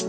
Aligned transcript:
Ein 0.00 0.06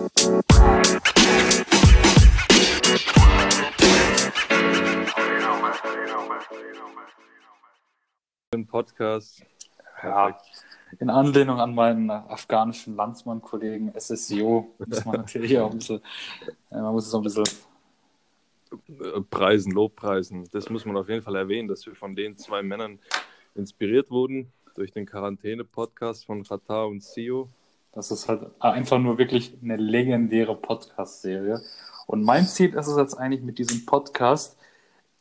Podcast. 8.68 9.44
Ja, 10.02 10.40
in 11.00 11.10
Anlehnung 11.10 11.60
an 11.60 11.76
meinen 11.76 12.10
afghanischen 12.10 12.96
Landsmann-Kollegen 12.96 13.92
SSIO 14.00 14.74
muss 14.86 15.04
man 15.04 15.18
natürlich 15.18 15.59
auch 15.59 15.71
ein 15.71 15.77
bisschen, 15.77 16.02
ja, 16.70 16.82
man 16.82 16.94
muss 16.94 17.08
es 17.08 17.14
ein 17.14 17.23
bisschen 17.23 17.44
Äh, 18.88 19.20
Preisen, 19.30 19.73
Lobpreisen. 19.73 20.48
Das 20.54 20.70
muss 20.70 20.86
man 20.86 20.96
auf 20.96 21.10
jeden 21.10 21.21
Fall 21.21 21.36
erwähnen, 21.36 21.68
dass 21.68 21.86
wir 21.86 21.96
von 21.96 22.16
den 22.16 22.38
zwei 22.38 22.64
Männern 22.64 22.98
inspiriert 23.55 24.10
wurden 24.10 24.54
durch 24.73 24.94
den 24.94 25.05
Quarantäne-Podcast 25.05 26.26
von 26.26 26.44
Qatar 26.44 26.88
und 26.88 27.04
Sio. 27.04 27.50
Das 27.94 28.10
ist 28.12 28.28
halt 28.30 28.44
einfach 28.60 29.00
nur 29.00 29.18
wirklich 29.18 29.57
eine 29.62 29.76
legendäre 29.76 30.55
Podcast-Serie. 30.55 31.61
Und 32.07 32.23
mein 32.23 32.45
Ziel 32.45 32.73
ist 32.73 32.88
es 32.88 32.98
jetzt 32.98 33.15
eigentlich 33.15 33.41
mit 33.41 33.57
diesem 33.59 33.85
Podcast, 33.85 34.57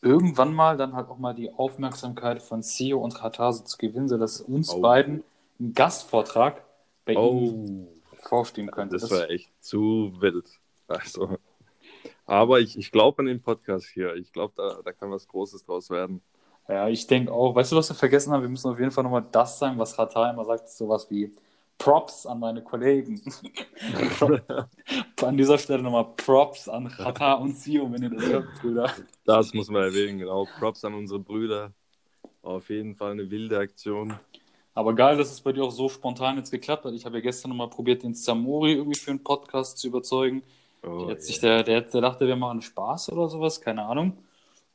irgendwann 0.02 0.54
mal 0.54 0.76
dann 0.76 0.94
halt 0.94 1.08
auch 1.08 1.18
mal 1.18 1.34
die 1.34 1.52
Aufmerksamkeit 1.52 2.42
von 2.42 2.62
CEO 2.62 2.98
und 3.00 3.14
Katar 3.14 3.52
so 3.52 3.64
zu 3.64 3.76
gewinnen, 3.76 4.08
sodass 4.08 4.40
uns 4.40 4.72
Oh. 4.72 4.80
beiden 4.80 5.22
einen 5.58 5.74
Gastvortrag 5.74 6.62
bei 7.04 7.14
Ihnen 7.14 7.86
Oh, 7.88 8.16
vorstehen 8.22 8.70
könnte. 8.70 8.96
das 8.98 9.10
war 9.10 9.28
echt 9.30 9.50
zu 9.62 10.12
wild. 10.20 10.46
Also, 10.88 11.36
aber 12.26 12.60
ich, 12.60 12.78
ich 12.78 12.90
glaube 12.92 13.20
an 13.20 13.26
den 13.26 13.42
Podcast 13.42 13.86
hier. 13.86 14.14
Ich 14.14 14.32
glaube, 14.32 14.54
da, 14.56 14.78
da 14.84 14.92
kann 14.92 15.10
was 15.10 15.26
Großes 15.28 15.64
draus 15.66 15.90
werden. 15.90 16.22
Ja, 16.68 16.88
ich 16.88 17.06
denke 17.08 17.32
auch. 17.32 17.54
Weißt 17.54 17.72
du, 17.72 17.76
was 17.76 17.90
wir 17.90 17.94
vergessen 17.96 18.32
haben? 18.32 18.42
Wir 18.42 18.48
müssen 18.48 18.70
auf 18.70 18.78
jeden 18.78 18.92
Fall 18.92 19.04
nochmal 19.04 19.26
das 19.32 19.58
sagen, 19.58 19.78
was 19.78 19.96
Katar 19.96 20.32
immer 20.32 20.44
sagt, 20.44 20.68
sowas 20.68 21.08
wie 21.10 21.32
Props 21.80 22.26
an 22.26 22.40
meine 22.40 22.62
Kollegen. 22.62 23.20
an 25.22 25.36
dieser 25.38 25.56
Stelle 25.56 25.82
nochmal 25.82 26.08
Props 26.14 26.68
an 26.68 26.88
Katar 26.88 27.40
und 27.40 27.54
CEO, 27.54 27.90
wenn 27.90 28.02
ihr 28.02 28.10
das 28.10 28.26
hört, 28.26 28.54
Brüder. 28.60 28.92
Das 29.24 29.54
muss 29.54 29.70
man 29.70 29.84
erwähnen, 29.84 30.18
genau. 30.18 30.46
Props 30.58 30.84
an 30.84 30.92
unsere 30.92 31.18
Brüder. 31.18 31.72
Auf 32.42 32.68
jeden 32.68 32.94
Fall 32.94 33.12
eine 33.12 33.30
wilde 33.30 33.58
Aktion. 33.58 34.12
Aber 34.74 34.94
geil, 34.94 35.16
dass 35.16 35.32
es 35.32 35.40
bei 35.40 35.52
dir 35.52 35.64
auch 35.64 35.70
so 35.70 35.88
spontan 35.88 36.36
jetzt 36.36 36.50
geklappt 36.50 36.84
hat. 36.84 36.92
Ich 36.92 37.06
habe 37.06 37.16
ja 37.16 37.22
gestern 37.22 37.48
nochmal 37.48 37.70
probiert, 37.70 38.02
den 38.02 38.14
Samori 38.14 38.74
irgendwie 38.74 38.98
für 38.98 39.12
einen 39.12 39.24
Podcast 39.24 39.78
zu 39.78 39.88
überzeugen. 39.88 40.42
Oh, 40.82 41.14
sich 41.16 41.42
yeah. 41.42 41.62
der, 41.62 41.80
der, 41.80 41.90
der 41.90 42.00
dachte, 42.02 42.26
wir 42.26 42.36
machen 42.36 42.60
Spaß 42.60 43.10
oder 43.12 43.28
sowas, 43.30 43.58
keine 43.58 43.84
Ahnung. 43.84 44.18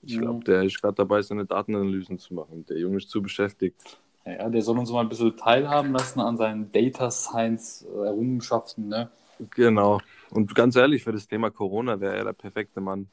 Ich 0.01 0.17
glaube, 0.17 0.43
der 0.43 0.63
ist 0.63 0.81
gerade 0.81 0.95
dabei, 0.95 1.21
seine 1.21 1.45
Datenanalysen 1.45 2.17
zu 2.17 2.33
machen. 2.33 2.65
Der 2.67 2.79
Junge 2.79 2.97
ist 2.97 3.09
zu 3.09 3.21
beschäftigt. 3.21 3.99
Ja, 4.25 4.49
der 4.49 4.61
soll 4.61 4.79
uns 4.79 4.91
mal 4.91 5.01
ein 5.01 5.09
bisschen 5.09 5.37
teilhaben 5.37 5.91
lassen 5.91 6.19
an 6.19 6.37
seinen 6.37 6.71
Data 6.71 7.11
Science 7.11 7.83
äh, 7.83 8.05
Errungenschaften, 8.07 8.87
ne? 8.87 9.11
Genau. 9.51 9.99
Und 10.31 10.55
ganz 10.55 10.75
ehrlich, 10.75 11.03
für 11.03 11.11
das 11.11 11.27
Thema 11.27 11.51
Corona 11.51 11.99
wäre 11.99 12.15
er 12.15 12.23
der 12.25 12.33
perfekte 12.33 12.81
Mann. 12.81 13.09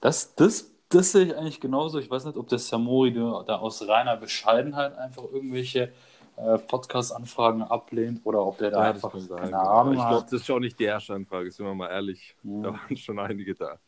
Das, 0.00 0.34
das, 0.34 0.70
das 0.88 1.12
sehe 1.12 1.26
ich 1.26 1.36
eigentlich 1.36 1.60
genauso. 1.60 1.98
Ich 1.98 2.10
weiß 2.10 2.24
nicht, 2.26 2.36
ob 2.36 2.48
der 2.48 2.58
Samori 2.58 3.12
da 3.12 3.56
aus 3.56 3.86
reiner 3.86 4.16
Bescheidenheit 4.16 4.96
einfach 4.96 5.24
irgendwelche 5.24 5.92
äh, 6.36 6.58
Podcast-Anfragen 6.58 7.62
ablehnt 7.62 8.20
oder 8.24 8.44
ob 8.44 8.58
der 8.58 8.70
da 8.70 8.84
Ja, 8.84 8.90
einfach 8.90 9.16
sein, 9.16 9.50
keine. 9.50 9.58
Ahnung 9.60 9.94
Ich 9.94 10.06
glaube, 10.08 10.26
das 10.30 10.40
ist 10.42 10.50
auch 10.50 10.58
nicht 10.58 10.78
die 10.78 10.84
erste 10.84 11.14
Anfrage, 11.14 11.50
sind 11.50 11.66
wir 11.66 11.74
mal 11.74 11.90
ehrlich. 11.90 12.36
Mhm. 12.42 12.62
Da 12.62 12.72
waren 12.72 12.96
schon 12.96 13.18
einige 13.18 13.54
da. 13.54 13.78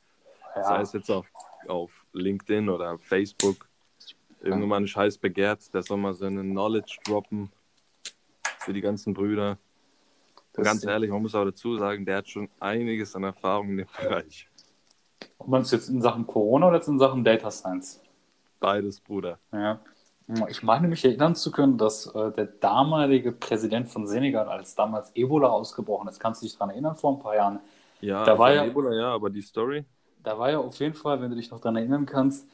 Sei 0.54 0.60
Ja, 0.60 0.80
es 0.80 0.92
jetzt 0.92 1.10
auf, 1.10 1.30
auf 1.68 2.06
LinkedIn 2.12 2.68
oder 2.68 2.98
Facebook. 2.98 3.68
Irgendwann 4.46 4.84
ist 4.84 4.96
heiß 4.96 5.18
begehrt, 5.18 5.72
der 5.74 5.82
soll 5.82 5.96
mal 5.98 6.14
seine 6.14 6.42
Knowledge 6.42 6.98
droppen 7.04 7.50
für 8.60 8.72
die 8.72 8.80
ganzen 8.80 9.12
Brüder. 9.14 9.58
Das- 10.52 10.64
ganz 10.64 10.84
ehrlich, 10.84 11.10
man 11.10 11.20
muss 11.22 11.34
auch 11.34 11.44
dazu 11.44 11.76
sagen, 11.76 12.04
der 12.04 12.18
hat 12.18 12.28
schon 12.28 12.48
einiges 12.60 13.14
an 13.14 13.24
Erfahrung 13.24 13.70
in 13.70 13.76
dem 13.78 13.88
Bereich. 14.00 14.48
ob 15.38 15.48
man 15.48 15.62
es 15.62 15.70
jetzt 15.70 15.88
in 15.88 16.00
Sachen 16.02 16.26
Corona 16.26 16.68
oder 16.68 16.76
jetzt 16.76 16.88
in 16.88 16.98
Sachen 16.98 17.22
Data 17.24 17.50
Science? 17.50 18.00
Beides, 18.60 19.00
Bruder. 19.00 19.38
Ja. 19.52 19.80
Ich 20.48 20.62
meine 20.64 20.88
mich 20.88 21.04
erinnern 21.04 21.36
zu 21.36 21.52
können, 21.52 21.78
dass 21.78 22.06
äh, 22.06 22.32
der 22.32 22.46
damalige 22.46 23.30
Präsident 23.32 23.88
von 23.88 24.06
Senegal, 24.08 24.48
als 24.48 24.74
damals 24.74 25.12
Ebola 25.14 25.48
ausgebrochen 25.48 26.08
ist, 26.08 26.18
kannst 26.18 26.42
du 26.42 26.46
dich 26.46 26.54
daran 26.54 26.70
erinnern, 26.70 26.96
vor 26.96 27.12
ein 27.16 27.22
paar 27.22 27.36
Jahren, 27.36 27.60
Ja, 28.00 28.24
Da 28.24 28.36
war 28.38 28.52
ja- 28.52 28.64
Ebola, 28.64 28.92
ja, 28.94 29.14
aber 29.14 29.30
die 29.30 29.40
Story. 29.42 29.84
da 30.22 30.36
war 30.38 30.50
ja 30.50 30.58
auf 30.58 30.74
jeden 30.80 30.94
Fall, 30.94 31.20
wenn 31.20 31.30
du 31.30 31.36
dich 31.36 31.50
noch 31.50 31.60
daran 31.60 31.76
erinnern 31.76 32.06
kannst, 32.06 32.48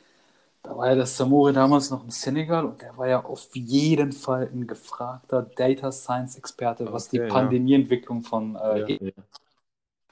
da 0.62 0.77
war 0.77 0.89
ja 0.89 0.95
der 0.97 1.06
Samori 1.06 1.53
damals 1.53 1.91
noch 1.91 2.05
in 2.05 2.11
Senegal 2.11 2.65
und 2.67 2.83
der 2.83 2.97
war 2.97 3.09
ja 3.09 3.25
auf 3.25 3.49
jeden 3.55 4.12
Fall 4.12 4.49
ein 4.53 4.67
gefragter 4.67 5.43
Data 5.43 5.93
Science 5.93 6.37
Experte, 6.37 6.93
was 6.93 7.09
die 7.09 7.19
Okay, 7.19 7.34
ja. 7.34 7.56
Pandemieentwicklung 7.61 8.23
von 8.23 8.56
äh, 8.56 8.81
Ja, 8.81 8.89
ja. 9.01 9.12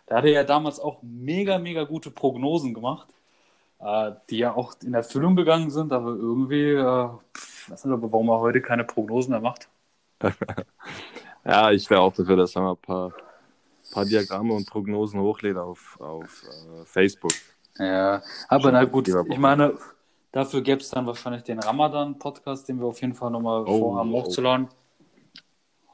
Da 0.06 0.16
hat 0.16 0.24
er 0.24 0.32
ja 0.32 0.44
damals 0.44 0.80
auch 0.80 0.98
mega, 1.02 1.58
mega 1.58 1.84
gute 1.84 2.10
Prognosen 2.10 2.74
gemacht, 2.74 3.08
äh, 3.80 4.12
die 4.30 4.38
ja 4.38 4.54
auch 4.54 4.74
in 4.82 4.94
Erfüllung 4.94 5.36
gegangen 5.36 5.70
sind, 5.70 5.92
aber 5.92 6.10
irgendwie, 6.10 6.72
äh, 6.74 7.08
pff, 7.36 7.70
weiß 7.70 7.84
nicht, 7.86 7.94
aber 7.94 8.12
warum 8.12 8.30
er 8.30 8.40
heute 8.40 8.62
keine 8.62 8.84
Prognosen 8.84 9.32
mehr 9.32 9.40
macht. 9.40 9.68
Ja, 11.44 11.70
ich 11.72 11.88
wäre 11.90 12.00
auch 12.02 12.14
dafür, 12.14 12.36
dass 12.36 12.54
er 12.56 12.62
mal 12.62 12.72
ein 12.72 12.76
paar, 12.78 13.14
paar 13.90 14.06
Diagramme 14.06 14.54
und 14.54 14.66
Prognosen 14.66 15.20
hochlädt 15.20 15.56
auf, 15.58 15.98
auf 16.00 16.44
äh, 16.44 16.86
Facebook. 16.86 17.42
Ja, 17.78 18.22
aber 18.48 18.70
Schon 18.70 18.72
na 18.72 18.84
gut, 18.84 19.16
ich 19.24 19.38
meine, 19.38 19.78
dafür 20.32 20.60
gäbe 20.62 20.80
es 20.80 20.90
dann 20.90 21.06
wahrscheinlich 21.06 21.42
den 21.42 21.58
Ramadan-Podcast, 21.58 22.68
den 22.68 22.78
wir 22.80 22.86
auf 22.86 23.00
jeden 23.00 23.14
Fall 23.14 23.30
nochmal 23.30 23.64
Oh, 23.66 23.78
vorhaben 23.78 24.12
oh. 24.14 24.22
hochzuladen. 24.22 24.68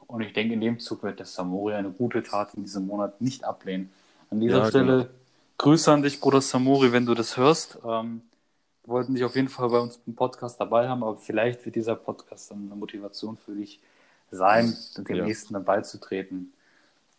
Und 0.07 0.21
ich 0.21 0.33
denke, 0.33 0.53
in 0.53 0.61
dem 0.61 0.79
Zug 0.79 1.03
wird 1.03 1.19
der 1.19 1.25
Samori 1.25 1.73
eine 1.73 1.91
gute 1.91 2.23
Tat 2.23 2.53
in 2.53 2.63
diesem 2.63 2.87
Monat 2.87 3.19
nicht 3.19 3.43
ablehnen. 3.43 3.91
An 4.29 4.39
dieser 4.39 4.59
Ja, 4.59 4.65
Stelle 4.69 4.97
genau. 5.03 5.09
Grüße 5.57 5.91
an 5.91 6.01
dich, 6.01 6.19
Bruder 6.19 6.41
Samori, 6.41 6.91
wenn 6.91 7.05
du 7.05 7.13
das 7.13 7.35
hörst. 7.35 7.77
Ähm, 7.85 8.21
wir 8.85 8.93
wollten 8.93 9.15
dich 9.15 9.23
auf 9.25 9.35
jeden 9.35 9.49
Fall 9.49 9.69
bei 9.69 9.79
uns 9.79 9.99
im 10.07 10.15
Podcast 10.15 10.59
dabei 10.61 10.87
haben, 10.87 11.03
aber 11.03 11.17
vielleicht 11.17 11.65
wird 11.65 11.75
dieser 11.75 11.95
Podcast 11.95 12.51
dann 12.51 12.67
eine 12.67 12.75
Motivation 12.75 13.35
für 13.37 13.53
dich 13.53 13.79
sein, 14.31 14.73
dem 14.97 15.15
Ja. 15.17 15.25
nächsten 15.25 15.53
dann 15.55 15.65
beizutreten. 15.65 16.53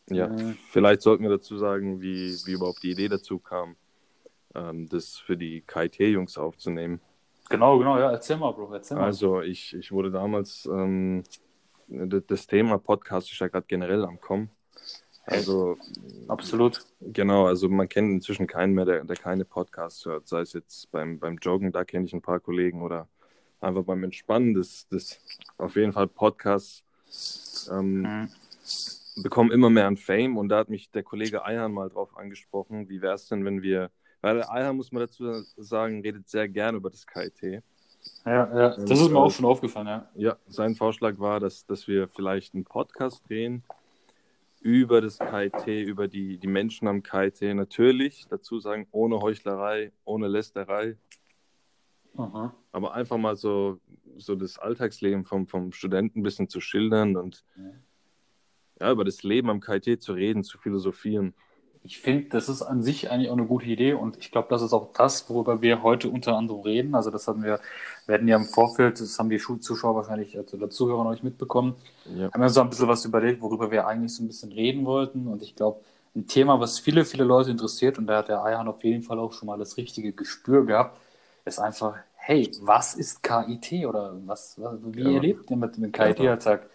Ja, 0.09 0.29
Mhm. 0.29 0.57
vielleicht 0.71 1.03
sollten 1.03 1.25
wir 1.25 1.31
dazu 1.31 1.59
sagen, 1.59 2.01
wie, 2.01 2.35
wie 2.47 2.53
überhaupt 2.53 2.83
die 2.83 2.93
Idee 2.93 3.09
dazu 3.09 3.39
kam, 3.39 3.77
ähm, 4.55 4.89
das 4.89 5.19
für 5.19 5.37
die 5.37 5.61
KIT-Jungs 5.61 6.39
aufzunehmen. 6.39 7.01
Genau, 7.49 7.79
genau, 7.79 7.99
ja, 7.99 8.11
erzähl 8.11 8.37
mal, 8.37 8.53
Bro, 8.53 8.73
erzähl 8.75 8.97
mal. 8.97 9.05
Also 9.07 9.41
ich, 9.41 9.75
ich 9.75 9.91
wurde 9.93 10.11
damals, 10.11 10.67
ähm, 10.67 11.25
das 11.89 12.47
Thema 12.47 12.79
Podcast 12.79 13.33
ist 13.33 13.39
ja 13.39 13.49
gerade 13.49 13.67
generell 13.67 14.05
am 14.05 14.21
Kommen. 14.21 14.51
Also 15.27 15.77
Absolut. 16.27 16.81
genau, 17.01 17.47
also 17.47 17.69
man 17.69 17.89
kennt 17.89 18.11
inzwischen 18.11 18.47
keinen 18.47 18.75
mehr, 18.75 18.85
der, 18.85 19.05
der 19.05 19.17
keine 19.17 19.45
Podcasts 19.45 20.05
hört. 20.07 20.27
Sei 20.27 20.41
es 20.41 20.53
jetzt 20.55 20.91
beim, 20.91 21.19
beim 21.19 21.37
Joggen, 21.37 21.73
da 21.73 21.85
kenne 21.85 22.07
ich 22.07 22.15
ein 22.15 22.23
paar 22.23 22.41
Kollegen 22.41 22.83
oder 22.83 23.09
einfach 23.61 23.85
beim 23.85 24.05
Entspannen, 24.05 24.55
das, 24.55 24.87
das 24.91 25.21
auf 25.59 25.77
jeden 25.77 25.93
Fall 25.93 26.07
Podcasts 26.09 26.85
ähm, 27.71 28.03
Mhm. 28.03 28.29
bekommen 29.23 29.51
immer 29.51 29.71
mehr 29.71 29.87
an 29.87 29.97
Fame 29.97 30.37
und 30.37 30.49
da 30.49 30.59
hat 30.59 30.69
mich 30.69 30.91
der 30.91 31.03
Kollege 31.03 31.45
Eihan 31.45 31.73
mal 31.73 31.89
drauf 31.89 32.17
angesprochen, 32.17 32.89
wie 32.89 33.03
wäre 33.03 33.15
es 33.15 33.27
denn, 33.27 33.45
wenn 33.45 33.63
wir, 33.63 33.91
weil 34.21 34.43
Eihan, 34.43 34.77
muss 34.77 34.93
man 34.93 35.01
dazu 35.01 35.43
sagen, 35.57 36.01
redet 36.01 36.29
sehr 36.29 36.49
gern 36.49 36.77
über 36.77 36.91
das 36.91 37.07
KIT. 37.07 37.63
Ja, 38.25 38.33
ja, 38.33 38.69
das 38.77 38.79
ist 38.79 39.09
mir 39.09 39.15
äh, 39.15 39.19
auch 39.19 39.31
schon 39.31 39.45
aufgefallen, 39.45 39.87
ja. 39.87 40.09
Ja, 40.15 40.37
sein 40.49 40.75
Vorschlag 40.75 41.19
war, 41.19 41.41
dass, 41.41 41.67
dass 41.67 41.87
wir 41.89 42.09
vielleicht 42.09 42.55
einen 42.55 42.65
Podcast 42.65 43.29
drehen 43.29 43.63
über 44.61 45.01
das 45.01 45.19
KIT, 45.19 45.67
über 45.67 46.09
die, 46.09 46.39
die 46.39 46.47
Menschen 46.47 46.89
am 46.89 47.03
KIT. 47.03 47.43
Natürlich, 47.55 48.27
dazu 48.29 48.59
sagen, 48.61 48.87
ohne 48.91 49.21
Heuchlerei, 49.21 49.93
ohne 50.05 50.29
Lästerei, 50.29 50.97
Mhm. 52.15 52.51
aber 52.73 52.95
einfach 52.95 53.17
mal 53.17 53.37
so, 53.37 53.79
so 54.17 54.35
das 54.35 54.59
Alltagsleben 54.59 55.25
vom, 55.25 55.47
vom 55.47 55.71
Studenten 55.73 56.19
ein 56.19 56.23
bisschen 56.25 56.49
zu 56.49 56.61
schildern 56.61 57.17
und 57.17 57.45
ja, 58.81 58.91
über 58.91 59.05
das 59.05 59.23
Leben 59.23 59.51
am 59.51 59.61
KIT 59.61 60.03
zu 60.03 60.15
reden, 60.15 60.43
zu 60.43 60.59
philosophieren. 60.59 61.35
Ich 61.89 62.01
finde, 62.01 62.29
das 62.29 62.49
ist 62.51 62.61
an 62.63 62.83
sich 62.83 63.11
eigentlich 63.11 63.31
auch 63.31 63.37
eine 63.37 63.47
gute 63.47 63.65
Idee 63.67 63.95
und 63.95 64.19
ich 64.19 64.31
glaube, 64.31 64.49
das 64.51 64.61
ist 64.63 64.75
auch 64.75 64.93
das, 64.93 65.29
worüber 65.31 65.63
wir 65.63 65.83
heute 65.83 66.11
unter 66.11 66.37
anderem 66.37 66.61
reden. 66.61 66.95
Also 66.95 67.11
das 67.11 67.27
hatten 67.29 67.43
wir, 67.43 67.61
wir 68.07 68.15
hatten 68.15 68.29
ja 68.29 68.37
im 68.37 68.45
Vorfeld, 68.45 69.01
das 69.01 69.19
haben 69.19 69.31
die 69.31 69.39
Schulzuschauer 69.39 69.95
wahrscheinlich, 69.97 70.37
also 70.37 70.59
der 70.59 70.69
Zuhörer 70.71 71.05
noch 71.05 71.13
nicht 71.13 71.25
mitbekommen, 71.25 71.77
Ja. 72.05 72.31
haben 72.33 72.43
wir 72.43 72.51
so 72.51 72.61
ein 72.61 72.69
bisschen 72.71 72.89
was 72.89 73.05
überlegt, 73.07 73.41
worüber 73.41 73.71
wir 73.71 73.87
eigentlich 73.87 74.15
so 74.15 74.23
ein 74.23 74.27
bisschen 74.29 74.53
reden 74.53 74.85
wollten 74.85 75.27
und 75.29 75.43
ich 75.43 75.57
glaube, 75.57 75.81
ein 76.15 76.27
Thema, 76.27 76.61
was 76.61 76.79
viele, 76.79 77.05
viele 77.07 77.25
Leute 77.25 77.51
interessiert 77.51 77.99
und 77.99 78.07
da 78.07 78.19
hat 78.19 78.29
der 78.29 78.45
Eihan 78.45 78.69
auf 78.69 78.85
jeden 78.85 79.03
Fall 79.03 79.19
auch 79.19 79.33
schon 79.33 79.47
mal 79.47 79.59
das 79.59 79.77
richtige 79.79 80.13
Gespür 80.13 80.67
gehabt, 80.67 81.01
ist 81.47 81.59
einfach, 81.59 81.97
hey, 82.17 82.53
was 82.61 82.95
ist 82.95 83.23
KIT 83.23 83.87
oder 83.87 84.15
was, 84.27 84.61
was 84.61 84.79
wie 84.85 85.01
Ja. 85.05 85.15
erlebt 85.15 85.51
ihr 85.51 85.57
mit 85.57 85.77
dem 85.77 85.93
Ja. 85.95 86.69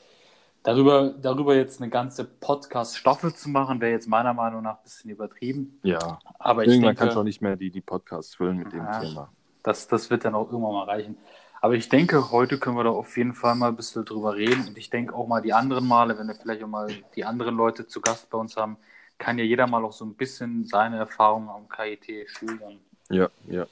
Darüber, 0.64 1.10
darüber 1.22 1.56
jetzt 1.56 1.82
eine 1.82 1.90
ganze 1.90 2.24
Podcast-Staffel 2.24 3.34
zu 3.36 3.50
machen, 3.50 3.82
wäre 3.82 3.92
jetzt 3.92 4.08
meiner 4.08 4.34
Meinung 4.34 4.64
nach 4.64 4.78
ein 4.78 4.84
bisschen 4.84 5.12
übertrieben. 5.12 5.78
Ja, 5.84 6.20
Aber 6.40 6.64
ich 6.64 6.72
denke, 6.72 6.96
kannst 6.96 7.16
du 7.16 7.20
auch 7.20 7.26
nicht 7.26 7.42
mehr 7.42 7.58
die, 7.58 7.70
die 7.70 7.82
Podcasts 7.82 8.36
füllen 8.36 8.60
mit 8.60 8.72
dem 8.72 8.80
Ja. 8.80 9.00
Thema. 9.00 9.30
das, 9.62 9.88
das 9.88 10.10
wird 10.10 10.24
dann 10.24 10.36
auch 10.36 10.50
irgendwann 10.52 10.74
mal 10.74 10.86
reichen. 10.86 11.18
Aber 11.60 11.76
ich 11.76 11.90
denke, 11.90 12.32
heute 12.32 12.58
können 12.60 12.78
wir 12.78 12.84
da 12.84 12.90
auf 12.90 13.16
jeden 13.18 13.34
Fall 13.34 13.56
mal 13.56 13.70
ein 13.70 13.76
bisschen 13.76 14.04
drüber 14.06 14.36
reden. 14.36 14.68
Und 14.68 14.78
ich 14.78 14.90
denke 14.90 15.14
auch 15.16 15.28
mal 15.28 15.42
die 15.42 15.54
anderen 15.54 15.88
Male, 15.88 16.18
wenn 16.18 16.28
wir 16.28 16.36
vielleicht 16.36 16.64
auch 16.64 16.68
mal 16.68 16.88
die 17.16 17.26
anderen 17.26 17.56
Leute 17.56 17.88
zu 17.88 18.02
Gast 18.02 18.30
bei 18.30 18.38
uns 18.38 18.56
haben, 18.58 18.78
kann 19.18 19.38
ja 19.38 19.44
jeder 19.44 19.68
mal 19.68 19.84
auch 19.86 19.94
so 19.94 20.06
ein 20.06 20.14
bisschen 20.16 20.66
seine 20.66 20.98
Erfahrungen 20.98 21.50
am 21.50 21.70
KIT 21.70 22.30
schildern. 22.30 22.80
Ja, 23.10 23.30
ja. 23.48 23.66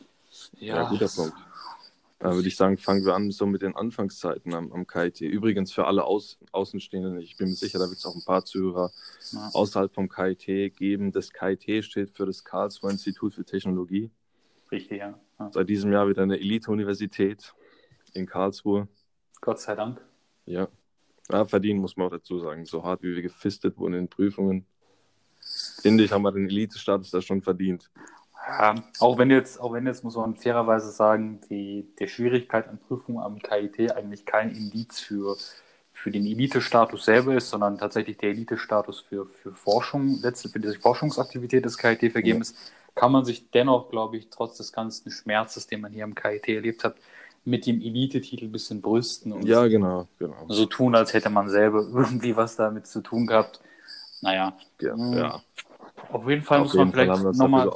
Ja, 0.59 0.75
ja 0.75 0.89
guter 0.89 1.07
Punkt. 1.07 1.33
Da 2.21 2.35
würde 2.35 2.47
ich 2.47 2.55
sagen, 2.55 2.77
fangen 2.77 3.03
wir 3.03 3.15
an 3.15 3.31
so 3.31 3.47
mit 3.47 3.63
den 3.63 3.75
Anfangszeiten 3.75 4.53
am, 4.53 4.71
am 4.71 4.85
KIT. 4.85 5.21
Übrigens 5.21 5.73
für 5.73 5.87
alle 5.87 6.03
Aus, 6.03 6.37
Außenstehenden, 6.51 7.19
ich 7.19 7.35
bin 7.35 7.49
mir 7.49 7.55
sicher, 7.55 7.79
da 7.79 7.85
wird 7.85 7.97
es 7.97 8.05
auch 8.05 8.13
ein 8.13 8.23
paar 8.23 8.45
Zuhörer 8.45 8.91
ja. 9.31 9.49
außerhalb 9.53 9.91
vom 9.91 10.07
KIT 10.07 10.75
geben. 10.75 11.11
Das 11.11 11.33
KIT 11.33 11.83
steht 11.83 12.11
für 12.11 12.27
das 12.27 12.43
Karlsruher 12.43 12.91
Institut 12.91 13.33
für 13.33 13.43
Technologie. 13.43 14.11
Richtig, 14.71 14.99
ja. 14.99 15.19
ja. 15.39 15.51
Seit 15.51 15.67
diesem 15.67 15.91
Jahr 15.91 16.07
wieder 16.07 16.21
eine 16.21 16.39
Elite-Universität 16.39 17.55
in 18.13 18.27
Karlsruhe. 18.27 18.87
Gott 19.41 19.59
sei 19.59 19.73
Dank. 19.73 19.99
Ja. 20.45 20.67
ja. 21.31 21.45
Verdienen 21.45 21.79
muss 21.79 21.97
man 21.97 22.05
auch 22.05 22.11
dazu 22.11 22.37
sagen. 22.37 22.67
So 22.67 22.83
hart 22.83 23.01
wie 23.01 23.15
wir 23.15 23.23
gefistet 23.23 23.79
wurden 23.79 23.95
in 23.95 24.07
Prüfungen, 24.07 24.67
finde 25.81 26.03
ich, 26.03 26.11
haben 26.11 26.21
wir 26.21 26.31
den 26.31 26.47
Elite-Status 26.47 27.09
da 27.09 27.19
schon 27.19 27.41
verdient. 27.41 27.89
Ja, 28.47 28.75
auch 28.99 29.17
wenn 29.17 29.29
jetzt, 29.29 29.59
auch 29.59 29.73
wenn 29.73 29.85
jetzt 29.85 30.03
muss 30.03 30.15
man 30.15 30.35
fairerweise 30.35 30.91
sagen, 30.91 31.39
die, 31.49 31.87
die 31.99 32.07
Schwierigkeit 32.07 32.67
an 32.67 32.79
Prüfungen 32.79 33.23
am 33.23 33.39
KIT 33.39 33.95
eigentlich 33.95 34.25
kein 34.25 34.49
Indiz 34.51 34.99
für, 34.99 35.37
für 35.93 36.11
den 36.11 36.25
Elite-Status 36.25 37.05
selber 37.05 37.35
ist, 37.35 37.49
sondern 37.49 37.77
tatsächlich 37.77 38.17
der 38.17 38.29
Elite-Status 38.29 39.01
für, 39.01 39.27
für 39.27 39.53
Forschung, 39.53 40.19
letztlich 40.21 40.53
für 40.53 40.59
die 40.59 40.75
Forschungsaktivität 40.75 41.65
des 41.65 41.77
KIT 41.77 42.11
vergeben 42.11 42.39
ja. 42.39 42.41
ist, 42.41 42.55
kann 42.95 43.11
man 43.11 43.25
sich 43.25 43.49
dennoch, 43.51 43.89
glaube 43.89 44.17
ich, 44.17 44.29
trotz 44.29 44.57
des 44.57 44.73
ganzen 44.73 45.11
Schmerzes, 45.11 45.67
den 45.67 45.81
man 45.81 45.93
hier 45.93 46.03
am 46.03 46.15
KIT 46.15 46.47
erlebt 46.49 46.83
hat, 46.83 46.95
mit 47.45 47.65
dem 47.65 47.81
Elite-Titel 47.81 48.45
ein 48.45 48.51
bisschen 48.51 48.81
brüsten 48.81 49.31
und 49.31 49.45
ja, 49.45 49.65
genau, 49.67 50.07
genau. 50.19 50.35
so 50.47 50.65
tun, 50.65 50.95
als 50.95 51.13
hätte 51.13 51.29
man 51.29 51.49
selber 51.49 51.83
irgendwie 51.93 52.35
was 52.35 52.55
damit 52.55 52.85
zu 52.87 53.01
tun 53.01 53.25
gehabt. 53.25 53.61
Naja. 54.21 54.55
Ja, 54.79 54.95
ja. 55.15 55.41
Auf 56.11 56.27
jeden 56.27 56.43
Fall 56.43 56.59
auf 56.59 56.65
muss 56.65 56.73
man 56.75 56.91
vielleicht 56.91 57.23
nochmal. 57.37 57.71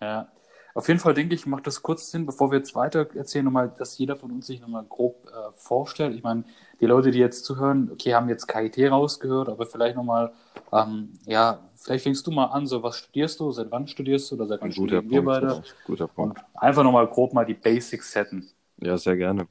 Ja. 0.00 0.28
Auf 0.74 0.86
jeden 0.86 1.00
Fall 1.00 1.14
denke 1.14 1.34
ich, 1.34 1.44
macht 1.44 1.66
das 1.66 1.82
kurz 1.82 2.10
Sinn, 2.10 2.24
bevor 2.24 2.52
wir 2.52 2.58
jetzt 2.58 2.76
weiter 2.76 3.08
erzählen, 3.16 3.44
nochmal, 3.44 3.72
dass 3.76 3.98
jeder 3.98 4.14
von 4.14 4.30
uns 4.30 4.46
sich 4.46 4.60
nochmal 4.60 4.84
grob 4.88 5.26
äh, 5.26 5.50
vorstellt. 5.56 6.14
Ich 6.14 6.22
meine, 6.22 6.44
die 6.80 6.86
Leute, 6.86 7.10
die 7.10 7.18
jetzt 7.18 7.44
zuhören, 7.44 7.90
okay, 7.92 8.14
haben 8.14 8.28
jetzt 8.28 8.46
KIT 8.46 8.78
rausgehört, 8.90 9.48
aber 9.48 9.66
vielleicht 9.66 9.96
nochmal, 9.96 10.32
ähm, 10.72 11.14
ja, 11.26 11.68
vielleicht 11.74 12.04
fängst 12.04 12.24
du 12.26 12.30
mal 12.30 12.44
an, 12.46 12.66
so 12.66 12.82
was 12.82 12.96
studierst 12.96 13.40
du, 13.40 13.50
seit 13.50 13.72
wann 13.72 13.88
studierst 13.88 14.30
du 14.30 14.36
oder 14.36 14.46
seit 14.46 14.60
wann 14.60 14.70
studieren 14.70 15.10
wir 15.10 15.24
beide? 15.24 15.62
Guter 15.84 16.06
Punkt. 16.06 16.38
Und 16.38 16.62
einfach 16.62 16.84
nochmal 16.84 17.08
grob 17.08 17.32
mal 17.32 17.44
die 17.44 17.54
Basics 17.54 18.12
setten. 18.12 18.46
Ja, 18.80 18.96
sehr 18.96 19.16
gerne. 19.16 19.48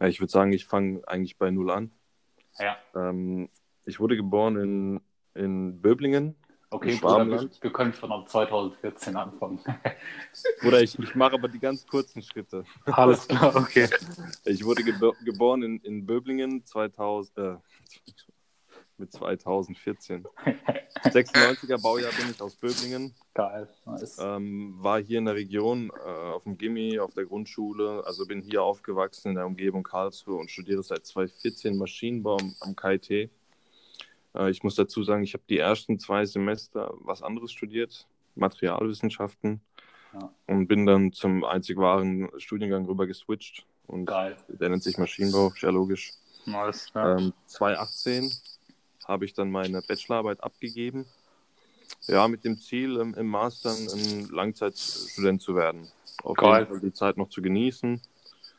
Ja, 0.00 0.06
ich 0.06 0.20
würde 0.20 0.32
sagen, 0.32 0.52
ich 0.52 0.66
fange 0.66 1.02
eigentlich 1.06 1.36
bei 1.36 1.50
Null 1.50 1.70
an. 1.70 1.90
Ja. 2.58 2.76
Ähm, 2.94 3.50
ich 3.84 4.00
wurde 4.00 4.16
geboren 4.16 4.56
in, 4.56 5.00
in 5.34 5.82
Böblingen, 5.82 6.36
Okay, 6.72 6.98
Bruder, 7.00 7.28
wir, 7.28 7.50
wir, 7.60 7.72
können 7.72 7.92
schon 7.92 8.12
ab 8.12 8.28
2014 8.28 9.16
anfangen. 9.16 9.58
Bruder, 10.62 10.80
ich, 10.80 10.96
ich 10.96 11.14
mache 11.16 11.34
aber 11.34 11.48
die 11.48 11.58
ganz 11.58 11.84
kurzen 11.84 12.22
Schritte. 12.22 12.64
Alles 12.84 13.26
klar, 13.26 13.56
okay. 13.56 13.88
Ich 14.44 14.64
wurde 14.64 14.84
gebo 14.84 15.12
geboren 15.24 15.64
in, 15.64 15.80
in 15.80 16.06
Böblingen 16.06 16.64
2000, 16.64 17.38
äh, 17.38 17.56
mit 18.98 19.12
2014. 19.12 20.24
96er 21.02 21.82
Baujahr 21.82 22.12
bin 22.12 22.30
ich 22.30 22.40
aus 22.40 22.54
Böblingen. 22.54 23.14
Geil, 23.34 23.68
nice. 23.86 24.18
Ähm, 24.20 24.76
war 24.78 25.00
hier 25.02 25.18
in 25.18 25.24
der 25.24 25.34
Region 25.34 25.90
äh, 25.90 26.08
auf 26.08 26.44
dem 26.44 26.56
Gimmi, 26.56 27.00
auf 27.00 27.14
der 27.14 27.24
Grundschule, 27.24 28.04
also 28.06 28.26
bin 28.26 28.42
hier 28.42 28.62
aufgewachsen 28.62 29.30
in 29.30 29.34
der 29.34 29.46
Umgebung 29.46 29.82
Karlsruhe 29.82 30.36
und 30.36 30.50
studiere 30.50 30.84
seit 30.84 31.04
2014 31.04 31.76
Maschinenbau 31.76 32.38
am 32.60 32.76
KIT. 32.76 33.30
Äh, 34.34 34.50
ich 34.50 34.62
muss 34.62 34.74
dazu 34.74 35.02
sagen, 35.02 35.22
ich 35.22 35.34
habe 35.34 35.44
die 35.48 35.58
ersten 35.58 35.98
zwei 35.98 36.24
Semester 36.24 36.94
was 37.00 37.22
anderes 37.22 37.52
studiert, 37.52 38.06
Materialwissenschaften. 38.34 39.60
Ja. 40.12 40.32
Und 40.46 40.66
bin 40.66 40.86
dann 40.86 41.12
zum 41.12 41.44
einzig 41.44 41.76
wahren 41.76 42.28
Studiengang 42.38 42.84
rüber 42.86 43.06
geswitcht. 43.06 43.64
Und 43.86 44.06
Geil. 44.06 44.36
Der 44.48 44.68
nennt 44.68 44.82
sich 44.82 44.98
Maschinenbau, 44.98 45.50
sehr 45.50 45.72
logisch. 45.72 46.12
Nice, 46.46 46.90
ja. 46.94 47.18
ähm, 47.18 47.32
2018 47.46 48.30
habe 49.06 49.24
ich 49.24 49.34
dann 49.34 49.50
meine 49.50 49.82
Bachelorarbeit 49.82 50.42
abgegeben. 50.42 51.06
Ja, 52.06 52.28
mit 52.28 52.44
dem 52.44 52.56
Ziel, 52.58 52.96
im, 52.96 53.14
im 53.14 53.26
Master 53.26 53.70
ein 53.70 54.28
Langzeitstudent 54.30 55.42
zu 55.42 55.54
werden. 55.54 55.88
Auf 56.22 56.36
Geil. 56.36 56.60
jeden 56.60 56.70
Fall 56.70 56.80
die 56.80 56.92
Zeit 56.92 57.16
noch 57.16 57.28
zu 57.28 57.42
genießen 57.42 58.00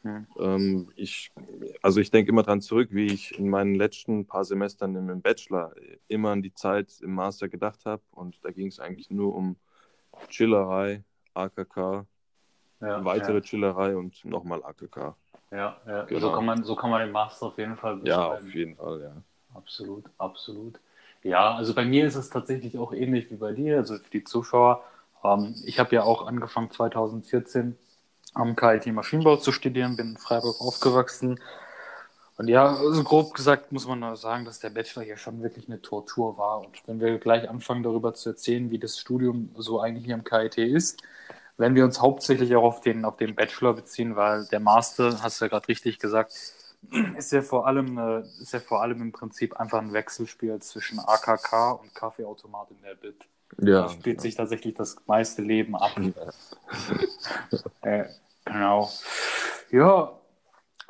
hm. 0.03 0.25
Ähm, 0.39 0.92
ich, 0.95 1.31
also 1.81 2.00
ich 2.00 2.09
denke 2.09 2.31
immer 2.31 2.44
daran 2.44 2.62
zurück, 2.62 2.89
wie 2.92 3.06
ich 3.07 3.38
in 3.38 3.50
meinen 3.50 3.75
letzten 3.75 4.25
paar 4.25 4.45
Semestern 4.45 4.95
im 4.95 5.21
Bachelor 5.21 5.74
immer 6.07 6.31
an 6.31 6.42
die 6.42 6.53
Zeit 6.53 7.00
im 7.01 7.13
Master 7.13 7.50
gedacht 7.50 7.86
habe. 7.86 8.01
Und 8.12 8.39
da 8.44 8.51
ging 8.51 8.68
es 8.68 8.80
eigentlich 8.80 9.12
nur 9.12 9.36
um 9.36 9.57
Chillerei, 10.27 11.03
AKK, 11.33 12.06
ja, 12.81 13.06
weitere 13.06 13.36
ja. 13.36 13.42
Chillerei 13.42 13.95
und 13.95 14.25
nochmal 14.25 14.63
AKK. 14.63 15.15
Ja, 15.51 15.77
ja. 15.86 16.04
Genau. 16.06 16.19
So, 16.19 16.31
kann 16.31 16.45
man, 16.45 16.63
so 16.63 16.75
kann 16.75 16.89
man 16.89 17.01
den 17.01 17.12
Master 17.12 17.47
auf 17.47 17.57
jeden 17.57 17.77
Fall 17.77 17.97
beschreiben. 17.97 18.07
Ja, 18.07 18.27
auf 18.27 18.54
jeden 18.54 18.75
Fall, 18.75 19.01
ja. 19.01 19.15
Absolut, 19.54 20.06
absolut. 20.18 20.80
Ja, 21.24 21.56
also 21.56 21.75
bei 21.75 21.86
mir 21.86 22.07
ist 22.07 22.15
es 22.15 22.30
tatsächlich 22.30 22.77
auch 22.80 22.94
ähnlich 22.94 23.30
wie 23.30 23.36
bei 23.36 23.51
dir, 23.51 23.77
also 23.77 23.95
für 23.95 24.09
die 24.09 24.24
Zuschauer. 24.24 24.83
Ähm, 25.24 25.54
ich 25.65 25.80
habe 25.80 25.94
ja 25.94 26.04
auch 26.04 26.25
angefangen 26.25 26.71
2014 26.71 27.77
am 28.33 28.56
KIT 28.56 28.88
Maschinenbau 28.88 29.38
zu 29.38 29.51
studieren, 29.51 29.95
bin 29.95 30.12
in 30.12 30.18
Freiburg 30.18 30.60
aufgewachsen. 30.62 31.39
Und 32.38 32.48
ja, 32.48 32.75
also 32.75 33.04
grob 33.04 33.33
gesagt 33.33 33.72
muss 33.72 33.88
man 33.88 34.16
sagen, 34.16 34.45
dass 34.45 34.60
der 34.60 34.69
Bachelor 34.72 35.04
hier 35.04 35.18
schon 35.18 35.44
wirklich 35.44 35.68
eine 35.68 35.81
Tortur 35.81 36.38
war. 36.38 36.60
Und 36.60 36.81
wenn 36.88 37.00
wir 37.00 37.19
gleich 37.19 37.50
anfangen, 37.50 37.83
darüber 37.83 38.13
zu 38.13 38.30
erzählen, 38.30 38.72
wie 38.72 38.80
das 38.80 38.98
Studium 39.00 39.54
so 39.57 39.80
eigentlich 39.80 40.06
hier 40.06 40.16
am 40.16 40.24
KIT 40.24 40.57
ist, 40.57 41.04
wenn 41.57 41.75
wir 41.75 41.86
uns 41.86 42.01
hauptsächlich 42.01 42.56
auch 42.56 42.63
auf 42.63 42.81
den, 42.81 43.06
auf 43.06 43.18
den 43.18 43.36
Bachelor 43.36 43.74
beziehen, 43.75 44.16
weil 44.16 44.45
der 44.48 44.60
Master, 44.60 45.22
hast 45.22 45.39
du 45.39 45.45
ja 45.45 45.50
gerade 45.50 45.68
richtig 45.68 46.00
gesagt, 46.00 46.33
ist 47.18 47.31
ja 47.31 47.42
vor 47.44 47.68
allem 47.68 47.98
ist 48.42 48.54
ja 48.54 48.60
vor 48.60 48.81
allem 48.81 49.01
im 49.01 49.12
Prinzip 49.12 49.56
einfach 49.60 49.80
ein 49.80 49.94
Wechselspiel 49.94 50.60
zwischen 50.62 51.00
AKK 51.00 51.74
und 51.74 51.94
Kaffeeautomat 51.94 52.72
in 52.72 52.81
der 52.81 52.95
Bit. 52.95 53.28
Ja. 53.59 53.83
Da 53.83 53.89
spielt 53.89 54.21
sich 54.21 54.36
tatsächlich 54.36 54.74
das 54.75 54.95
meiste 55.06 55.42
Leben 55.42 55.75
ab. 55.75 55.92
äh, 57.81 58.06
genau. 58.45 58.89
Ja, 59.71 60.21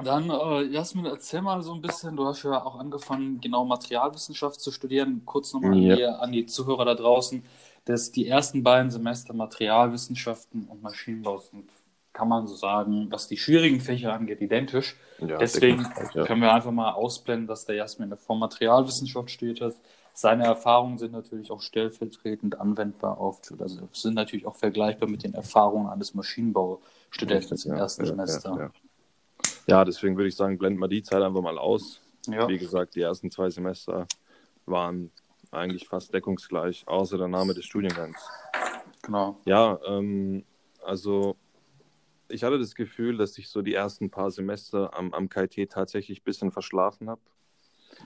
dann, 0.03 0.29
äh, 0.29 0.63
Jasmin, 0.63 1.05
erzähl 1.05 1.41
mal 1.41 1.61
so 1.61 1.73
ein 1.73 1.81
bisschen. 1.81 2.15
Du 2.15 2.25
hast 2.25 2.43
ja 2.43 2.63
auch 2.63 2.79
angefangen, 2.79 3.39
genau 3.39 3.65
Materialwissenschaft 3.65 4.59
zu 4.59 4.71
studieren. 4.71 5.23
Kurz 5.25 5.53
nochmal 5.53 5.77
ja. 5.77 6.15
an, 6.15 6.31
die 6.31 6.45
Zuhörer 6.45 6.85
da 6.85 6.95
draußen. 6.95 7.43
dass 7.85 8.11
die 8.11 8.27
ersten 8.27 8.63
beiden 8.63 8.91
Semester 8.91 9.33
Materialwissenschaften 9.33 10.67
und 10.67 10.83
Maschinenbau 10.83 11.39
sind, 11.39 11.69
kann 12.13 12.27
man 12.27 12.45
so 12.45 12.55
sagen, 12.55 13.07
was 13.09 13.27
die 13.27 13.37
schwierigen 13.37 13.81
Fächer 13.81 14.13
angeht, 14.13 14.39
identisch. 14.39 14.95
Ja, 15.19 15.37
Deswegen 15.37 15.87
ja. 16.13 16.25
können 16.25 16.41
wir 16.41 16.53
einfach 16.53 16.71
mal 16.71 16.91
ausblenden, 16.91 17.47
dass 17.47 17.65
der 17.65 17.75
Jasmin 17.75 18.15
vor 18.17 18.35
Materialwissenschaft 18.35 19.31
studiert 19.31 19.61
hat. 19.61 19.75
Seine 20.13 20.45
Erfahrungen 20.45 20.97
sind 20.97 21.13
natürlich 21.13 21.51
auch 21.51 21.61
stellvertretend 21.61 22.59
anwendbar 22.59 23.17
auf, 23.17 23.41
also 23.59 23.87
sind 23.93 24.13
natürlich 24.13 24.45
auch 24.45 24.55
vergleichbar 24.55 25.09
mit 25.09 25.23
den 25.23 25.33
Erfahrungen 25.33 25.87
eines 25.87 26.13
Maschinenbaustudenten 26.13 27.57
im 27.65 27.73
ersten 27.73 28.03
ja, 28.03 28.07
Semester. 28.07 28.57
Ja, 28.57 28.71
ja, 29.67 29.85
deswegen 29.85 30.17
würde 30.17 30.27
ich 30.27 30.35
sagen, 30.35 30.57
blenden 30.57 30.79
wir 30.79 30.87
die 30.87 31.03
Zeit 31.03 31.21
einfach 31.21 31.41
mal 31.41 31.57
aus. 31.57 32.01
Wie 32.27 32.57
gesagt, 32.57 32.95
die 32.95 33.01
ersten 33.01 33.31
zwei 33.31 33.49
Semester 33.49 34.07
waren 34.65 35.11
eigentlich 35.51 35.87
fast 35.87 36.13
deckungsgleich, 36.13 36.87
außer 36.87 37.17
der 37.17 37.27
Name 37.27 37.53
des 37.53 37.65
Studiengangs. 37.65 38.17
Genau. 39.01 39.39
Ja, 39.45 39.79
ähm, 39.85 40.43
also 40.83 41.35
ich 42.29 42.43
hatte 42.43 42.59
das 42.59 42.75
Gefühl, 42.75 43.17
dass 43.17 43.37
ich 43.37 43.49
so 43.49 43.61
die 43.61 43.73
ersten 43.73 44.09
paar 44.09 44.31
Semester 44.31 44.97
am, 44.97 45.13
am 45.13 45.29
KIT 45.29 45.71
tatsächlich 45.71 46.21
ein 46.21 46.23
bisschen 46.23 46.51
verschlafen 46.51 47.09
habe. 47.09 47.21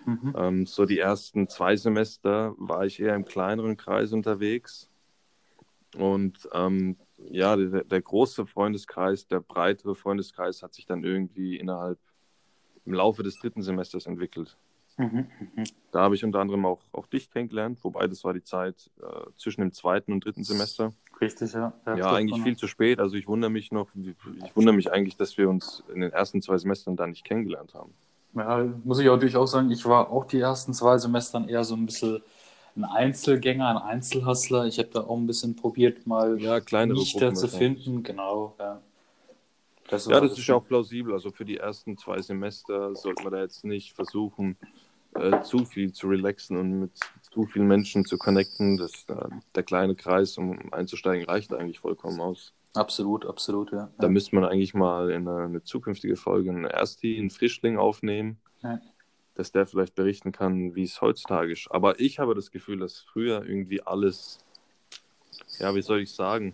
Mhm. 0.06 0.34
Ähm, 0.38 0.66
so 0.66 0.86
die 0.86 1.00
ersten 1.00 1.48
zwei 1.48 1.76
Semester 1.76 2.54
war 2.58 2.86
ich 2.86 3.00
eher 3.00 3.16
im 3.16 3.26
kleineren 3.26 3.78
Kreis 3.78 4.12
unterwegs. 4.12 4.90
Und 5.98 6.50
ähm, 6.54 6.98
ja, 7.30 7.56
der, 7.56 7.84
der, 7.84 8.02
große 8.02 8.46
Freundeskreis, 8.46 9.28
der 9.28 9.40
breitere 9.40 9.96
Freundeskreis 9.96 10.62
hat 10.62 10.74
sich 10.74 10.86
dann 10.86 11.04
irgendwie 11.04 11.58
innerhalb 11.58 12.00
im 12.86 12.94
Laufe 12.94 13.24
des 13.24 13.40
dritten 13.40 13.62
Semesters 13.62 14.06
entwickelt. 14.06 14.58
Mhm, 14.98 15.28
mhm. 15.40 15.64
Da 15.92 16.02
habe 16.02 16.16
ich 16.16 16.24
unter 16.24 16.40
anderem 16.40 16.66
auch, 16.66 16.82
auch 16.94 17.08
dich 17.08 17.30
kennengelernt, 17.30 17.80
wobei 17.84 18.08
das 18.08 18.24
war 18.24 18.34
die 18.34 18.44
Zeit 18.44 18.90
äh, 19.02 19.30
zwischen 19.36 19.62
dem 19.62 19.74
zweiten 19.74 20.14
und 20.14 20.24
dritten 20.24 20.44
Semester. 20.44 20.94
Richtig, 21.20 21.54
ja. 21.54 21.74
Ja, 21.86 21.98
ja 21.98 22.12
eigentlich 22.14 22.42
viel 22.44 22.56
zu 22.56 22.68
spät. 22.68 23.00
Also 23.00 23.18
ich 23.18 23.28
wundere 23.28 23.52
mich 23.52 23.72
noch, 23.72 23.90
ich 23.96 24.56
wundere 24.56 24.76
mich 24.76 24.92
eigentlich, 24.92 25.18
dass 25.18 25.38
wir 25.38 25.50
uns 25.50 25.84
in 25.94 26.02
den 26.02 26.12
ersten 26.12 26.42
zwei 26.42 26.58
Semestern 26.58 26.96
da 26.96 27.08
nicht 27.08 27.26
kennengelernt 27.26 27.74
haben. 27.74 27.94
Ja, 28.36 28.66
muss 28.84 29.00
ich 29.00 29.10
auch 29.10 29.20
durchaus 29.20 29.52
sagen, 29.52 29.72
ich 29.72 29.86
war 29.86 30.12
auch 30.12 30.26
die 30.26 30.40
ersten 30.40 30.74
zwei 30.74 30.98
Semestern 30.98 31.48
eher 31.48 31.64
so 31.64 31.76
ein 31.76 31.86
bisschen 31.86 32.22
ein 32.76 32.84
Einzelgänger, 32.84 33.70
ein 33.70 33.78
Einzelhustler. 33.78 34.66
Ich 34.66 34.78
habe 34.80 34.90
da 34.90 35.02
auch 35.02 35.18
ein 35.18 35.28
bisschen 35.28 35.56
probiert, 35.56 36.06
mal 36.06 36.40
ja, 36.42 36.60
kleinere 36.60 37.00
Lichter 37.00 37.34
zu 37.34 37.48
finden. 37.48 38.04
Genau, 38.04 38.56
ja. 38.60 38.82
Das 39.88 40.08
ja, 40.08 40.20
das 40.20 40.38
ist 40.38 40.48
ja 40.48 40.56
auch 40.56 40.66
plausibel. 40.66 41.14
Also 41.14 41.32
für 41.32 41.46
die 41.46 41.58
ersten 41.58 41.98
zwei 41.98 42.22
Semester 42.22 42.96
sollte 42.96 43.24
man 43.24 43.34
da 43.34 43.42
jetzt 43.42 43.64
nicht 43.64 43.94
versuchen, 43.94 44.58
äh, 45.14 45.42
zu 45.44 45.64
viel 45.64 45.94
zu 45.94 46.08
relaxen 46.08 46.58
und 46.58 46.80
mit 46.80 46.92
zu 47.22 47.46
vielen 47.46 47.68
Menschen 47.68 48.04
zu 48.04 48.18
connecten. 48.18 48.78
Das, 48.78 49.06
äh, 49.08 49.30
der 49.54 49.64
kleine 49.64 49.96
Kreis, 49.96 50.38
um 50.38 50.74
einzusteigen, 50.74 51.26
reicht 51.26 51.54
eigentlich 51.54 51.80
vollkommen 51.80 52.20
aus. 52.20 52.54
Absolut, 52.76 53.26
absolut, 53.26 53.72
ja. 53.72 53.90
Da 53.98 54.08
müsste 54.10 54.36
man 54.36 54.46
eigentlich 54.46 54.74
mal 54.74 55.10
in 55.12 55.28
eine, 55.28 55.46
eine 55.46 55.64
zukünftige 55.64 56.16
Folge 56.16 56.50
einen 56.50 56.66
Ersti, 56.66 57.18
einen 57.18 57.30
Frischling 57.30 57.78
aufnehmen, 57.78 58.38
Ja. 58.64 58.80
dass 59.36 59.52
der 59.52 59.66
vielleicht 59.66 59.96
berichten 59.96 60.32
kann, 60.32 60.76
wie 60.76 60.84
es 60.84 61.02
heutzutage 61.02 61.52
ist. 61.54 61.68
Aber 61.72 62.00
ich 62.00 62.20
habe 62.20 62.36
das 62.36 62.52
Gefühl, 62.52 62.80
dass 62.80 63.00
früher 63.00 63.46
irgendwie 63.46 63.82
alles, 63.82 64.40
ja, 65.60 65.74
wie 65.76 65.82
soll 65.82 66.02
ich 66.02 66.12
sagen, 66.14 66.54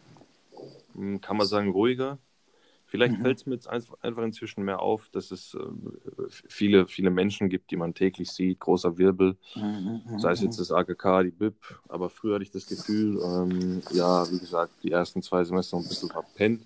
Hm, 0.94 1.22
kann 1.22 1.38
man 1.38 1.48
sagen, 1.48 1.72
ruhiger. 1.72 2.20
Vielleicht 2.92 3.16
Mhm. 3.16 3.22
fällt 3.22 3.38
es 3.38 3.46
mir 3.46 3.54
jetzt 3.56 3.72
einf- 3.72 3.96
einfach 4.02 4.24
inzwischen 4.24 4.64
mehr 4.66 4.82
auf, 4.82 5.10
dass 5.12 5.32
es 5.32 5.54
äh, 5.54 5.60
viele, 6.50 6.88
viele 6.88 7.10
Menschen 7.10 7.48
gibt, 7.48 7.72
die 7.72 7.78
man 7.78 7.94
täglich 7.94 8.30
sieht, 8.32 8.60
großer 8.60 8.98
Wirbel, 8.98 9.38
Mhm, 9.56 10.02
mhm, 10.06 10.20
sei 10.20 10.32
es 10.34 10.42
mhm. 10.42 10.46
jetzt 10.48 10.60
das 10.60 10.72
AKK, 10.72 11.24
die 11.24 11.32
BIP, 11.32 11.56
aber 11.88 12.10
früher 12.10 12.36
hatte 12.36 12.44
ich 12.44 12.52
das 12.52 12.68
Gefühl, 12.68 13.22
ähm, 13.24 13.82
ja, 13.94 14.30
wie 14.30 14.40
gesagt, 14.40 14.74
die 14.84 14.92
ersten 14.92 15.22
zwei 15.22 15.44
Semester 15.46 15.78
ein 15.78 15.88
bisschen 15.88 16.10
verpennt, 16.10 16.66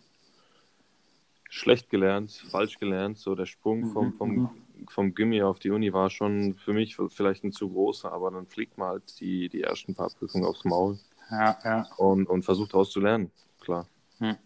schlecht 1.49 1.89
gelernt, 1.89 2.31
falsch 2.31 2.79
gelernt, 2.79 3.17
so 3.17 3.35
der 3.35 3.45
Sprung 3.45 3.85
vom, 3.85 4.07
Mhm, 4.07 4.13
vom, 4.13 4.49
vom 4.89 5.13
Gimmi 5.15 5.41
auf 5.43 5.59
die 5.59 5.69
Uni 5.71 5.93
war 5.93 6.09
schon 6.09 6.55
für 6.55 6.73
mich 6.73 6.97
vielleicht 7.09 7.43
ein 7.43 7.51
zu 7.51 7.69
großer, 7.69 8.11
aber 8.11 8.31
dann 8.31 8.47
fliegt 8.47 8.77
man 8.77 8.89
halt 8.89 9.19
die, 9.19 9.47
die 9.49 9.61
ersten 9.61 9.95
paar 9.95 10.09
Prüfungen 10.09 10.45
aufs 10.45 10.65
Maul 10.65 10.97
Ja, 11.31 11.57
ja. 11.63 11.87
und, 11.97 12.27
und 12.27 12.43
versucht 12.43 12.73
daraus 12.73 12.91
zu 12.91 12.99
klar. 14.17 14.37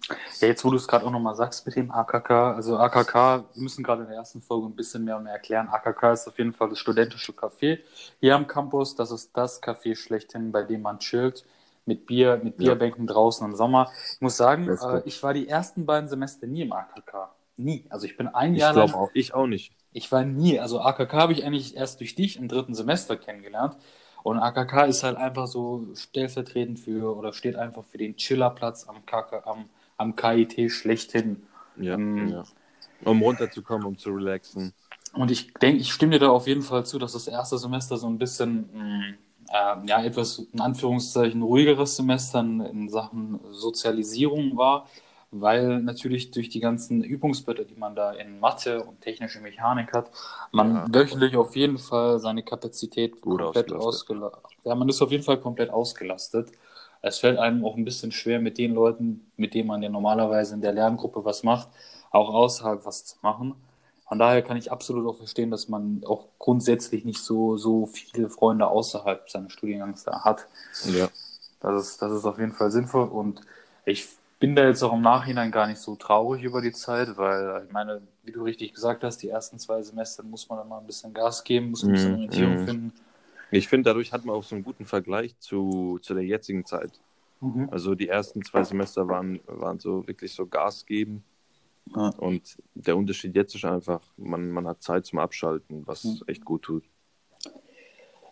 Ja, 0.41 0.47
jetzt 0.47 0.63
wo 0.65 0.69
du 0.71 0.77
es 0.77 0.87
gerade 0.87 1.05
auch 1.05 1.11
nochmal 1.11 1.35
sagst 1.35 1.65
mit 1.65 1.75
dem 1.75 1.91
AKK, 1.91 2.31
also 2.55 2.77
AKK, 2.77 3.13
wir 3.53 3.61
müssen 3.63 3.83
gerade 3.83 4.03
in 4.03 4.09
der 4.09 4.17
ersten 4.17 4.41
Folge 4.41 4.67
ein 4.67 4.75
bisschen 4.75 5.03
mehr 5.03 5.17
und 5.17 5.23
mehr 5.23 5.33
erklären. 5.33 5.67
AKK 5.69 6.13
ist 6.13 6.27
auf 6.27 6.37
jeden 6.37 6.53
Fall 6.53 6.69
das 6.69 6.79
studentische 6.79 7.33
Café 7.33 7.79
hier 8.19 8.35
am 8.35 8.47
Campus. 8.47 8.95
Das 8.95 9.11
ist 9.11 9.35
das 9.35 9.61
Café 9.61 9.95
schlechthin, 9.95 10.51
bei 10.51 10.63
dem 10.63 10.81
man 10.81 10.99
chillt, 10.99 11.45
mit 11.85 12.05
Bier, 12.05 12.39
mit 12.43 12.57
Ja. 12.57 12.73
Bierbänken 12.73 13.07
draußen 13.07 13.45
im 13.45 13.55
Sommer. 13.55 13.91
Ich 14.15 14.21
muss 14.21 14.37
sagen, 14.37 14.69
äh, 14.69 15.01
ich 15.05 15.21
war 15.23 15.33
die 15.33 15.47
ersten 15.47 15.85
beiden 15.85 16.09
Semester 16.09 16.47
nie 16.47 16.61
im 16.63 16.71
AKK. 16.73 17.29
Nie. 17.57 17.85
Also 17.89 18.05
ich 18.05 18.17
bin 18.17 18.27
ein 18.27 18.55
Ich 18.55 18.61
Jahr 18.61 18.73
lang 18.73 18.91
glaube 18.91 18.95
auch, 18.95 19.09
ich 19.13 19.33
auch 19.33 19.47
nicht. 19.47 19.73
ich 19.91 20.11
war 20.11 20.23
nie, 20.23 20.59
also 20.59 20.79
AKK 20.81 21.13
habe 21.13 21.33
ich 21.33 21.43
eigentlich 21.45 21.75
erst 21.75 21.99
durch 21.99 22.15
dich 22.15 22.37
im 22.37 22.47
dritten 22.47 22.75
Semester 22.75 23.17
kennengelernt. 23.17 23.77
Und 24.23 24.39
AKK 24.39 24.85
ist 24.85 25.03
halt 25.03 25.17
einfach 25.17 25.47
so 25.47 25.87
stellvertretend 25.95 26.79
für 26.79 27.15
oder 27.15 27.33
steht 27.33 27.55
einfach 27.55 27.85
für 27.85 27.97
den 27.97 28.15
Chillerplatz 28.17 28.87
am, 28.87 29.05
KK, 29.05 29.43
am, 29.45 29.69
am 29.97 30.15
KIT 30.15 30.71
schlechthin. 30.71 31.47
Ja, 31.75 31.95
Ähm, 31.95 32.27
ja. 32.27 32.47
Um 33.03 33.21
runterzukommen, 33.21 33.87
um 33.87 33.97
zu 33.97 34.11
relaxen. 34.11 34.73
Und 35.13 35.31
ich 35.31 35.53
denke, 35.55 35.81
ich 35.81 35.91
stimme 35.91 36.13
dir 36.13 36.19
da 36.19 36.29
auf 36.29 36.47
jeden 36.47 36.61
Fall 36.61 36.85
zu, 36.85 36.99
dass 36.99 37.13
das 37.13 37.27
erste 37.27 37.57
Semester 37.57 37.97
so 37.97 38.07
ein 38.07 38.19
bisschen, 38.19 38.69
mh, 38.73 39.17
äh, 39.51 39.87
ja, 39.87 40.03
etwas 40.03 40.39
in 40.39 40.61
Anführungszeichen 40.61 41.41
ruhigeres 41.41 41.95
Semester 41.95 42.39
in, 42.41 42.61
in 42.61 42.89
Sachen 42.89 43.39
Sozialisierung 43.51 44.55
war, 44.57 44.87
weil 45.31 45.79
natürlich 45.81 46.31
durch 46.31 46.49
die 46.49 46.59
ganzen 46.59 47.03
Übungsblätter, 47.03 47.63
die 47.63 47.75
man 47.75 47.95
da 47.95 48.11
in 48.13 48.39
Mathe 48.39 48.83
und 48.83 49.01
technische 49.01 49.39
Mechanik 49.41 49.93
hat, 49.93 50.09
man 50.51 50.75
Ja. 50.75 50.85
wöchentlich 50.91 51.35
auf 51.37 51.55
jeden 51.55 51.77
Fall 51.77 52.19
seine 52.19 52.43
Kapazität 52.43 53.21
Gut 53.21 53.39
komplett 53.39 53.71
ausgelastet. 53.71 53.77
ausgelastet. 54.11 54.51
Ja, 54.63 54.75
man 54.75 54.89
ist 54.89 55.01
auf 55.01 55.11
jeden 55.11 55.23
Fall 55.23 55.39
komplett 55.39 55.69
ausgelastet. 55.69 56.51
Es 57.01 57.19
fällt 57.19 57.37
einem 57.37 57.63
auch 57.63 57.77
ein 57.77 57.85
bisschen 57.85 58.11
schwer, 58.11 58.39
mit 58.41 58.57
den 58.57 58.73
Leuten, 58.73 59.31
mit 59.37 59.53
denen 59.53 59.67
man 59.67 59.81
ja 59.81 59.89
normalerweise 59.89 60.55
in 60.55 60.61
der 60.61 60.73
Lerngruppe 60.73 61.23
was 61.23 61.43
macht, 61.43 61.69
auch 62.11 62.33
außerhalb 62.33 62.85
was 62.85 63.05
zu 63.05 63.15
machen. 63.21 63.55
Von 64.07 64.17
daher 64.17 64.41
kann 64.41 64.57
ich 64.57 64.71
absolut 64.71 65.07
auch 65.07 65.15
verstehen, 65.17 65.51
dass 65.51 65.69
man 65.69 66.01
auch 66.05 66.25
grundsätzlich 66.39 67.05
nicht 67.05 67.19
so, 67.19 67.57
so 67.57 67.85
viele 67.85 68.29
Freunde 68.29 68.67
außerhalb 68.67 69.29
seines 69.29 69.53
Studiengangs 69.53 70.03
da 70.03 70.23
hat. 70.23 70.47
Ja. 70.85 71.07
Das 71.61 71.87
ist, 71.87 72.01
das 72.01 72.11
ist 72.11 72.25
auf 72.25 72.39
jeden 72.39 72.53
Fall 72.53 72.71
sinnvoll 72.71 73.07
und 73.07 73.41
ich 73.85 74.07
bin 74.39 74.55
da 74.55 74.65
jetzt 74.67 74.83
auch 74.83 74.93
im 74.93 75.01
Nachhinein 75.01 75.51
gar 75.51 75.67
nicht 75.67 75.79
so 75.79 75.95
traurig 75.95 76.43
über 76.43 76.61
die 76.61 76.71
Zeit, 76.71 77.17
weil 77.17 77.65
ich 77.67 77.73
meine, 77.73 78.01
wie 78.23 78.31
du 78.31 78.43
richtig 78.43 78.73
gesagt 78.73 79.03
hast, 79.03 79.17
die 79.17 79.29
ersten 79.29 79.59
zwei 79.59 79.81
Semester 79.81 80.23
muss 80.23 80.47
man 80.49 80.59
dann 80.59 80.69
mal 80.69 80.79
ein 80.79 80.87
bisschen 80.87 81.13
Gas 81.13 81.43
geben, 81.43 81.71
muss 81.71 81.83
ein 81.83 81.91
bisschen 81.91 82.11
Mhm, 82.11 82.15
Orientierung 82.15 82.53
mhm. 82.55 82.65
finden. 82.65 82.93
Ich 83.51 83.67
finde, 83.67 83.89
dadurch 83.89 84.13
hat 84.13 84.25
man 84.25 84.35
auch 84.35 84.43
so 84.43 84.55
einen 84.55 84.63
guten 84.63 84.85
Vergleich 84.85 85.37
zu, 85.39 85.99
zu 86.01 86.13
der 86.13 86.23
jetzigen 86.23 86.65
Zeit. 86.65 87.01
Mhm. 87.41 87.67
Also 87.71 87.95
die 87.95 88.07
ersten 88.07 88.43
zwei 88.43 88.63
Semester 88.63 89.07
waren, 89.07 89.41
waren 89.47 89.79
so 89.79 90.07
wirklich 90.07 90.33
so 90.33 90.45
Gas 90.47 90.85
geben. 90.85 91.23
Ja. 91.95 92.09
Und 92.17 92.57
der 92.75 92.95
Unterschied 92.97 93.35
jetzt 93.35 93.55
ist 93.55 93.65
einfach, 93.65 94.01
man, 94.17 94.51
man 94.51 94.67
hat 94.67 94.83
Zeit 94.83 95.05
zum 95.05 95.19
Abschalten, 95.19 95.85
was 95.87 96.03
Mhm. 96.03 96.21
echt 96.27 96.45
gut 96.45 96.61
tut. 96.63 96.83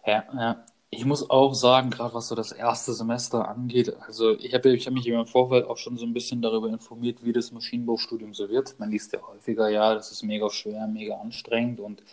Ja, 0.05 0.23
ja. 0.33 0.65
Ich 0.89 1.03
muss 1.03 1.29
auch 1.29 1.53
sagen, 1.53 1.89
gerade 1.89 2.13
was 2.13 2.29
so 2.29 2.35
das 2.35 2.53
erste 2.53 2.93
Semester 2.93 3.47
angeht, 3.49 3.93
also 4.07 4.37
ich 4.39 4.53
habe 4.53 4.69
ich 4.73 4.87
hab 4.87 4.93
mich 4.93 5.05
im 5.07 5.27
Vorfeld 5.27 5.65
auch 5.67 5.75
schon 5.77 5.97
so 5.97 6.05
ein 6.05 6.13
bisschen 6.13 6.41
darüber 6.41 6.69
informiert, 6.69 7.19
wie 7.25 7.33
das 7.33 7.51
Maschinenbaustudium 7.51 8.33
so 8.33 8.47
wird. 8.47 8.79
Man 8.79 8.89
liest 8.89 9.11
ja 9.11 9.19
häufiger, 9.21 9.67
ja, 9.67 9.93
das 9.93 10.11
ist 10.13 10.23
mega 10.23 10.49
schwer, 10.49 10.87
mega 10.87 11.15
anstrengend 11.17 11.81
und 11.81 12.03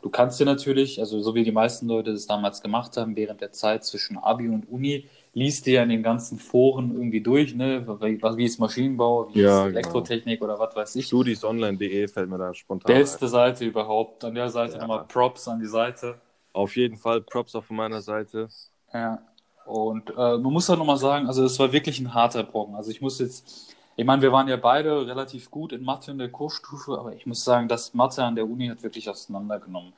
du 0.00 0.10
kannst 0.10 0.38
dir 0.38 0.44
natürlich, 0.44 1.00
also 1.00 1.20
so 1.20 1.34
wie 1.34 1.42
die 1.42 1.50
meisten 1.50 1.88
Leute 1.88 2.12
das 2.12 2.26
damals 2.28 2.62
gemacht 2.62 2.96
haben, 2.96 3.16
während 3.16 3.40
der 3.40 3.50
Zeit 3.50 3.84
zwischen 3.84 4.16
Abi 4.16 4.48
und 4.48 4.68
Uni, 4.70 5.06
liest 5.34 5.66
dir 5.66 5.74
ja 5.74 5.82
in 5.82 5.88
den 5.88 6.04
ganzen 6.04 6.38
Foren 6.38 6.94
irgendwie 6.94 7.20
durch, 7.22 7.54
ne, 7.56 7.84
wie, 8.00 8.22
wie 8.22 8.44
ist 8.44 8.60
Maschinenbau, 8.60 9.34
wie 9.34 9.40
Ja, 9.40 9.66
ist 9.66 9.74
genau. 9.74 9.76
Elektrotechnik 9.76 10.40
oder 10.40 10.56
was 10.58 10.76
weiß 10.76 10.96
ich. 10.96 11.06
Studiesonline.de 11.06 12.06
fällt 12.06 12.30
mir 12.30 12.38
da 12.38 12.54
spontan 12.54 12.92
ein. 12.92 12.98
Beste 12.98 13.26
Seite 13.28 13.64
überhaupt. 13.64 14.24
An 14.24 14.34
der 14.36 14.50
Seite 14.50 14.74
Ja. 14.74 14.82
nochmal 14.82 15.04
Props 15.08 15.48
an 15.48 15.58
die 15.58 15.66
Seite. 15.66 16.20
Auf 16.52 16.76
jeden 16.76 16.96
Fall 16.96 17.22
Props 17.22 17.56
auch 17.56 17.64
von 17.64 17.76
meiner 17.76 18.02
Seite. 18.02 18.52
Ja, 18.92 19.18
und 19.66 20.10
äh, 20.10 20.14
man 20.38 20.52
muss 20.52 20.68
halt 20.68 20.78
nochmal 20.78 20.96
sagen, 20.96 21.26
also 21.26 21.44
es 21.44 21.58
war 21.58 21.72
wirklich 21.72 22.00
ein 22.00 22.14
harter 22.14 22.42
Brocken. 22.42 22.74
Also 22.74 22.90
ich 22.90 23.00
muss 23.00 23.18
jetzt, 23.20 23.74
ich 23.96 24.04
meine, 24.04 24.22
wir 24.22 24.32
waren 24.32 24.48
ja 24.48 24.56
beide 24.56 25.06
relativ 25.06 25.50
gut 25.50 25.72
in 25.72 25.84
Mathe 25.84 26.10
in 26.10 26.18
der 26.18 26.30
Kursstufe, 26.30 26.98
aber 26.98 27.14
ich 27.14 27.26
muss 27.26 27.44
sagen, 27.44 27.68
das 27.68 27.94
Mathe 27.94 28.24
an 28.24 28.34
der 28.34 28.46
Uni 28.48 28.68
hat 28.68 28.82
wirklich 28.82 29.08
auseinandergenommen. 29.08 29.92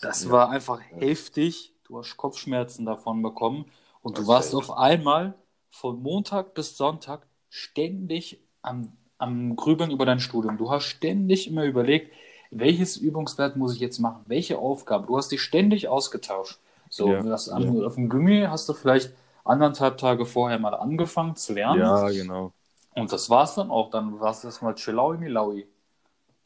Das 0.00 0.24
Ja. 0.24 0.30
war 0.32 0.50
einfach 0.50 0.80
heftig. 0.80 1.72
Du 1.84 1.98
hast 1.98 2.16
Kopfschmerzen 2.16 2.84
davon 2.86 3.22
bekommen 3.22 3.66
und 4.02 4.18
du 4.18 4.22
Das 4.22 4.28
warst 4.28 4.48
ist 4.48 4.54
auf 4.54 4.70
einmal 4.72 5.34
von 5.70 6.02
Montag 6.02 6.54
bis 6.54 6.76
Sonntag 6.76 7.26
ständig 7.48 8.40
am, 8.62 8.92
am 9.18 9.56
Grübeln 9.56 9.90
über 9.90 10.06
dein 10.06 10.20
Studium. 10.20 10.56
Du 10.58 10.70
hast 10.70 10.84
ständig 10.84 11.46
immer 11.48 11.64
überlegt, 11.64 12.12
welches 12.52 12.96
Übungsblatt 12.96 13.56
muss 13.56 13.74
ich 13.74 13.80
jetzt 13.80 13.98
machen, 13.98 14.22
welche 14.26 14.58
Aufgabe. 14.58 15.06
Du 15.06 15.16
hast 15.16 15.32
dich 15.32 15.42
ständig 15.42 15.88
ausgetauscht. 15.88 16.60
So, 16.88 17.08
Ja, 17.12 17.22
das, 17.22 17.46
ja. 17.46 17.56
auf 17.56 17.94
dem 17.94 18.08
Gummi 18.08 18.44
hast 18.48 18.68
du 18.68 18.74
vielleicht 18.74 19.14
anderthalb 19.44 19.96
Tage 19.98 20.26
vorher 20.26 20.58
mal 20.58 20.74
angefangen 20.74 21.34
zu 21.36 21.54
lernen. 21.54 21.80
Ja, 21.80 22.08
genau. 22.10 22.52
Und 22.94 23.10
das 23.12 23.30
war's 23.30 23.54
dann 23.54 23.70
auch. 23.70 23.90
Dann 23.90 24.20
war 24.20 24.30
es 24.30 24.44
erstmal 24.44 24.74
Chillaui 24.74 25.16
Milaui. 25.18 25.66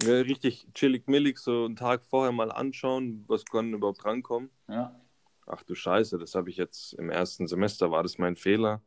Ja, 0.02 0.20
richtig 0.20 0.68
chillig 0.74 1.08
millig, 1.08 1.38
so 1.38 1.64
einen 1.64 1.74
Tag 1.76 2.04
vorher 2.04 2.30
mal 2.32 2.52
anschauen, 2.52 3.24
was 3.28 3.44
kann 3.44 3.72
überhaupt 3.72 4.04
rankommen. 4.04 4.50
Ja. 4.68 4.94
Ach 5.46 5.62
du 5.62 5.74
Scheiße, 5.74 6.18
das 6.18 6.34
habe 6.34 6.50
ich 6.50 6.56
jetzt 6.56 6.92
im 6.94 7.08
ersten 7.08 7.46
Semester, 7.46 7.90
war 7.90 8.02
das 8.02 8.18
mein 8.18 8.36
Fehler. 8.36 8.82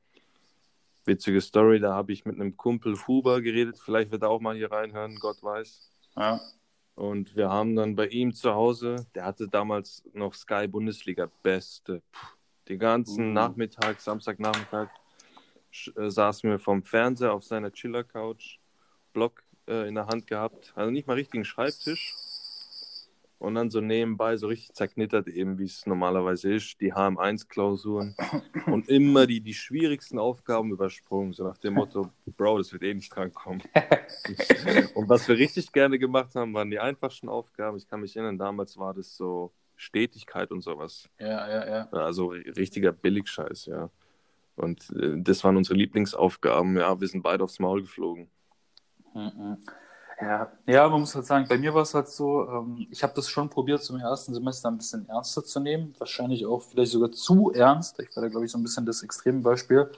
Witzige 1.06 1.42
Story, 1.42 1.80
da 1.80 1.94
habe 1.94 2.12
ich 2.12 2.26
mit 2.26 2.36
einem 2.36 2.56
Kumpel 2.58 2.96
Huber 3.08 3.42
geredet, 3.42 3.80
vielleicht 3.80 4.12
wird 4.12 4.22
er 4.22 4.30
auch 4.30 4.40
mal 4.40 4.56
hier 4.56 4.72
reinhören, 4.72 5.16
Gott 5.20 5.42
weiß. 5.42 5.90
ja. 6.16 6.40
Und 7.00 7.38
wir 7.38 7.50
haben 7.50 7.78
dann 7.78 7.96
bei 7.96 8.08
ihm 8.08 8.34
zu 8.34 8.54
Hause, 8.54 9.08
der 9.16 9.24
hatte 9.24 9.48
damals 9.48 10.04
noch 10.12 10.34
Sky 10.34 10.68
Bundesliga, 10.68 11.30
beste. 11.44 12.02
Den 12.68 12.78
ganzen 12.78 13.30
Uh. 13.30 13.34
Nachmittag, 13.34 14.02
Samstagnachmittag, 14.02 14.90
äh, 15.96 16.10
saßen 16.10 16.50
wir 16.50 16.60
vom 16.60 16.84
Fernseher 16.84 17.32
auf 17.32 17.46
seiner 17.46 17.72
Chiller-Couch, 17.72 18.60
Block 19.14 19.44
äh, 19.66 19.88
in 19.88 19.96
der 19.96 20.08
Hand 20.08 20.28
gehabt, 20.28 20.74
also 20.76 20.92
nicht 20.92 21.08
mal 21.08 21.14
richtigen 21.14 21.46
Schreibtisch. 21.46 22.14
Und 23.40 23.56
dann 23.56 23.70
so 23.70 23.80
nebenbei 23.80 24.36
so 24.36 24.48
richtig 24.48 24.74
zerknittert 24.74 25.30
eben, 25.30 25.58
wie 25.58 25.64
es 25.64 25.86
normalerweise 25.86 26.54
ist, 26.54 26.82
die 26.82 26.94
HM1-Klausuren 26.94 28.14
und 28.66 28.90
immer 28.90 29.26
die, 29.28 29.40
die 29.40 29.54
schwierigsten 29.54 30.20
Aufgaben 30.20 30.72
übersprungen, 30.72 31.32
so 31.32 31.46
nach 31.46 31.58
dem 31.58 31.76
Motto, 31.76 32.10
Bro, 32.38 32.58
das 32.58 32.74
wird 32.74 32.84
eh 32.84 32.94
nicht 32.94 33.16
drankommen. 33.16 33.62
und 34.94 35.08
was 35.08 35.26
wir 35.30 35.38
richtig 35.38 35.72
gerne 35.72 35.98
gemacht 35.98 36.36
haben, 36.36 36.54
waren 36.54 36.70
die 36.70 36.80
einfachsten 36.80 37.30
Aufgaben. 37.30 37.78
Ich 37.78 37.88
kann 37.88 38.02
mich 38.02 38.14
erinnern, 38.18 38.38
damals 38.38 38.78
war 38.78 38.94
das 38.94 39.16
so 39.16 39.54
Stetigkeit 39.78 40.52
und 40.52 40.62
sowas. 40.62 41.10
Ja, 41.18 41.50
ja, 41.50 41.70
ja. 41.70 41.90
Also 41.92 42.28
richtiger 42.28 42.92
Billigscheiß, 42.92 43.68
ja. 43.68 43.90
Und 44.58 44.90
äh, 45.00 45.16
das 45.16 45.46
waren 45.46 45.56
unsere 45.56 45.78
Lieblingsaufgaben. 45.78 46.76
Ja, 46.76 47.00
wir 47.00 47.08
sind 47.08 47.22
beide 47.22 47.46
aufs 47.46 47.60
Maul 47.60 47.82
geflogen. 47.82 48.30
Mhm. 49.14 49.58
Ja, 50.22 50.52
ja, 50.66 50.90
man 50.90 51.00
muss 51.00 51.16
halt 51.16 51.26
sagen, 51.26 51.48
bei 51.48 51.58
mir 51.58 51.74
war 51.74 51.84
es 51.84 51.94
halt 51.94 52.10
so, 52.10 52.46
ähm, 52.50 52.88
ich 52.92 53.04
habe 53.04 53.14
das 53.16 53.30
schon 53.30 53.50
probiert, 53.50 53.82
zum 53.84 53.98
ersten 54.00 54.34
Semester 54.34 54.70
ein 54.70 54.78
bisschen 54.78 55.08
ernster 55.08 55.46
zu 55.46 55.62
nehmen. 55.62 55.96
Wahrscheinlich 55.98 56.46
auch 56.46 56.62
vielleicht 56.62 56.92
sogar 56.92 57.12
zu 57.12 57.52
ernst. 57.54 58.00
Ich 58.02 58.14
war 58.16 58.24
da, 58.24 58.30
glaube 58.30 58.46
ich, 58.46 58.52
so 58.52 58.58
ein 58.58 58.64
bisschen 58.64 58.86
das 58.86 59.02
extreme 59.02 59.42
Beispiel. 59.42 59.90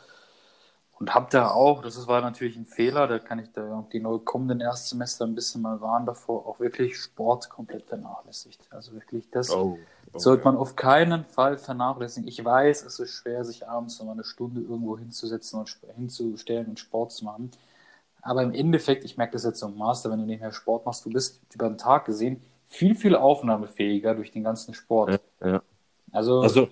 Und 1.00 1.16
habe 1.16 1.28
da 1.32 1.50
auch, 1.50 1.82
das 1.82 2.06
war 2.08 2.22
natürlich 2.22 2.56
ein 2.58 2.66
Fehler, 2.68 3.08
da 3.08 3.18
kann 3.20 3.40
ich 3.40 3.52
da 3.52 3.88
die 3.92 4.00
neu 4.00 4.20
kommenden 4.20 4.62
Erstsemester 4.62 5.26
ein 5.26 5.34
bisschen 5.34 5.62
mal 5.62 5.82
warnen 5.82 6.06
davor, 6.06 6.46
auch 6.46 6.60
wirklich 6.60 6.98
Sport 6.98 7.50
komplett 7.50 7.88
vernachlässigt. 7.88 8.68
Also 8.70 8.94
wirklich 8.94 9.30
das 9.32 9.58
Oh, 9.58 9.88
oh, 10.14 10.20
sollte 10.20 10.44
man 10.46 10.58
auf 10.58 10.76
keinen 10.76 11.26
Fall 11.26 11.58
vernachlässigen. 11.58 12.28
Ich 12.28 12.44
weiß, 12.46 12.86
es 12.86 13.00
ist 13.00 13.12
schwer, 13.12 13.44
sich 13.46 13.68
abends 13.68 13.98
noch 14.00 14.06
mal 14.06 14.12
eine 14.14 14.24
Stunde 14.24 14.62
irgendwo 14.62 14.98
hinzusetzen 14.98 15.60
und 15.60 15.70
hinzustellen 15.96 16.68
und 16.68 16.80
Sport 16.80 17.12
zu 17.14 17.26
machen. 17.26 17.52
Aber 18.22 18.44
im 18.44 18.54
Endeffekt, 18.54 19.04
ich 19.04 19.18
merke 19.18 19.34
das 19.34 19.44
jetzt 19.44 19.62
im 19.64 19.78
Master, 19.78 20.12
wenn 20.12 20.20
du 20.20 20.26
nicht 20.26 20.42
mehr 20.42 20.52
Sport 20.52 20.86
machst, 20.86 21.06
du 21.06 21.10
bist 21.10 21.42
über 21.54 21.68
den 21.68 21.78
Tag 21.78 22.06
gesehen 22.06 22.42
viel, 22.68 22.96
viel 22.96 23.16
aufnahmefähiger 23.16 24.16
durch 24.16 24.32
den 24.32 24.44
ganzen 24.44 24.74
Sport. 24.74 25.20
Ja, 25.42 25.48
ja. 25.48 25.62
Also, 26.12 26.42
Also, 26.42 26.70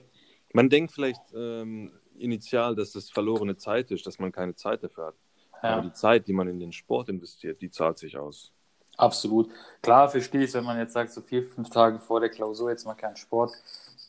man 0.54 0.70
denkt 0.70 0.92
vielleicht 0.92 1.22
ähm, 1.36 1.92
initial, 2.18 2.76
dass 2.76 2.94
das 2.94 3.10
verlorene 3.10 3.58
Zeit 3.58 3.92
ist, 3.92 4.08
dass 4.08 4.18
man 4.18 4.32
keine 4.32 4.56
Zeit 4.56 4.84
dafür 4.84 5.08
hat. 5.08 5.16
ja. 5.62 5.70
Aber 5.72 5.82
die 5.82 5.94
Zeit, 5.94 6.28
die 6.28 6.34
man 6.34 6.48
in 6.48 6.60
den 6.60 6.72
Sport 6.72 7.10
investiert, 7.10 7.62
die 7.62 7.70
zahlt 7.70 7.98
sich 7.98 8.18
aus. 8.18 8.54
Absolut. 8.98 9.50
Klar 9.82 10.10
verstehe 10.10 10.44
ich, 10.44 10.54
wenn 10.54 10.66
man 10.66 10.78
jetzt 10.78 10.94
sagt, 10.94 11.12
so 11.12 11.22
vier, 11.22 11.44
fünf 11.44 11.70
Tage 11.70 12.00
vor 12.00 12.20
der 12.20 12.30
Klausur 12.30 12.70
jetzt 12.70 12.86
mal 12.86 12.96
keinen 12.96 13.16
Sport. 13.16 13.54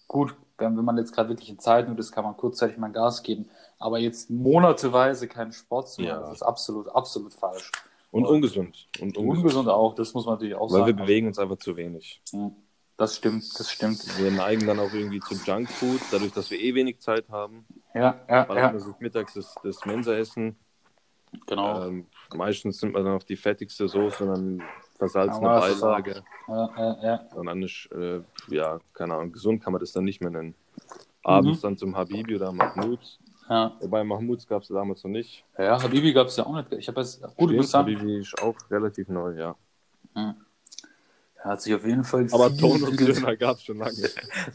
Gut, 0.08 0.34
wenn, 0.58 0.76
wenn 0.76 0.84
man 0.84 0.98
jetzt 0.98 1.12
gerade 1.12 1.28
wirklich 1.28 1.48
in 1.48 1.58
Zeit 1.58 1.88
nur 1.88 1.98
ist, 1.98 2.10
kann 2.10 2.24
man 2.24 2.36
kurzzeitig 2.36 2.76
mal 2.76 2.90
Gas 2.90 3.22
geben. 3.22 3.48
Aber 3.80 3.98
jetzt 3.98 4.30
monateweise 4.30 5.26
keinen 5.26 5.52
Sport 5.52 5.88
zu 5.88 6.02
machen, 6.02 6.10
Ja. 6.10 6.20
das 6.20 6.34
ist 6.34 6.42
absolut, 6.42 6.88
absolut 6.88 7.32
falsch. 7.34 7.72
Und 8.12 8.24
Und- 8.26 8.34
ungesund. 8.36 8.88
Und 9.00 9.16
ungesund. 9.16 9.38
Ungesund 9.38 9.68
auch, 9.68 9.94
das 9.94 10.14
muss 10.14 10.26
man 10.26 10.34
natürlich 10.34 10.54
auch 10.54 10.70
Weil 10.70 10.80
wir 10.80 10.86
sagen. 10.86 10.96
bewegen 10.98 11.26
uns 11.28 11.38
einfach 11.38 11.56
zu 11.58 11.76
wenig. 11.76 12.20
Ja, 12.32 12.50
Das 12.96 13.16
stimmt, 13.16 13.42
das 13.58 13.70
stimmt. 13.72 14.04
Wir 14.18 14.30
neigen 14.30 14.66
dann 14.66 14.78
auch 14.78 14.92
irgendwie 14.92 15.20
zum 15.20 15.40
Junkfood, 15.44 16.00
dadurch, 16.12 16.32
dass 16.32 16.50
wir 16.50 16.60
eh 16.60 16.74
wenig 16.74 17.00
Zeit 17.00 17.26
haben. 17.30 17.64
Ja, 17.94 18.20
ja, 18.28 18.44
Ballert 18.44 18.74
ja, 18.74 18.78
sich 18.78 18.94
mittags 19.00 19.32
das, 19.34 19.54
das 19.64 19.82
Mensa-Essen. 19.86 20.54
genau. 21.46 21.86
Ähm, 21.86 22.06
meistens 22.34 22.82
nimmt 22.82 22.94
man 22.94 23.04
dann 23.04 23.14
auf 23.14 23.24
die 23.24 23.36
fettigste 23.36 23.88
Soße 23.88 24.24
und 24.24 24.28
dann 24.30 24.62
versalzene 24.98 25.46
Ja, 25.46 25.66
ist 25.66 25.80
Beilage. 25.80 26.22
Ja, 26.48 26.70
ja, 26.76 27.02
ja. 27.02 27.20
Und 27.34 27.46
dann 27.46 27.62
ist, 27.62 27.88
äh, 27.92 28.20
ja, 28.48 28.78
keine 28.92 29.14
Ahnung, 29.14 29.32
gesund 29.32 29.62
kann 29.62 29.72
man 29.72 29.80
das 29.80 29.92
dann 29.92 30.04
nicht 30.04 30.20
mehr 30.20 30.30
nennen. 30.30 30.54
Abends 31.24 31.58
Mhm. 31.58 31.62
dann 31.62 31.76
zum 31.78 31.96
Habibi 31.96 32.36
oder 32.36 32.52
Mahmoud. 32.52 33.18
Ja, 33.50 33.76
Wobei 33.80 34.04
Mahmouds 34.04 34.46
gab 34.46 34.62
es 34.62 34.68
damals 34.68 35.02
noch 35.02 35.10
nicht. 35.10 35.44
ja 35.58 35.82
Habibi 35.82 36.12
gab 36.12 36.28
es 36.28 36.36
ja 36.36 36.46
auch 36.46 36.54
nicht. 36.54 36.72
Ich 36.72 36.86
habe 36.86 37.00
jetzt, 37.00 37.20
gut, 37.36 37.64
sagen, 37.66 37.96
Habibi 37.96 38.20
ist 38.20 38.40
auch 38.40 38.54
relativ 38.70 39.08
neu, 39.08 39.32
ja. 39.36 39.56
er 40.14 40.34
hat 41.44 41.60
sich 41.60 41.74
auf 41.74 41.84
jeden 41.84 42.04
Fall 42.04 42.28
Aber 42.30 42.56
Tonus-Döner 42.56 43.36
gab 43.36 43.56
es 43.56 43.64
schon 43.64 43.78
lange. 43.78 44.08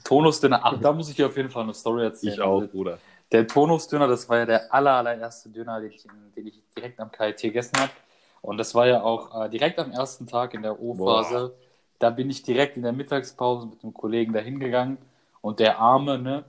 Tonusdöner, 0.05 0.61
ach, 0.63 0.79
da 0.79 0.93
muss 0.93 1.09
ich 1.09 1.15
dir 1.17 1.27
auf 1.27 1.35
jeden 1.35 1.49
Fall 1.49 1.63
eine 1.63 1.73
Story 1.73 2.03
erzählen. 2.03 2.35
Ich 2.35 2.41
auch, 2.41 2.65
Bruder. 2.67 2.99
Der 3.33 3.45
Tonusdöner, 3.45 4.07
das 4.07 4.29
war 4.29 4.37
ja 4.37 4.45
der 4.45 4.73
aller, 4.73 4.93
allererste 4.93 5.49
Döner, 5.49 5.81
den 5.81 5.91
ich, 5.91 6.07
den 6.37 6.47
ich 6.47 6.61
direkt 6.77 6.97
am 7.01 7.11
KIT 7.11 7.41
gegessen 7.41 7.77
habe. 7.77 7.91
Und 8.41 8.57
das 8.57 8.73
war 8.75 8.87
ja 8.87 9.03
auch 9.03 9.43
äh, 9.43 9.49
direkt 9.49 9.77
am 9.77 9.91
ersten 9.91 10.25
Tag 10.25 10.53
in 10.53 10.61
der 10.61 10.79
O-Phase. 10.79 11.53
Da 11.99 12.11
bin 12.11 12.29
ich 12.29 12.43
direkt 12.43 12.77
in 12.77 12.83
der 12.83 12.93
Mittagspause 12.93 13.67
mit 13.67 13.83
einem 13.83 13.93
Kollegen 13.93 14.31
da 14.31 14.39
hingegangen. 14.39 14.99
Und 15.41 15.59
der 15.59 15.79
Arme, 15.79 16.17
ne, 16.17 16.45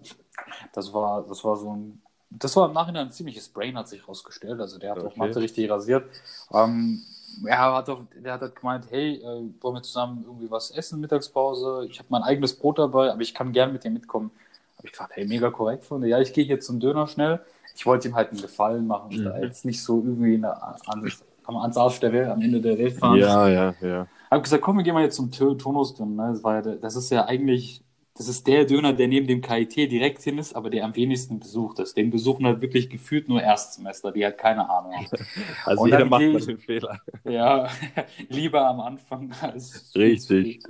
das 0.73 0.93
war, 0.95 1.25
das 1.27 1.43
war 1.43 1.57
so 1.57 1.75
ein, 1.75 2.03
das 2.31 2.57
war 2.57 2.67
im 2.69 2.75
Nachhinein 2.75 3.07
ein 3.09 3.13
ziemliches 3.13 3.49
Brain, 3.49 3.77
hat 3.79 3.89
sich 3.89 4.07
rausgestellt. 4.07 4.61
Also 4.61 4.79
der 4.79 4.93
hat 4.93 4.99
auch 4.99 5.05
Okay. 5.07 5.19
Mathe 5.19 5.41
richtig 5.41 5.71
rasiert. 5.71 6.05
Ähm, 6.53 7.03
er 7.45 7.75
hat 7.75 7.89
auch, 7.91 8.03
der 8.15 8.33
hat 8.35 8.41
halt 8.41 8.57
gemeint, 8.57 8.87
hey, 8.91 9.17
äh, 9.17 9.25
wollen 9.61 9.75
wir 9.75 9.83
zusammen 9.83 10.25
irgendwie 10.27 10.51
was 10.51 10.71
essen, 10.71 11.01
Mittagspause? 11.01 11.87
Ich 11.89 11.99
habe 11.99 12.09
mein 12.11 12.23
eigenes 12.23 12.55
Brot 12.55 12.79
dabei, 12.79 13.11
aber 13.13 13.21
ich 13.21 13.35
kann 13.35 13.53
gern 13.53 13.73
mit 13.73 13.85
dir 13.85 13.91
mitkommen. 13.91 14.31
Habe 14.79 14.87
ich 14.87 14.93
gesagt, 14.93 15.13
hey, 15.15 15.27
mega 15.27 15.51
korrekt 15.51 15.85
von 15.85 16.01
dir. 16.01 16.09
Ja, 16.09 16.21
ich 16.21 16.33
gehe 16.33 16.45
hier 16.45 16.61
zum 16.61 16.81
Döner 16.81 17.07
schnell. 17.07 17.41
Ich 17.75 17.85
wollte 17.87 18.09
ihm 18.09 18.15
halt 18.15 18.31
einen 18.31 18.41
Gefallen 18.41 18.87
machen 18.87 19.11
Mhm. 19.17 19.43
jetzt 19.43 19.65
nicht 19.65 19.83
so 19.83 19.99
irgendwie 19.99 20.35
in 20.35 20.43
der, 20.43 20.63
an, 20.89 21.13
am, 21.45 21.57
ans 21.59 21.77
Arsch 21.77 22.01
der 22.01 22.13
Welt, 22.13 22.29
am 22.29 22.41
Ende 22.41 22.61
der 22.61 22.79
Welt 22.79 22.95
fahren. 22.95 23.19
Ja, 23.19 23.49
ja, 23.49 23.75
ja. 23.81 24.07
Habe 24.31 24.43
gesagt, 24.43 24.63
komm, 24.63 24.77
wir 24.79 24.85
gehen 24.85 24.95
mal 24.95 25.03
jetzt 25.03 25.17
zum 25.17 25.31
Tö- 25.31 25.57
Tonusdöner. 25.59 26.29
Ne? 26.29 26.41
Das, 26.43 26.43
ja, 26.43 26.75
das 26.77 26.97
ist 26.97 27.11
ja 27.11 27.27
eigentlich, 27.27 27.83
das 28.17 28.29
ist 28.29 28.47
der 28.47 28.65
Döner, 28.65 28.93
der 28.93 29.09
neben 29.09 29.27
dem 29.27 29.41
KIT 29.43 29.77
direkt 29.77 30.23
hin 30.23 30.39
ist, 30.39 30.55
aber 30.55 30.71
der 30.71 30.85
am 30.85 30.97
wenigsten 30.97 31.39
besucht 31.39 31.79
ist. 31.81 31.97
Den 31.97 32.11
besuchen 32.11 32.47
halt 32.47 32.61
wirklich 32.63 32.89
gefühlt 32.89 33.29
nur 33.29 33.43
Erstsemester, 33.43 34.13
die 34.13 34.25
halt 34.25 34.39
keine 34.39 34.69
Ahnung 34.71 34.95
haben. 34.95 35.07
Also 35.65 35.83
Und 35.83 35.89
jeder 35.91 36.05
macht 36.05 36.23
mal 36.23 36.37
ich- 36.37 36.47
den 36.47 36.59
Fehler. 36.59 37.01
Ja, 37.25 37.69
lieber 38.29 38.67
am 38.67 38.81
Anfang 38.81 39.33
als, 39.41 39.93
Richtig. 39.95 40.63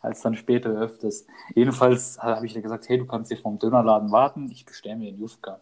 als 0.00 0.20
dann 0.22 0.34
später 0.34 0.70
öfters. 0.70 1.26
Jedenfalls 1.54 2.18
habe 2.20 2.46
ich 2.46 2.54
dir 2.54 2.62
gesagt, 2.62 2.88
hey, 2.88 2.98
du 2.98 3.06
kannst 3.06 3.30
hier 3.30 3.38
vom 3.40 3.58
Dönerladen 3.58 4.10
warten, 4.10 4.50
ich 4.50 4.64
bestelle 4.64 4.96
mir 4.96 5.08
einen 5.08 5.20
Jufka. 5.20 5.60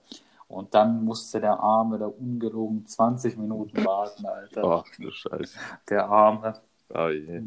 Und 0.49 0.73
dann 0.75 1.05
musste 1.05 1.41
der 1.41 1.61
Arme 1.61 1.99
da 1.99 2.07
ungelogen 2.07 2.87
20 2.87 3.37
Minuten 3.37 3.85
warten, 3.85 4.25
Alter. 4.25 4.65
Ach 4.65 4.85
du 4.99 5.11
Scheiße. 5.11 5.59
Der 5.91 6.07
Arme. 6.09 6.55
Oh 6.95 7.09
je. 7.09 7.43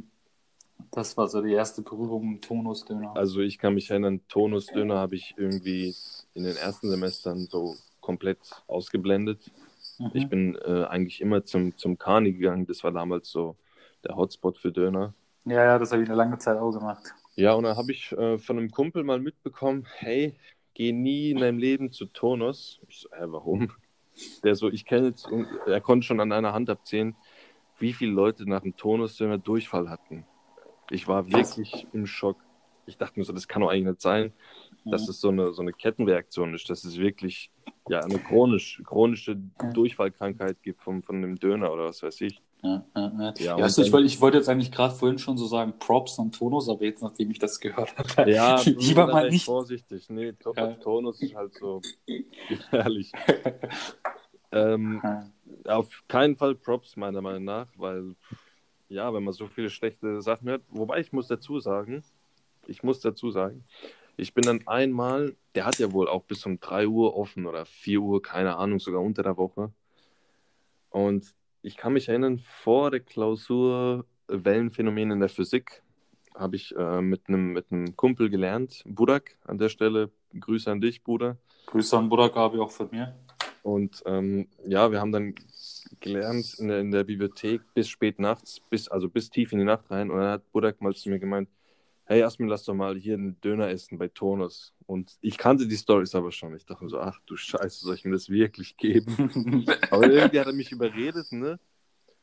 Das 0.92 1.16
war 1.18 1.28
so 1.28 1.42
die 1.42 1.54
erste 1.54 1.82
Berührung 1.82 2.34
mit 2.34 2.44
Tonusdöner. 2.44 3.16
Also 3.16 3.42
ich 3.42 3.58
kann 3.58 3.74
mich 3.74 3.90
erinnern, 3.90 4.22
Tonusdöner 4.28 4.98
habe 4.98 5.16
ich 5.16 5.36
irgendwie 5.38 5.96
in 6.34 6.44
den 6.44 6.56
ersten 6.56 6.90
Semestern 6.90 7.40
so 7.46 7.76
komplett 8.00 8.40
ausgeblendet. 8.68 9.52
Mhm. 10.00 10.12
Ich 10.14 10.28
bin 10.28 10.56
äh, 10.66 10.86
eigentlich 10.86 11.22
immer 11.22 11.44
zum, 11.44 11.78
zum 11.78 11.98
Kani 11.98 12.34
gegangen. 12.34 12.66
Das 12.66 12.84
war 12.84 12.92
damals 12.92 13.30
so 13.30 13.56
der 14.04 14.16
Hotspot 14.16 14.58
für 14.58 14.72
Döner. 14.72 15.14
Ja, 15.46 15.64
ja, 15.64 15.80
das 15.80 15.92
habe 15.92 16.04
ich 16.04 16.10
eine 16.10 16.18
lange 16.18 16.38
Zeit 16.38 16.58
auch 16.58 16.72
gemacht. 16.72 17.14
Ja, 17.36 17.54
und 17.54 17.64
dann 17.64 17.78
habe 17.78 17.92
ich 17.92 18.12
äh, 18.12 18.38
von 18.38 18.58
einem 18.58 18.72
Kumpel 18.72 19.04
mal 19.04 19.20
mitbekommen, 19.20 19.88
hey, 19.98 20.36
geh 20.74 20.92
nie 20.92 21.32
in 21.32 21.40
deinem 21.40 21.58
Leben 21.58 21.92
zu 21.92 22.06
Tonus. 22.06 22.80
Ich 22.88 23.00
so, 23.00 23.10
hä, 23.12 23.24
warum? 23.28 23.72
Der 24.44 24.56
so, 24.56 24.70
ich 24.70 24.86
kenne 24.86 25.08
jetzt, 25.08 25.28
er 25.66 25.82
konnte 25.82 26.06
schon 26.06 26.20
an 26.20 26.32
einer 26.32 26.54
Hand 26.54 26.70
abzählen, 26.70 27.16
wie 27.80 27.94
viele 27.94 28.12
Leute 28.12 28.48
nach 28.48 28.62
dem 28.62 28.76
Tonus-Döner 28.76 29.38
Durchfall 29.38 29.90
hatten. 29.90 30.26
Ich 30.92 31.08
war 31.08 31.32
wirklich 31.32 31.88
im 31.94 32.06
Schock. 32.06 32.44
Ich 32.86 32.98
dachte 32.98 33.20
mir 33.20 33.26
so, 33.26 33.34
das 33.34 33.48
kann 33.48 33.62
doch 33.62 33.70
eigentlich 33.70 33.86
nicht 33.88 34.02
sein, 34.02 34.34
dass 34.90 35.04
Mhm. 35.04 35.10
es 35.10 35.22
so 35.22 35.30
eine, 35.30 35.54
so 35.54 35.62
eine 35.62 35.72
Kettenreaktion 35.72 36.54
ist, 36.54 36.70
dass 36.70 36.84
es 36.84 36.98
wirklich 36.98 37.52
ja, 37.88 38.04
eine 38.04 38.20
chronisch, 38.20 38.82
chronische 38.86 39.38
Durchfallkrankheit 39.74 40.62
gibt 40.64 40.82
vom, 40.82 41.04
von 41.04 41.22
dem 41.22 41.40
Döner 41.40 41.72
oder 41.72 41.86
was 41.86 42.04
weiß 42.04 42.22
ich. 42.22 42.42
Ja, 42.64 42.86
ja, 42.96 43.12
ja. 43.20 43.34
Ja, 43.40 43.58
weißt 43.58 43.78
du, 43.80 43.82
ich 43.82 43.92
wollte 43.92 44.08
ich 44.08 44.22
wollte 44.22 44.38
jetzt 44.38 44.50
eigentlich 44.50 44.72
gerade 44.72 44.94
vorhin 44.94 45.18
schon 45.18 45.38
so 45.38 45.48
sagen, 45.48 45.74
Props 45.80 46.20
an 46.20 46.32
Tonus, 46.32 46.70
aber 46.70 46.84
jetzt, 46.84 47.02
nachdem 47.02 47.32
ich 47.32 47.40
das 47.40 47.60
gehört 47.60 47.98
habe, 47.98 48.32
Ja, 48.32 48.62
lieber 48.66 49.08
mal 49.08 49.30
nicht. 49.30 49.46
vorsichtig. 49.46 50.10
Nee, 50.10 50.34
Top 50.34 50.58
Ja. 50.58 50.74
Tonus 50.76 51.22
ist 51.22 51.34
halt 51.34 51.54
so 51.56 51.82
gefährlich. 52.48 53.12
ähm, 54.52 55.02
auf 55.66 56.04
keinen 56.08 56.36
Fall 56.36 56.56
Props, 56.56 56.96
meiner 56.98 57.22
Meinung 57.22 57.46
nach, 57.46 57.68
weil, 57.78 58.16
ja, 58.92 59.14
wenn 59.14 59.24
man 59.24 59.34
so 59.34 59.48
viele 59.48 59.70
schlechte 59.70 60.22
Sachen 60.22 60.50
hört, 60.50 60.64
wobei 60.70 61.00
ich 61.00 61.14
muss 61.14 61.28
dazu 61.28 61.60
sagen, 61.60 62.04
ich 62.68 62.84
muss 62.84 63.00
dazu 63.00 63.32
sagen, 63.32 63.64
ich 64.18 64.34
bin 64.34 64.44
dann 64.44 64.68
einmal, 64.68 65.36
der 65.56 65.66
hat 65.66 65.80
ja 65.80 65.94
wohl 65.94 66.10
auch 66.10 66.24
bis 66.24 66.46
um 66.46 66.60
3 66.60 66.88
Uhr 66.88 67.16
offen 67.16 67.46
oder 67.46 67.66
4 67.66 68.02
Uhr, 68.02 68.22
keine 68.22 68.58
Ahnung, 68.58 68.80
sogar 68.80 69.02
unter 69.02 69.24
der 69.24 69.38
Woche. 69.38 69.72
Und 70.90 71.34
ich 71.62 71.78
kann 71.78 71.94
mich 71.94 72.10
erinnern, 72.10 72.40
vor 72.40 72.92
der 72.92 73.00
Klausur 73.00 74.06
Wellenphänomen 74.28 75.12
in 75.12 75.20
der 75.22 75.30
Physik 75.30 75.82
habe 76.36 76.58
ich 76.58 76.76
äh, 76.76 77.02
mit 77.02 77.28
einem 77.28 77.54
mit 77.54 77.72
einem 77.72 77.96
Kumpel 77.96 78.30
gelernt, 78.30 78.84
Budak, 78.86 79.38
an 79.46 79.58
der 79.58 79.70
Stelle 79.70 80.12
Grüße 80.38 80.70
an 80.70 80.82
dich, 80.82 81.04
Bruder. 81.04 81.38
Grüße 81.68 81.98
an 81.98 82.10
Burak 82.10 82.36
Abi 82.36 82.60
auch 82.60 82.72
von 82.72 82.90
mir. 82.92 83.16
Und 83.64 84.04
ähm, 84.06 84.48
ja, 84.66 84.92
wir 84.92 85.00
haben 85.00 85.12
dann 85.12 85.36
gelernt 86.00 86.56
in 86.60 86.68
der, 86.68 86.80
in 86.80 86.92
der 86.92 87.04
Bibliothek 87.04 87.62
bis 87.74 87.90
spät 87.90 88.20
nachts, 88.20 88.60
bis, 88.70 88.88
also 88.88 89.10
bis 89.10 89.30
tief 89.30 89.52
in 89.52 89.60
die 89.60 89.66
Nacht 89.66 89.90
rein. 89.92 90.10
Und 90.10 90.18
dann 90.20 90.30
hat 90.32 90.52
Budak 90.52 90.82
mal 90.82 90.94
zu 90.94 91.10
mir 91.10 91.20
gemeint, 91.20 91.50
hey 92.06 92.24
Asmin, 92.24 92.50
lass 92.50 92.66
doch 92.66 92.74
mal 92.74 92.98
hier 92.98 93.14
einen 93.16 93.40
Döner 93.42 93.70
essen 93.70 93.98
bei 93.98 94.08
Tonus. 94.08 94.74
Und 94.86 95.18
ich 95.22 95.38
kannte 95.38 95.68
die 95.68 95.78
Stories 95.78 96.16
aber 96.16 96.32
schon. 96.32 96.56
Ich 96.56 96.66
dachte 96.66 96.84
mir 96.84 96.90
so, 96.90 97.00
ach 97.00 97.20
du 97.26 97.36
Scheiße, 97.38 97.86
soll 97.86 97.96
ich 97.96 98.06
mir 98.06 98.12
das 98.12 98.30
wirklich 98.30 98.78
geben? 98.78 99.66
aber 99.92 100.04
irgendwie 100.08 100.40
hat 100.40 100.48
er 100.48 100.54
mich 100.54 100.72
überredet, 100.72 101.32
ne? 101.32 101.60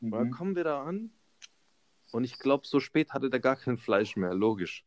Und 0.01 0.11
dann 0.11 0.27
Mhm. 0.27 0.31
kommen 0.31 0.55
wir 0.55 0.63
da 0.63 0.83
an 0.83 1.11
und 2.11 2.23
ich 2.23 2.39
glaube, 2.39 2.65
so 2.65 2.79
spät 2.79 3.11
hatte 3.11 3.29
der 3.29 3.39
gar 3.39 3.55
kein 3.55 3.77
Fleisch 3.77 4.15
mehr, 4.15 4.33
logisch. 4.33 4.85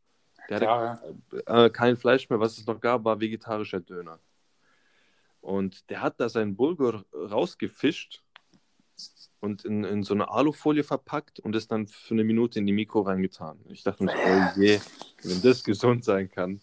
Der 0.48 0.56
hatte 0.56 0.64
Ja, 0.64 1.00
ja. 1.46 1.64
äh, 1.66 1.70
kein 1.70 1.96
Fleisch 1.96 2.28
mehr. 2.30 2.40
Was 2.40 2.58
es 2.58 2.66
noch 2.66 2.80
gab, 2.80 3.04
war 3.04 3.20
vegetarischer 3.20 3.80
Döner. 3.80 4.18
Und 5.40 5.88
der 5.90 6.00
hat 6.00 6.18
da 6.20 6.28
seinen 6.28 6.56
Bulgur 6.56 7.04
rausgefischt 7.12 8.22
und 9.40 9.64
in, 9.64 9.84
in 9.84 10.02
so 10.02 10.14
eine 10.14 10.30
Alufolie 10.30 10.84
verpackt 10.84 11.40
und 11.40 11.54
es 11.56 11.68
dann 11.68 11.86
für 11.86 12.14
eine 12.14 12.24
Minute 12.24 12.58
in 12.58 12.66
die 12.66 12.72
Mikro 12.72 13.00
reingetan. 13.00 13.58
Ich 13.68 13.82
dachte 13.82 14.04
mir, 14.04 14.12
oh 14.14 14.60
je, 14.60 14.80
wenn 15.22 15.42
das 15.42 15.64
gesund 15.64 16.04
sein 16.04 16.30
kann. 16.30 16.60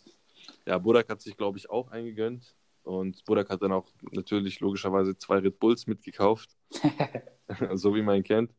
Ja, 0.65 0.77
Budak 0.77 1.09
hat 1.09 1.21
sich, 1.21 1.35
glaube 1.35 1.57
ich, 1.57 1.69
auch 1.69 1.91
eingegönnt. 1.91 2.55
Und 2.83 3.23
Budak 3.25 3.49
hat 3.49 3.61
dann 3.61 3.71
auch 3.71 3.87
natürlich 4.11 4.59
logischerweise 4.59 5.17
zwei 5.17 5.39
Red 5.39 5.59
Bulls 5.59 5.87
mitgekauft. 5.87 6.55
so 7.73 7.95
wie 7.95 8.01
man 8.01 8.17
ihn 8.17 8.23
kennt. 8.23 8.53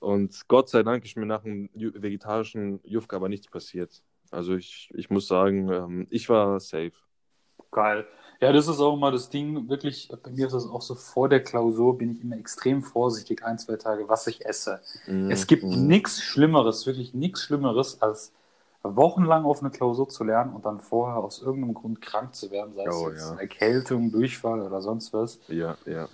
Und 0.00 0.46
Gott 0.48 0.68
sei 0.68 0.82
Dank 0.82 1.04
ist 1.04 1.16
mir 1.16 1.26
nach 1.26 1.44
einem 1.44 1.70
vegetarischen 1.74 2.80
Jufka 2.84 3.16
aber 3.16 3.28
nichts 3.28 3.48
passiert. 3.48 4.02
Also 4.30 4.54
ich, 4.54 4.90
ich 4.94 5.08
muss 5.08 5.26
sagen, 5.26 5.70
ähm, 5.72 6.06
ich 6.10 6.28
war 6.28 6.60
safe. 6.60 6.92
Geil. 7.70 8.06
Ja, 8.44 8.52
das 8.52 8.68
ist 8.68 8.80
auch 8.80 8.94
immer 8.94 9.10
das 9.10 9.30
Ding, 9.30 9.68
wirklich, 9.68 10.08
bei 10.22 10.30
mir 10.30 10.46
ist 10.46 10.52
das 10.52 10.66
auch 10.66 10.82
so, 10.82 10.94
vor 10.94 11.28
der 11.28 11.42
Klausur 11.42 11.96
bin 11.98 12.12
ich 12.12 12.22
immer 12.22 12.36
extrem 12.36 12.82
vorsichtig, 12.82 13.44
ein, 13.44 13.58
zwei 13.58 13.76
Tage, 13.76 14.08
was 14.08 14.26
ich 14.26 14.44
esse. 14.44 14.80
Mhm. 15.06 15.30
Es 15.30 15.46
gibt 15.46 15.64
Mhm. 15.64 15.86
nichts 15.88 16.22
Schlimmeres, 16.22 16.86
wirklich 16.86 17.14
nichts 17.14 17.42
Schlimmeres, 17.42 18.00
als 18.02 18.32
wochenlang 18.82 19.44
auf 19.44 19.60
eine 19.60 19.70
Klausur 19.70 20.08
zu 20.08 20.24
lernen 20.24 20.52
und 20.52 20.64
dann 20.66 20.80
vorher 20.80 21.16
aus 21.18 21.40
irgendeinem 21.40 21.74
Grund 21.74 22.02
krank 22.02 22.34
zu 22.34 22.50
werden, 22.50 22.74
sei 22.74 22.84
Oh, 22.86 23.08
es 23.08 23.14
jetzt 23.18 23.30
ja. 23.30 23.36
Erkältung, 23.40 24.12
Durchfall 24.12 24.60
oder 24.60 24.82
sonst 24.82 25.12
was. 25.14 25.38
Ja, 25.48 25.76
ja. 25.86 26.08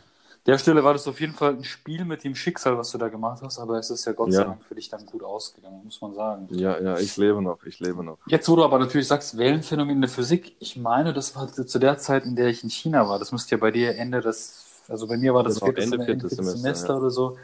Der 0.47 0.59
Stelle 0.59 0.85
war 0.85 0.93
das 0.93 1.07
auf 1.09 1.21
jeden 1.21 1.35
Fall 1.35 1.55
ein 1.55 1.65
Spiel 1.65 2.05
mit 2.05 2.25
dem 2.25 2.35
Schicksal, 2.35 2.77
was 2.79 2.91
du 2.91 2.99
da 2.99 3.09
gemacht 3.09 3.43
hast, 3.43 3.59
aber 3.59 3.79
es 3.79 3.91
ist 3.91 4.05
ja 4.05 4.13
Gott 4.13 4.33
sei 4.35 4.43
Ja. 4.43 4.45
Dank 4.45 4.65
für 4.65 4.75
dich 4.75 4.89
dann 4.89 5.07
gut 5.07 5.23
ausgegangen, 5.23 5.83
muss 5.85 6.01
man 6.01 6.15
sagen. 6.15 6.49
Ja, 6.51 6.79
ja, 6.81 6.99
ich 6.99 7.17
lebe 7.17 7.41
noch, 7.43 7.63
ich 7.65 7.79
lebe 7.81 8.05
noch. 8.05 8.19
Jetzt, 8.27 8.49
wo 8.49 8.55
du 8.57 8.65
aber 8.65 8.79
natürlich 8.79 9.09
sagst, 9.09 9.37
Wellenfindung 9.39 9.91
in 9.91 10.01
der 10.01 10.11
Physik, 10.11 10.55
ich 10.61 10.77
meine, 10.77 11.13
das 11.13 11.35
war 11.35 11.51
zu 11.53 11.79
der 11.79 11.99
Zeit, 11.99 12.25
in 12.27 12.37
der 12.37 12.49
ich 12.49 12.63
in 12.63 12.71
China 12.71 13.09
war. 13.09 13.19
Das 13.19 13.33
müsste 13.33 13.53
ja 13.57 13.61
bei 13.61 13.71
dir 13.71 13.97
Ende 13.97 14.21
des, 14.21 14.83
also 14.89 15.09
bei 15.09 15.17
mir 15.17 15.35
war 15.35 15.43
das 15.43 15.59
Genau, 15.59 15.61
vierte, 15.61 15.83
Ende 15.83 15.99
viertes 15.99 16.35
viertes 16.35 16.37
Semester, 16.37 16.51
Semester 16.53 16.97
ja. 16.97 16.99
oder 16.99 17.11
so. 17.11 17.37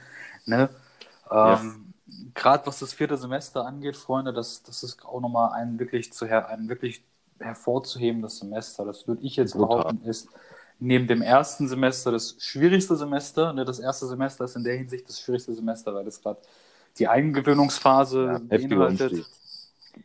Ne? 0.47 0.69
Ja. 1.43 1.61
Ähm, 1.61 1.95
Gerade 2.35 2.67
was 2.67 2.79
das 2.81 2.93
vierte 2.95 3.17
Semester 3.17 3.67
angeht, 3.67 3.97
Freunde, 3.97 4.33
das, 4.33 4.63
das 4.63 4.83
ist 4.83 5.05
auch 5.05 5.21
nochmal 5.21 5.53
ein 5.55 5.79
wirklich, 5.79 6.13
zu 6.13 6.27
her, 6.27 6.49
ein 6.49 6.69
wirklich 6.69 7.03
hervorzuhebendes 7.41 8.39
Semester. 8.39 8.85
Das 8.85 9.09
würde 9.09 9.23
ich 9.23 9.37
jetzt 9.37 9.57
Brutal. 9.57 9.59
behaupten, 9.59 10.03
ist 10.05 10.29
neben 10.79 11.07
dem 11.07 11.23
ersten 11.23 11.69
Semester 11.69 12.13
das 12.13 12.37
schwierigste 12.39 12.97
Semester. 12.97 13.53
Ne? 13.53 13.65
Das 13.65 13.79
erste 13.79 14.07
Semester 14.07 14.45
ist 14.45 14.57
in 14.57 14.65
der 14.65 14.77
Hinsicht 14.77 15.09
das 15.09 15.21
schwierigste 15.21 15.55
Semester, 15.55 15.95
weil 15.95 16.05
das 16.05 16.21
gerade 16.21 16.41
die 16.99 17.09
Eingewöhnungsphase 17.09 18.27
Ja, 18.27 18.39
beinhaltet. 18.39 19.27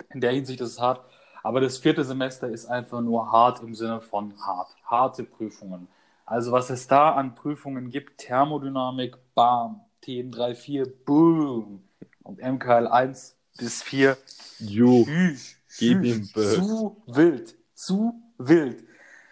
In 0.09 0.21
der 0.21 0.31
Hinsicht 0.31 0.61
ist 0.61 0.69
es 0.69 0.79
hart. 0.79 1.01
Aber 1.43 1.59
das 1.59 1.77
vierte 1.77 2.03
Semester 2.03 2.49
ist 2.49 2.67
einfach 2.67 3.01
nur 3.01 3.31
hart 3.31 3.61
im 3.61 3.73
Sinne 3.73 3.99
von 3.99 4.33
hart. 4.45 4.75
Harte 4.85 5.23
Prüfungen. 5.23 5.87
Also 6.25 6.51
was 6.51 6.69
es 6.69 6.87
da 6.87 7.11
an 7.11 7.35
Prüfungen 7.35 7.89
gibt, 7.89 8.19
Thermodynamik, 8.19 9.17
bam, 9.33 9.81
TN34, 10.03 10.89
boom. 11.05 11.83
Und 12.23 12.39
MKL 12.39 12.87
1 12.87 13.35
bis 13.57 13.83
4, 13.83 14.17
Ju, 14.59 15.03
tschüss, 15.05 15.55
Gib 15.77 16.03
ihm 16.03 16.23
zu 16.23 17.01
wild, 17.07 17.55
zu 17.73 18.13
wild. 18.37 18.83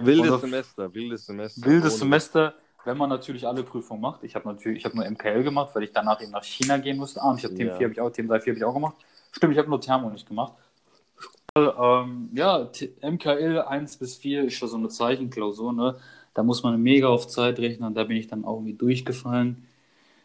Wildes 0.06 0.32
auf- 0.32 0.42
Semester, 0.42 0.94
wildes 0.94 1.26
Semester. 1.26 1.66
Wildes 1.66 1.94
Ohne- 1.94 2.00
Semester, 2.00 2.54
wenn 2.86 2.98
man 2.98 3.10
natürlich 3.10 3.46
alle 3.48 3.64
Prüfungen 3.64 4.02
macht. 4.02 4.24
Ich 4.24 4.36
habe 4.36 4.48
natürlich, 4.48 4.80
ich 4.80 4.86
habe 4.86 4.96
nur 4.96 5.06
MKL 5.06 5.44
gemacht, 5.44 5.72
weil 5.76 5.84
ich 5.84 5.92
danach 5.92 6.22
eben 6.22 6.32
nach 6.32 6.44
China 6.44 6.78
gehen 6.78 6.98
musste. 6.98 7.22
Ah, 7.22 7.32
und 7.32 7.38
ich 7.38 7.44
habe 7.46 7.54
Ja. 7.56 7.74
TM4 7.76 7.84
habe 7.84 7.94
ich 7.94 8.02
auch, 8.02 8.10
TM3 8.10 8.50
habe 8.50 8.58
ich 8.58 8.64
auch 8.64 8.74
gemacht. 8.74 8.96
Stimmt, 9.32 9.54
ich 9.54 9.60
habe 9.60 9.70
nur 9.70 9.80
Thermo 9.82 10.10
nicht 10.10 10.28
gemacht. 10.28 10.54
Ähm, 11.56 12.30
ja, 12.34 12.70
MKL 13.02 13.62
1 13.62 13.98
bis 13.98 14.16
4 14.16 14.46
ist 14.46 14.54
schon 14.54 14.70
so 14.70 14.78
eine 14.78 14.88
Zeichenklausur, 14.90 15.74
ne? 15.74 15.98
Da 16.34 16.44
muss 16.44 16.64
man 16.64 16.82
mega 16.82 17.08
auf 17.08 17.28
Zeit 17.28 17.60
rechnen, 17.60 17.94
da 17.94 18.04
bin 18.06 18.16
ich 18.18 18.28
dann 18.28 18.46
auch 18.46 18.58
irgendwie 18.58 18.76
durchgefallen. 18.76 19.66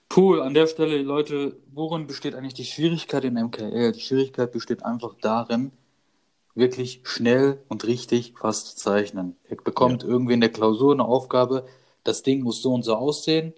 Puh, 0.09 0.39
an 0.41 0.55
der 0.55 0.67
Stelle, 0.67 0.99
Leute, 1.03 1.57
worin 1.73 2.07
besteht 2.07 2.35
eigentlich 2.35 2.55
die 2.55 2.65
Schwierigkeit 2.67 3.25
in 3.25 3.35
MKL? 3.37 3.93
Die 3.93 4.01
Schwierigkeit 4.01 4.53
besteht 4.53 4.85
einfach 4.85 5.15
darin, 5.21 5.73
wirklich 6.55 7.01
schnell 7.05 7.63
und 7.69 7.85
richtig 7.87 8.35
was 8.41 8.65
zu 8.67 8.77
zeichnen. 8.77 9.37
Ihr 9.49 9.57
bekommt 9.57 10.05
irgendwie 10.05 10.35
in 10.35 10.41
der 10.41 10.51
Klausur 10.53 10.93
eine 10.93 11.05
Aufgabe, 11.05 11.67
das 12.05 12.23
Ding 12.23 12.43
muss 12.43 12.63
so 12.63 12.73
und 12.75 12.83
so 12.83 12.95
aussehen, 12.95 13.55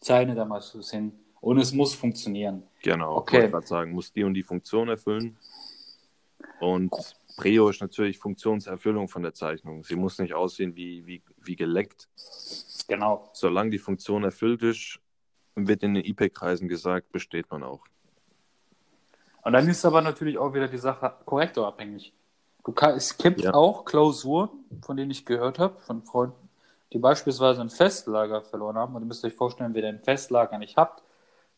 zeichne 0.00 0.34
da 0.34 0.44
mal 0.44 0.60
so 0.60 0.80
hin 0.82 1.12
und 1.40 1.58
es 1.58 1.72
muss 1.72 1.94
funktionieren. 1.94 2.62
Genau, 2.82 3.16
Okay. 3.16 3.20
okay. 3.20 3.36
wollte 3.36 3.50
gerade 3.52 3.66
sagen, 3.66 3.92
muss 3.92 4.12
die 4.12 4.24
und 4.24 4.34
die 4.34 4.42
Funktion 4.42 4.88
erfüllen. 4.88 5.36
Und 6.60 6.92
Prio 7.36 7.68
ist 7.68 7.80
natürlich 7.80 8.18
Funktionserfüllung 8.18 9.08
von 9.08 9.22
der 9.22 9.34
Zeichnung. 9.34 9.82
Sie 9.84 9.96
muss 9.96 10.18
nicht 10.18 10.34
aussehen 10.34 10.76
wie, 10.76 11.04
wie, 11.06 11.22
wie 11.42 11.56
geleckt. 11.56 12.08
Genau. 12.88 13.28
Solange 13.32 13.70
die 13.70 13.78
Funktion 13.78 14.24
erfüllt 14.24 14.62
ist, 14.62 15.00
wird 15.56 15.82
in 15.82 15.94
den 15.94 16.04
IPEC-Kreisen 16.04 16.68
gesagt, 16.68 17.10
besteht 17.12 17.50
man 17.50 17.62
auch. 17.62 17.84
Und 19.42 19.52
dann 19.52 19.68
ist 19.68 19.84
aber 19.84 20.00
natürlich 20.00 20.38
auch 20.38 20.54
wieder 20.54 20.68
die 20.68 20.78
Sache 20.78 21.14
korrektorabhängig. 21.24 22.12
Du 22.64 22.72
kann, 22.72 22.94
es 22.96 23.16
gibt 23.18 23.40
Ja. 23.42 23.54
auch 23.54 23.84
Klausuren, 23.84 24.48
von 24.82 24.96
denen 24.96 25.10
ich 25.10 25.24
gehört 25.26 25.58
habe, 25.58 25.78
von 25.80 26.02
Freunden, 26.02 26.48
die 26.92 26.98
beispielsweise 26.98 27.60
ein 27.60 27.70
Festlager 27.70 28.42
verloren 28.42 28.76
haben. 28.76 28.94
Und 28.94 29.02
ihr 29.02 29.06
müsst 29.06 29.24
euch 29.24 29.34
vorstellen, 29.34 29.74
wenn 29.74 29.82
ihr 29.82 29.90
ein 29.90 30.00
Festlager 30.00 30.58
nicht 30.58 30.76
habt, 30.76 31.02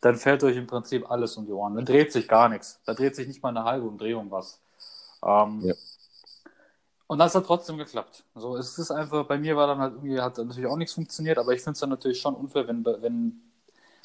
dann 0.01 0.17
fällt 0.17 0.43
euch 0.45 0.57
im 0.57 0.67
Prinzip 0.67 1.11
alles 1.11 1.37
um 1.37 1.47
die 1.47 1.53
Ohren. 1.53 1.75
Dann 1.77 1.85
dreht 1.85 2.13
sich 2.13 2.29
gar 2.29 2.49
nichts. 2.49 2.81
Da 2.85 2.95
dreht 2.95 3.15
sich 3.17 3.27
nicht 3.29 3.43
mal 3.43 3.51
eine 3.51 3.65
halbe 3.65 3.87
Umdrehung 3.87 4.31
was. 4.31 4.61
Ähm, 5.25 5.61
Ja. 5.63 5.75
Und 7.09 7.19
das 7.19 7.37
hat 7.37 7.47
trotzdem 7.47 7.77
geklappt. 7.79 8.25
So, 8.35 8.57
es 8.57 8.77
ist 8.79 8.91
einfach, 8.91 9.25
bei 9.27 9.39
mir 9.39 9.57
war 9.57 9.69
dann 9.69 9.79
halt 9.79 9.95
irgendwie, 9.95 10.21
hat 10.21 10.39
natürlich 10.39 10.67
auch 10.69 10.77
nichts 10.77 10.95
funktioniert, 10.95 11.39
aber 11.39 11.53
ich 11.53 11.61
finde 11.63 11.75
es 11.75 11.79
dann 11.81 11.91
natürlich 11.91 12.21
schon 12.21 12.35
unfair, 12.35 12.67
wenn, 12.67 12.85
wenn 12.85 13.41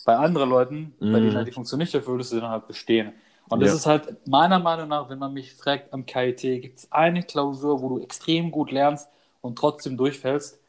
bei 0.06 0.16
anderen 0.16 0.50
Leuten, 0.52 0.94
bei 1.00 1.08
Mhm. 1.08 1.14
denen 1.16 1.36
halt 1.36 1.48
die 1.48 1.52
Funktion 1.52 1.80
nicht 1.80 1.96
erfüllt 1.96 2.22
ist, 2.22 2.30
sie 2.30 2.40
dann 2.40 2.52
halt 2.52 2.68
bestehen. 2.68 3.12
Und 3.49 3.60
das 3.62 3.69
Ja. 3.69 3.75
ist 3.75 3.86
halt 3.86 4.27
meiner 4.27 4.60
Meinung 4.60 4.88
nach, 4.88 5.10
wenn 5.10 5.19
man 5.19 5.34
mich 5.34 5.54
fragt, 5.54 5.91
am 5.93 6.06
KIT 6.06 6.62
gibt 6.62 6.80
es 6.80 6.91
eine 6.91 7.21
Klausur, 7.23 7.82
wo 7.82 7.89
du 7.89 7.99
extrem 8.04 8.49
gut 8.51 8.71
lernst 8.71 9.10
und 9.41 9.58
trotzdem 9.58 9.97
durchfällst, 9.97 10.60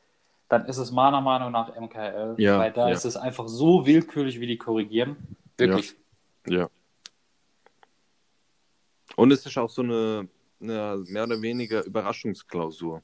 dann 0.48 0.66
ist 0.66 0.78
es 0.78 0.90
meiner 0.90 1.20
Meinung 1.20 1.52
nach 1.52 1.74
MKL. 1.74 2.34
Ja, 2.38 2.58
weil 2.58 2.72
da 2.72 2.88
ja. 2.88 2.94
ist 2.94 3.04
es 3.04 3.16
einfach 3.16 3.48
so 3.48 3.86
willkürlich, 3.86 4.40
wie 4.40 4.46
die 4.46 4.58
korrigieren. 4.58 5.16
Wirklich. 5.56 5.94
Ja. 6.46 6.68
Und 9.16 9.30
es 9.32 9.44
ist 9.46 9.56
auch 9.58 9.70
so 9.70 9.82
eine, 9.82 10.28
eine 10.60 11.02
mehr 11.08 11.24
oder 11.24 11.40
weniger 11.42 11.84
Überraschungsklausur. 11.84 13.02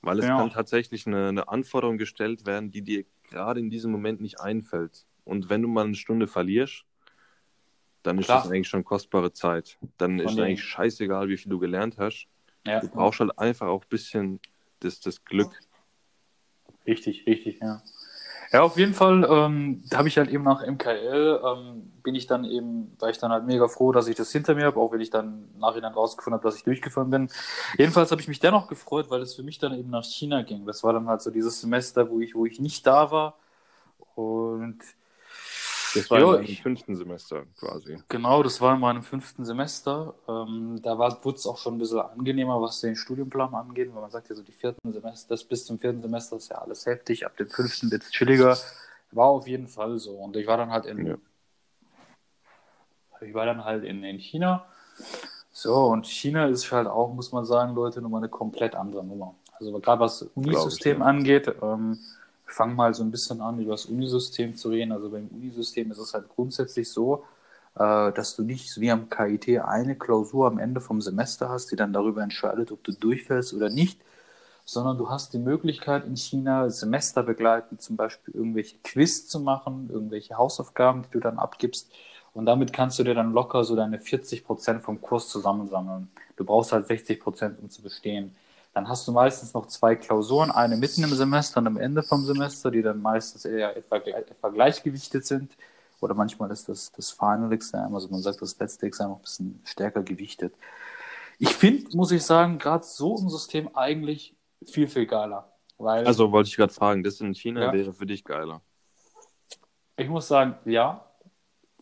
Weil 0.00 0.18
es 0.18 0.26
Ja. 0.26 0.36
kann 0.36 0.50
tatsächlich 0.50 1.06
eine, 1.06 1.28
eine 1.28 1.48
Anforderung 1.48 1.96
gestellt 1.96 2.44
werden, 2.44 2.70
die 2.70 2.82
dir 2.82 3.04
gerade 3.28 3.60
in 3.60 3.70
diesem 3.70 3.92
Moment 3.92 4.20
nicht 4.20 4.40
einfällt. 4.40 5.06
Und 5.24 5.48
wenn 5.48 5.62
du 5.62 5.68
mal 5.68 5.84
eine 5.84 5.94
Stunde 5.94 6.26
verlierst, 6.26 6.84
dann 8.02 8.18
ist 8.18 8.26
Klar. 8.26 8.42
das 8.42 8.50
eigentlich 8.50 8.68
schon 8.68 8.84
kostbare 8.84 9.32
Zeit. 9.32 9.78
Dann 9.98 10.18
ist 10.18 10.26
Von 10.26 10.36
den- 10.36 10.44
eigentlich 10.46 10.64
scheißegal, 10.64 11.28
wie 11.28 11.36
viel 11.36 11.50
du 11.50 11.58
gelernt 11.58 11.98
hast. 11.98 12.26
Ja. 12.66 12.80
Du 12.80 12.88
brauchst 12.88 13.20
halt 13.20 13.38
einfach 13.38 13.66
auch 13.68 13.82
ein 13.82 13.88
bisschen 13.88 14.40
das, 14.80 15.00
das 15.00 15.24
Glück. 15.24 15.50
Richtig, 16.86 17.26
richtig, 17.26 17.60
ja. 17.60 17.82
Ja, 18.50 18.62
auf 18.62 18.76
jeden 18.76 18.92
Fall 18.92 19.24
ähm, 19.30 19.82
habe 19.94 20.08
ich 20.08 20.18
halt 20.18 20.28
eben 20.28 20.44
nach 20.44 20.60
MKL, 20.66 21.40
ähm, 21.42 21.90
bin 22.02 22.14
ich 22.14 22.26
dann 22.26 22.44
eben, 22.44 22.94
war 22.98 23.08
ich 23.08 23.16
dann 23.16 23.32
halt 23.32 23.46
mega 23.46 23.66
froh, 23.66 23.92
dass 23.92 24.08
ich 24.08 24.14
das 24.16 24.30
hinter 24.30 24.54
mir 24.54 24.66
habe, 24.66 24.78
auch 24.78 24.92
wenn 24.92 25.00
ich 25.00 25.08
dann 25.08 25.48
im 25.54 25.60
Nachhinein 25.60 25.94
rausgefunden 25.94 26.34
habe, 26.38 26.46
dass 26.46 26.56
ich 26.56 26.64
durchgefallen 26.64 27.08
bin. 27.08 27.30
Jedenfalls 27.78 28.10
habe 28.10 28.20
ich 28.20 28.28
mich 28.28 28.40
dennoch 28.40 28.68
gefreut, 28.68 29.08
weil 29.08 29.22
es 29.22 29.34
für 29.34 29.42
mich 29.42 29.58
dann 29.58 29.72
eben 29.72 29.88
nach 29.88 30.04
China 30.04 30.42
ging. 30.42 30.66
Das 30.66 30.84
war 30.84 30.92
dann 30.92 31.08
halt 31.08 31.22
so 31.22 31.30
dieses 31.30 31.62
Semester, 31.62 32.10
wo 32.10 32.20
ich, 32.20 32.34
wo 32.34 32.44
ich 32.44 32.60
nicht 32.60 32.86
da 32.86 33.10
war. 33.10 33.38
Und 34.16 34.80
Das 35.94 36.10
war 36.10 36.20
Jo, 36.20 36.34
im 36.34 36.42
ich- 36.44 36.62
fünften 36.62 36.96
Semester 36.96 37.44
quasi. 37.58 37.98
Genau, 38.08 38.42
das 38.42 38.60
war 38.60 38.74
in 38.74 38.80
meinem 38.80 39.02
fünften 39.02 39.44
Semester. 39.44 40.14
Ähm, 40.28 40.80
da 40.82 40.96
wurde 40.98 41.36
es 41.36 41.46
auch 41.46 41.58
schon 41.58 41.74
ein 41.74 41.78
bisschen 41.78 42.00
angenehmer, 42.00 42.60
was 42.62 42.80
den 42.80 42.96
Studienplan 42.96 43.54
angeht, 43.54 43.92
weil 43.94 44.00
man 44.00 44.10
sagt 44.10 44.28
ja 44.30 44.34
so, 44.34 44.42
die 44.42 44.52
vierten 44.52 44.92
Semester, 44.92 45.28
das 45.34 45.44
bis 45.44 45.66
zum 45.66 45.78
vierten 45.78 46.00
Semester 46.00 46.36
ist 46.36 46.48
ja 46.48 46.56
alles 46.58 46.86
heftig, 46.86 47.26
ab 47.26 47.36
dem 47.36 47.48
fünften 47.48 47.90
wird 47.90 48.02
es 48.04 48.10
chilliger. 48.10 48.56
War 49.10 49.26
auf 49.26 49.46
jeden 49.46 49.68
Fall 49.68 49.98
so. 49.98 50.12
Und 50.12 50.36
ich 50.36 50.46
war 50.46 50.56
dann 50.56 50.70
halt 50.70 50.86
in, 50.86 51.06
Ja. 51.06 51.16
ich 53.20 53.34
war 53.34 53.46
dann 53.46 53.64
halt 53.64 53.84
in, 53.84 54.02
in 54.04 54.18
China. 54.18 54.64
So, 55.50 55.86
und 55.86 56.06
China 56.06 56.46
ist 56.46 56.70
halt 56.72 56.86
auch, 56.88 57.12
muss 57.12 57.32
man 57.32 57.44
sagen, 57.44 57.74
Leute, 57.74 58.00
nochmal 58.00 58.20
eine 58.20 58.28
komplett 58.30 58.74
andere 58.74 59.04
Nummer. 59.04 59.34
Also 59.58 59.78
gerade 59.78 60.00
was 60.00 60.22
Unisystem 60.34 61.00
ja. 61.00 61.04
angeht, 61.06 61.54
ähm, 61.62 61.98
fange 62.54 62.74
mal 62.74 62.94
so 62.94 63.02
ein 63.02 63.10
bisschen 63.10 63.40
an, 63.40 63.60
über 63.60 63.72
das 63.72 63.86
Unisystem 63.86 64.56
zu 64.56 64.70
reden. 64.70 64.92
Also 64.92 65.10
beim 65.10 65.28
Unisystem 65.28 65.90
ist 65.90 65.98
es 65.98 66.14
halt 66.14 66.28
grundsätzlich 66.28 66.90
so, 66.90 67.24
äh, 67.76 68.12
dass 68.12 68.36
du 68.36 68.42
nicht 68.42 68.80
wie 68.80 68.90
am 68.90 69.08
KIT 69.08 69.60
eine 69.60 69.96
Klausur 69.96 70.46
am 70.46 70.58
Ende 70.58 70.80
vom 70.80 71.00
Semester 71.00 71.48
hast, 71.48 71.70
die 71.70 71.76
dann 71.76 71.92
darüber 71.92 72.22
entscheidet, 72.22 72.72
ob 72.72 72.84
du 72.84 72.92
durchfällst 72.92 73.54
oder 73.54 73.70
nicht, 73.70 74.00
sondern 74.64 74.98
du 74.98 75.10
hast 75.10 75.32
die 75.32 75.38
Möglichkeit 75.38 76.04
in 76.06 76.16
China 76.16 76.70
semesterbegleitend 76.70 77.80
zum 77.82 77.96
Beispiel 77.96 78.34
irgendwelche 78.34 78.76
Quiz 78.84 79.26
zu 79.28 79.40
machen, 79.40 79.90
irgendwelche 79.92 80.36
Hausaufgaben, 80.36 81.02
die 81.02 81.10
du 81.12 81.20
dann 81.20 81.38
abgibst. 81.38 81.90
Und 82.34 82.46
damit 82.46 82.72
kannst 82.72 82.98
du 82.98 83.04
dir 83.04 83.14
dann 83.14 83.32
locker 83.32 83.64
so 83.64 83.76
deine 83.76 83.98
40 83.98 84.44
Prozent 84.44 84.82
vom 84.82 85.00
Kurs 85.00 85.28
zusammensammeln. 85.28 86.10
Du 86.36 86.44
brauchst 86.44 86.72
halt 86.72 86.86
60 86.86 87.20
Prozent, 87.20 87.58
um 87.60 87.68
zu 87.68 87.82
bestehen. 87.82 88.34
Dann 88.74 88.88
hast 88.88 89.06
du 89.06 89.12
meistens 89.12 89.52
noch 89.52 89.66
zwei 89.66 89.96
Klausuren, 89.96 90.50
eine 90.50 90.76
mitten 90.76 91.02
im 91.04 91.14
Semester 91.14 91.60
und 91.60 91.66
am 91.66 91.76
Ende 91.76 92.02
vom 92.02 92.24
Semester, 92.24 92.70
die 92.70 92.80
dann 92.82 93.02
meistens 93.02 93.44
eher 93.44 93.76
etwa, 93.76 93.96
etwa 93.96 94.48
gleichgewichtet 94.48 95.26
sind. 95.26 95.56
Oder 96.00 96.14
manchmal 96.14 96.50
ist 96.50 96.68
das 96.68 96.90
das 96.92 97.10
Final 97.12 97.52
Exam, 97.52 97.94
also 97.94 98.08
man 98.08 98.22
sagt 98.22 98.42
das 98.42 98.58
letzte 98.58 98.86
Exam 98.86 99.12
auch 99.12 99.16
ein 99.18 99.22
bisschen 99.22 99.60
stärker 99.64 100.02
gewichtet. 100.02 100.54
Ich 101.38 101.54
finde, 101.54 101.96
muss 101.96 102.10
ich 102.12 102.24
sagen, 102.24 102.58
gerade 102.58 102.84
so 102.84 103.16
ein 103.18 103.28
System 103.28 103.68
eigentlich 103.76 104.34
viel, 104.66 104.88
viel 104.88 105.06
geiler. 105.06 105.52
Weil 105.78 106.06
Also 106.06 106.32
wollte 106.32 106.48
ich 106.48 106.56
gerade 106.56 106.72
fragen, 106.72 107.02
das 107.02 107.20
in 107.20 107.34
China 107.34 107.62
Ja. 107.66 107.72
wäre 107.72 107.92
für 107.92 108.06
dich 108.06 108.24
geiler. 108.24 108.62
ich 109.96 110.08
muss 110.08 110.28
sagen, 110.28 110.56
ja, 110.64 111.04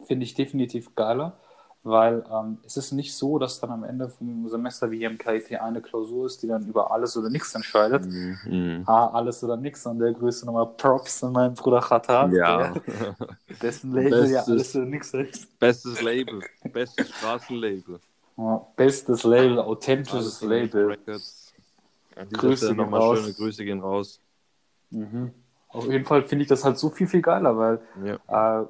finde 0.07 0.25
ich 0.25 0.35
definitiv 0.35 0.95
geiler. 0.95 1.39
Weil 1.83 2.25
ähm, 2.31 2.59
es 2.67 2.77
ist 2.77 2.93
nicht 2.93 3.15
so, 3.15 3.39
dass 3.39 3.59
dann 3.61 3.71
am 3.71 3.85
Ende 3.85 4.09
vom 4.11 4.47
Semester 4.49 4.91
wie 4.91 4.99
hier 4.99 5.11
im 5.11 5.17
KIT 5.17 5.59
eine 5.61 5.81
Klausur 5.81 6.27
ist, 6.27 6.43
die 6.43 6.47
dann 6.47 6.67
über 6.67 6.91
alles 6.93 7.17
oder 7.17 7.31
nichts 7.31 7.55
entscheidet. 7.55 8.05
Mhm. 8.07 8.83
Ah, 8.87 9.09
alles 9.09 9.43
oder 9.43 9.57
nichts 9.57 9.87
an 9.87 9.99
der 9.99 10.13
Größe 10.13 10.45
nochmal 10.45 10.67
Props 10.77 11.25
an 11.25 11.33
meinen 11.33 11.55
Bruder 11.55 11.81
Khatar, 11.81 12.31
Ja. 12.33 12.73
der, 12.73 12.83
dessen 13.63 13.93
Label 13.93 14.27
ja 14.31 14.41
Bestes- 14.41 14.49
alles 14.51 14.77
oder 14.77 14.85
nichts 14.87 15.15
ist. 15.15 15.59
Bestes 15.59 16.03
Label. 16.03 16.41
Bestes 16.73 17.09
Straßenlabel. 17.11 17.99
Ja, 18.37 18.67
bestes 18.77 19.25
Label, 19.25 19.59
authentisches 19.59 20.41
Label. 20.43 20.87
Records. 20.87 21.53
Grüße 22.33 22.75
nochmal 22.75 23.01
raus. 23.01 23.21
schöne 23.21 23.33
Grüße 23.35 23.65
gehen 23.65 23.81
raus. 23.81 24.21
Mhm. 24.91 25.33
Auf 25.69 25.87
jeden 25.87 26.05
Fall 26.05 26.27
finde 26.27 26.43
ich 26.43 26.49
das 26.49 26.65
halt 26.65 26.77
so 26.79 26.91
viel, 26.91 27.07
viel 27.07 27.23
geiler, 27.23 27.57
weil 27.57 27.81
Ja. 28.05 28.61
Äh, 28.63 28.67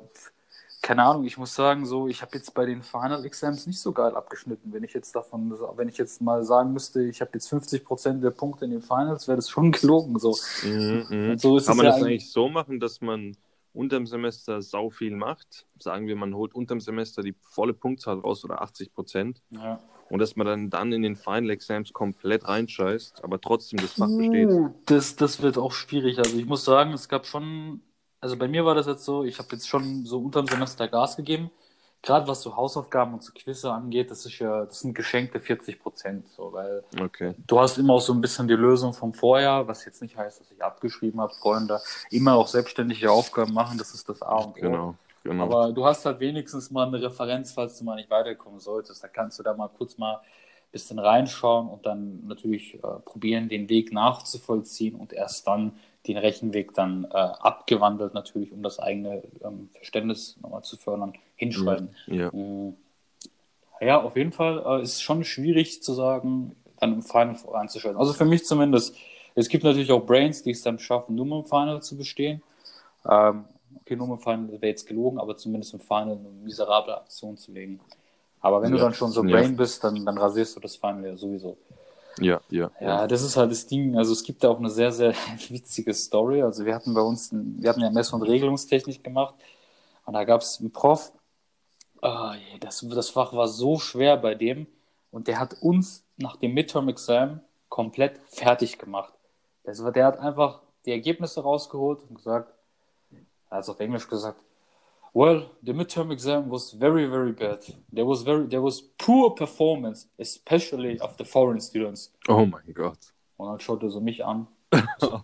keine 0.91 1.05
Ahnung, 1.05 1.23
ich 1.25 1.39
muss 1.39 1.55
sagen, 1.55 1.87
so, 1.87 2.09
ich 2.09 2.21
habe 2.21 2.33
jetzt 2.35 2.53
bei 2.53 2.67
den 2.67 2.83
Final 2.83 3.25
Exams 3.25 3.65
nicht 3.69 3.79
so 3.79 3.93
geil 3.93 4.17
abgeschnitten. 4.17 4.73
Wenn 4.73 4.83
ich 4.83 4.93
jetzt 4.93 5.15
davon, 5.15 5.57
wenn 5.77 5.89
ich 5.89 5.97
jetzt 5.99 6.21
mal 6.21 6.43
sagen 6.43 6.73
müsste, 6.73 7.05
ich 7.05 7.21
habe 7.21 7.31
jetzt 7.35 7.49
50% 7.53 8.21
der 8.21 8.31
Punkte 8.33 8.65
in 8.65 8.73
den 8.73 8.83
Finals, 8.83 9.29
wäre 9.29 9.37
das 9.37 9.49
schon 9.49 9.71
gelogen. 9.71 10.19
So. 10.19 10.37
Mhm, 10.65 11.05
mhm. 11.09 11.39
So 11.39 11.59
ist 11.59 11.67
Kann 11.69 11.77
man 11.77 11.87
ja 11.87 11.93
das 11.93 12.03
eigentlich- 12.03 12.33
so 12.33 12.49
machen, 12.49 12.81
dass 12.81 13.01
man 13.01 13.37
unterm 13.73 14.05
Semester 14.05 14.63
sau 14.63 14.91
viel 14.91 15.15
macht? 15.15 15.65
Sagen 15.79 16.09
wir, 16.09 16.17
man 16.17 16.35
holt 16.35 16.57
unterm 16.57 16.81
Semester 16.81 17.23
die 17.23 17.37
volle 17.41 17.73
Punktzahl 17.73 18.19
raus 18.19 18.45
oder 18.45 18.61
80 18.61 18.93
Prozent 18.93 19.43
Ja. 19.51 19.79
und 20.09 20.19
dass 20.19 20.35
man 20.35 20.45
dann, 20.45 20.71
dann 20.71 20.93
in 20.93 21.03
den 21.03 21.15
Final 21.15 21.51
Exams 21.51 21.93
komplett 21.93 22.49
reinscheißt, 22.49 23.23
aber 23.23 23.41
trotzdem 23.41 23.79
das 23.79 23.93
Fach 23.93 24.09
besteht. 24.09 24.49
Uh, 24.49 24.71
das, 24.87 25.15
das 25.15 25.41
wird 25.41 25.57
auch 25.57 25.71
schwierig. 25.71 26.19
Also 26.19 26.37
ich 26.37 26.47
muss 26.47 26.65
sagen, 26.65 26.93
es 26.95 27.09
gab 27.09 27.27
schon, 27.27 27.81
also 28.21 28.37
bei 28.37 28.49
mir 28.49 28.65
war 28.65 28.75
das 28.75 28.87
jetzt 28.87 29.05
so, 29.05 29.25
ich 29.25 29.39
habe 29.39 29.49
jetzt 29.53 29.69
schon 29.69 30.05
so 30.05 30.19
unterm 30.19 30.47
Semester 30.47 30.89
Gas 30.89 31.17
gegeben. 31.17 31.51
Gerade 32.03 32.27
was 32.27 32.41
so 32.41 32.57
Hausaufgaben 32.57 33.13
und 33.13 33.23
so 33.23 33.31
Quizze 33.35 33.71
angeht, 33.71 34.11
das 34.11 34.25
ist 34.25 34.39
ja, 34.39 34.65
das 34.65 34.81
sind 34.81 34.95
geschenkte 34.95 35.39
40 35.39 35.79
Prozent, 35.79 36.29
so, 36.29 36.51
weil 36.51 36.83
Okay. 36.99 37.35
Du 37.47 37.61
hast 37.61 37.77
immer 37.77 37.95
auch 37.95 38.01
so 38.01 38.15
ein 38.15 38.23
bisschen 38.23 38.49
die 38.49 38.55
Lösung 38.55 38.95
vom 38.95 39.13
Vorjahr, 39.13 39.69
was 39.69 39.85
jetzt 39.85 40.01
nicht 40.01 40.17
heißt, 40.17 40.41
dass 40.41 40.51
ich 40.51 40.63
abgeschrieben 40.63 41.21
habe, 41.21 41.35
Freunde. 41.35 41.79
Immer 42.11 42.37
auch 42.37 42.49
selbstständige 42.49 43.11
Aufgaben 43.13 43.53
machen, 43.53 43.77
das 43.77 43.93
ist 43.93 44.09
das 44.09 44.23
A 44.23 44.37
und 44.37 44.53
O. 44.57 44.61
Genau. 44.61 44.95
genau. 45.25 45.45
Aber 45.45 45.73
du 45.73 45.85
hast 45.85 46.07
halt 46.07 46.21
wenigstens 46.21 46.71
mal 46.71 46.87
eine 46.87 47.03
Referenz, 47.03 47.53
falls 47.53 47.79
du 47.79 47.85
mal 47.85 47.97
nicht 47.97 48.09
weiterkommen 48.11 48.61
solltest. 48.61 49.05
Da 49.05 49.09
kannst 49.09 49.39
du 49.39 49.43
da 49.43 49.53
mal 49.53 49.69
kurz 49.69 49.99
mal 49.99 50.15
ein 50.15 50.21
bisschen 50.73 50.99
reinschauen 50.99 51.69
und 51.69 51.85
dann 51.85 52.27
natürlich 52.27 52.77
äh, 52.77 52.79
probieren, 53.05 53.51
den 53.51 53.69
Weg 53.69 53.93
nachzuvollziehen 53.93 54.95
und 54.95 55.13
erst 55.13 55.47
dann 55.47 55.73
den 56.07 56.17
Rechenweg 56.17 56.75
dann 56.75 57.05
äh, 57.05 57.17
abgewandelt 57.17 58.15
natürlich, 58.15 58.53
um 58.53 58.63
das 58.63 58.79
eigene 58.79 59.23
ähm, 59.45 59.69
Verständnis 59.75 60.37
nochmal 60.41 60.63
zu 60.63 60.77
fördern, 60.77 61.13
hinschreiben. 61.37 61.95
ja. 62.07 62.31
Mhm. 62.33 62.77
Ja, 63.81 64.03
auf 64.03 64.17
jeden 64.17 64.33
Fall 64.33 64.63
äh, 64.67 64.83
ist 64.83 64.95
es 64.97 65.03
schon 65.03 65.25
schwierig 65.25 65.83
zu 65.83 65.95
sagen, 65.95 66.55
dann 66.79 66.93
im 66.95 67.03
Final 67.03 67.37
einzuschalten. 67.55 67.99
Also 67.99 68.13
für 68.13 68.25
mich 68.25 68.45
zumindest. 68.45 68.97
Es 69.35 69.49
gibt 69.49 69.65
natürlich 69.65 69.93
auch 69.93 70.05
Brains, 70.05 70.43
die 70.43 70.51
es 70.51 70.63
dann 70.63 70.79
schaffen, 70.79 71.15
nur 71.15 71.25
im 71.39 71.45
Final 71.47 71.83
zu 71.83 71.97
bestehen. 71.97 72.43
Ähm, 73.09 73.45
okay, 73.81 73.97
nur 73.97 74.09
im 74.09 74.19
Final 74.19 74.51
wäre 74.53 74.67
jetzt 74.67 74.87
gelogen, 74.87 75.19
aber 75.19 75.37
zumindest 75.37 75.73
im 75.73 75.81
Final 75.81 76.19
eine 76.19 76.29
miserable 76.43 76.97
Aktion 76.97 77.37
zu 77.37 77.53
legen. 77.53 77.81
Aber 78.41 78.61
wenn 78.61 78.73
du 78.73 78.79
Ja. 78.79 78.85
dann 78.85 78.95
schon 78.95 79.11
so 79.11 79.23
Ja. 79.23 79.37
Brain 79.37 79.57
bist, 79.57 79.85
dann, 79.85 80.05
dann 80.05 80.19
rasierst 80.19 80.57
du 80.57 80.61
das 80.61 80.77
Final 80.77 81.07
ja 81.07 81.17
sowieso. 81.17 81.57
Ja, 82.19 82.41
ja. 82.51 82.71
Ja, 82.81 83.07
das 83.07 83.23
ist 83.23 83.37
halt 83.37 83.51
das 83.51 83.67
Ding. 83.67 83.97
Also 83.97 84.13
es 84.13 84.23
gibt 84.23 84.43
da 84.43 84.51
auch 84.51 84.59
eine 84.59 84.71
sehr, 84.71 84.93
sehr 84.93 85.15
witzige 85.49 85.95
Story. 85.95 86.43
Also 86.43 86.65
wir 86.65 86.75
hatten 86.75 86.95
bei 86.95 87.01
uns, 87.01 87.31
wir 87.33 87.69
hatten 87.69 87.81
ja 87.81 87.91
Mess- 87.91 88.13
und 88.13 88.23
Regelungstechnik 88.23 89.03
gemacht 89.03 89.35
und 90.05 90.15
da 90.15 90.25
gab 90.25 90.41
es 90.41 90.61
einen 90.61 90.73
Prof. 90.73 91.13
Je, 92.03 92.59
das, 92.61 92.85
das 92.89 93.11
Fach 93.11 93.33
war 93.35 93.47
so 93.47 93.79
schwer 93.79 94.17
bei 94.17 94.35
dem 94.35 94.67
und 95.11 95.29
der 95.29 95.39
hat 95.39 95.55
uns 95.61 96.05
nach 96.17 96.37
dem 96.37 96.55
Midterm-Exam 96.55 97.41
komplett 97.69 98.19
fertig 98.29 98.79
gemacht. 98.79 99.13
Das 99.65 99.83
war, 99.85 99.93
der 99.93 100.07
hat 100.07 100.19
einfach 100.19 100.63
die 100.87 100.93
Ergebnisse 100.93 101.43
rausgeholt 101.43 102.01
und 102.09 102.17
gesagt, 102.17 102.53
es 103.51 103.69
auf 103.69 103.81
Englisch 103.81 104.09
gesagt, 104.09 104.41
Well, 105.13 105.51
the 105.63 105.73
midterm 105.73 106.13
exam 106.13 106.49
was 106.51 106.73
very, 106.73 107.07
very 107.09 107.33
bad. 107.33 107.65
There 107.93 108.07
was 108.07 108.23
very, 108.23 108.47
there 108.49 108.63
was 108.63 108.81
poor 108.97 109.31
performance, 109.35 110.09
especially 110.19 111.01
of 111.01 111.17
the 111.19 111.25
foreign 111.25 111.61
students. 111.61 112.13
Oh 112.29 112.47
mein 112.47 112.73
Gott. 112.75 112.99
Und 113.37 113.49
dann 113.49 113.61
schaut 113.61 113.83
er 113.83 113.91
so 113.91 114.01
mich 114.01 114.25
an. 114.25 114.47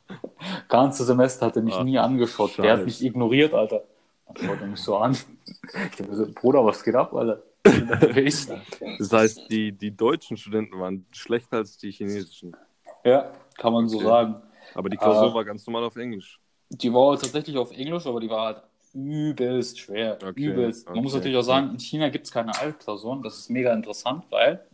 Ganze 0.68 1.04
Semester 1.04 1.46
hat 1.46 1.56
er 1.56 1.62
mich 1.62 1.74
Ach, 1.74 1.84
nie 1.84 1.98
angeschaut. 1.98 2.58
Der 2.58 2.72
hat 2.78 2.84
mich 2.84 3.02
ignoriert, 3.04 3.54
Alter. 3.54 3.84
Dann 4.26 4.36
schaut 4.46 4.60
er 4.60 4.66
mich 4.66 4.80
so 4.80 4.96
an. 4.96 5.16
Ich 5.46 5.96
denke 5.96 6.16
so, 6.16 6.26
Bruder, 6.32 6.64
was 6.64 6.82
geht 6.82 6.94
ab, 6.96 7.12
Alter? 7.14 7.42
Das? 7.62 9.12
Heißt, 9.12 9.50
die, 9.50 9.72
die 9.72 9.96
deutschen 9.96 10.36
Studenten 10.36 10.78
waren 10.80 11.06
schlechter 11.12 11.58
als 11.58 11.78
die 11.78 11.90
chinesischen. 11.90 12.56
ja, 13.04 13.32
kann 13.56 13.72
man 13.72 13.88
so 13.88 13.98
Okay. 13.98 14.06
sagen. 14.06 14.42
Aber 14.74 14.88
die 14.88 14.96
Klausur 14.96 15.30
Ah. 15.30 15.34
war 15.34 15.44
ganz 15.44 15.66
normal 15.66 15.84
auf 15.84 15.96
Englisch. 15.96 16.40
Die 16.70 16.92
war 16.92 17.16
tatsächlich 17.16 17.56
auf 17.56 17.70
Englisch, 17.70 18.06
aber 18.06 18.18
die 18.20 18.28
war 18.28 18.46
halt 18.46 18.62
übelst 18.96 19.78
schwer. 19.78 20.18
Okay, 20.22 20.44
Übelst. 20.46 20.88
Man 20.88 21.02
muss 21.02 21.12
okay. 21.12 21.18
natürlich 21.18 21.36
auch 21.38 21.42
sagen, 21.42 21.70
in 21.70 21.78
China 21.78 22.08
gibt 22.08 22.26
es 22.26 22.32
keine 22.32 22.58
Altklausuren. 22.58 23.22
Das 23.22 23.38
ist 23.38 23.50
mega 23.50 23.72
interessant, 23.72 24.24
weil. 24.30 24.64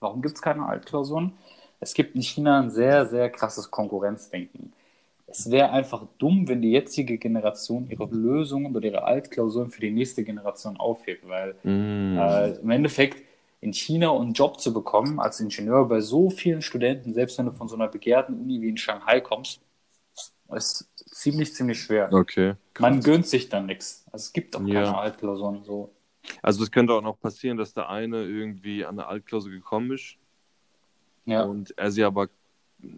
Warum 0.00 0.22
gibt 0.22 0.36
es 0.36 0.42
keine 0.42 0.64
Altklausuren? 0.66 1.32
Es 1.78 1.94
gibt 1.94 2.14
in 2.14 2.22
China 2.22 2.60
ein 2.60 2.70
sehr, 2.70 3.06
sehr 3.06 3.30
krasses 3.30 3.70
Konkurrenzdenken. 3.70 4.72
Es 5.26 5.50
wäre 5.50 5.70
einfach 5.70 6.06
dumm, 6.18 6.48
wenn 6.48 6.60
die 6.60 6.72
jetzige 6.72 7.16
Generation 7.16 7.88
ihre 7.88 8.06
Lösungen 8.06 8.74
oder 8.74 8.86
ihre 8.88 9.04
Altklausuren 9.04 9.70
für 9.70 9.80
die 9.80 9.92
nächste 9.92 10.24
Generation 10.24 10.76
aufhebt, 10.76 11.28
weil 11.28 11.54
Mm. 11.62 12.18
äh, 12.18 12.50
im 12.56 12.70
Endeffekt 12.70 13.22
in 13.60 13.72
China 13.72 14.16
einen 14.16 14.32
Job 14.32 14.60
zu 14.60 14.72
bekommen 14.72 15.20
als 15.20 15.38
Ingenieur 15.38 15.86
bei 15.86 16.00
so 16.00 16.30
vielen 16.30 16.62
Studenten, 16.62 17.14
selbst 17.14 17.38
wenn 17.38 17.46
du 17.46 17.52
von 17.52 17.68
so 17.68 17.76
einer 17.76 17.88
begehrten 17.88 18.40
Uni 18.40 18.60
wie 18.60 18.70
in 18.70 18.76
Shanghai 18.76 19.20
kommst, 19.20 19.60
ist 20.52 20.89
ziemlich, 21.20 21.54
ziemlich 21.54 21.80
schwer. 21.80 22.08
Okay. 22.12 22.54
Man 22.78 23.00
gönnt 23.00 23.26
sich 23.26 23.48
dann 23.48 23.66
nichts. 23.66 24.04
Also 24.12 24.24
es 24.24 24.32
gibt 24.32 24.56
auch 24.56 24.60
keine 24.60 24.72
Ja. 24.72 24.98
Altklausuren 24.98 25.62
so. 25.64 25.90
Also 26.42 26.62
es 26.62 26.70
könnte 26.70 26.92
auch 26.92 27.02
noch 27.02 27.18
passieren, 27.18 27.56
dass 27.56 27.72
der 27.72 27.88
eine 27.88 28.24
irgendwie 28.24 28.84
an 28.84 28.98
eine 28.98 29.06
Altklausur 29.08 29.50
gekommen 29.50 29.92
ist 29.92 30.16
Ja. 31.26 31.42
und 31.44 31.76
er 31.78 31.90
sie 31.90 32.04
aber 32.04 32.28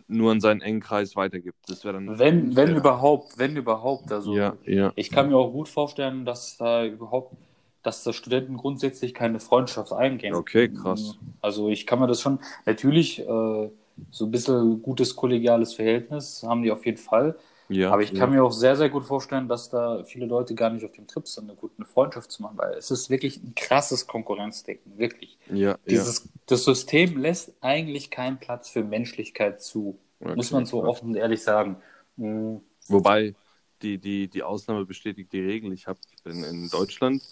nur 0.07 0.31
an 0.31 0.41
seinen 0.41 0.61
engen 0.61 0.81
Kreis 0.81 1.17
weitergibt. 1.17 1.59
Das 1.69 1.85
wäre 1.85 1.95
dann. 1.95 2.19
Wenn, 2.19 2.55
wenn 2.55 2.71
Ja. 2.71 2.77
überhaupt, 2.77 3.39
wenn 3.39 3.57
überhaupt. 3.57 4.13
Also 4.13 4.35
Ja, 4.37 4.57
ja. 4.65 4.93
ich 4.95 5.11
kann 5.11 5.29
mir 5.29 5.37
auch 5.37 5.51
gut 5.51 5.69
vorstellen, 5.69 6.25
dass 6.25 6.57
da 6.57 6.85
überhaupt, 6.85 7.35
dass 7.83 8.05
da 8.05 8.13
Studenten 8.13 8.57
grundsätzlich 8.57 9.13
keine 9.13 9.41
Freundschaft 9.41 9.93
eingehen. 9.93 10.35
Okay, 10.35 10.69
krass. 10.69 11.19
Also 11.41 11.69
ich 11.69 11.85
kann 11.87 11.99
mir 11.99 12.07
das 12.07 12.21
schon, 12.21 12.39
natürlich, 12.65 13.21
äh, 13.21 13.71
so 14.11 14.25
ein 14.25 14.31
bisschen 14.31 14.83
gutes 14.83 15.15
kollegiales 15.17 15.75
Verhältnis 15.75 16.43
haben 16.47 16.63
die 16.63 16.71
auf 16.71 16.87
jeden 16.87 16.99
Fall. 16.99 17.37
Ja, 17.73 17.91
Aber 17.93 18.03
ich 18.03 18.11
ja. 18.13 18.19
kann 18.19 18.31
mir 18.31 18.45
auch 18.45 18.53
sehr, 18.53 18.77
sehr 18.77 18.89
gut 18.91 19.05
vorstellen, 19.05 19.49
dass 19.49 19.71
da 19.71 20.05
viele 20.05 20.27
Leute 20.27 20.55
gar 20.55 20.71
nicht 20.71 20.85
auf 20.85 20.93
dem 20.93 21.07
Trip 21.07 21.27
sind, 21.27 21.45
eine 21.51 21.57
gute 21.57 21.85
Freundschaft 21.85 22.31
zu 22.31 22.43
machen, 22.43 22.59
weil 22.59 22.75
es 22.75 22.91
ist 22.91 23.09
wirklich 23.11 23.43
ein 23.43 23.55
krasses 23.55 24.07
Konkurrenzdenken, 24.07 24.99
wirklich. 24.99 25.39
Ja, 25.51 25.71
ja. 25.71 25.79
Dieses, 25.89 26.29
Das 26.47 26.65
System 26.65 27.19
lässt 27.19 27.55
eigentlich 27.61 28.11
keinen 28.11 28.39
Platz 28.39 28.69
für 28.71 28.85
Menschlichkeit 28.85 29.63
zu, 29.63 29.99
Okay, 30.21 30.37
muss 30.37 30.51
man 30.53 30.67
so 30.67 30.81
krass. 30.81 30.91
offen 30.91 31.09
und 31.11 31.17
ehrlich 31.17 31.43
sagen. 31.43 31.77
Mhm. 32.17 32.61
Wobei 32.89 33.35
die, 33.83 33.99
die, 33.99 34.29
die 34.29 34.43
Ausnahme 34.43 34.85
bestätigt 34.87 35.33
die 35.33 35.41
Regel. 35.41 35.73
Ich 35.73 35.87
habe 35.87 35.99
in, 36.25 36.43
in 36.45 36.69
Deutschland 36.69 37.23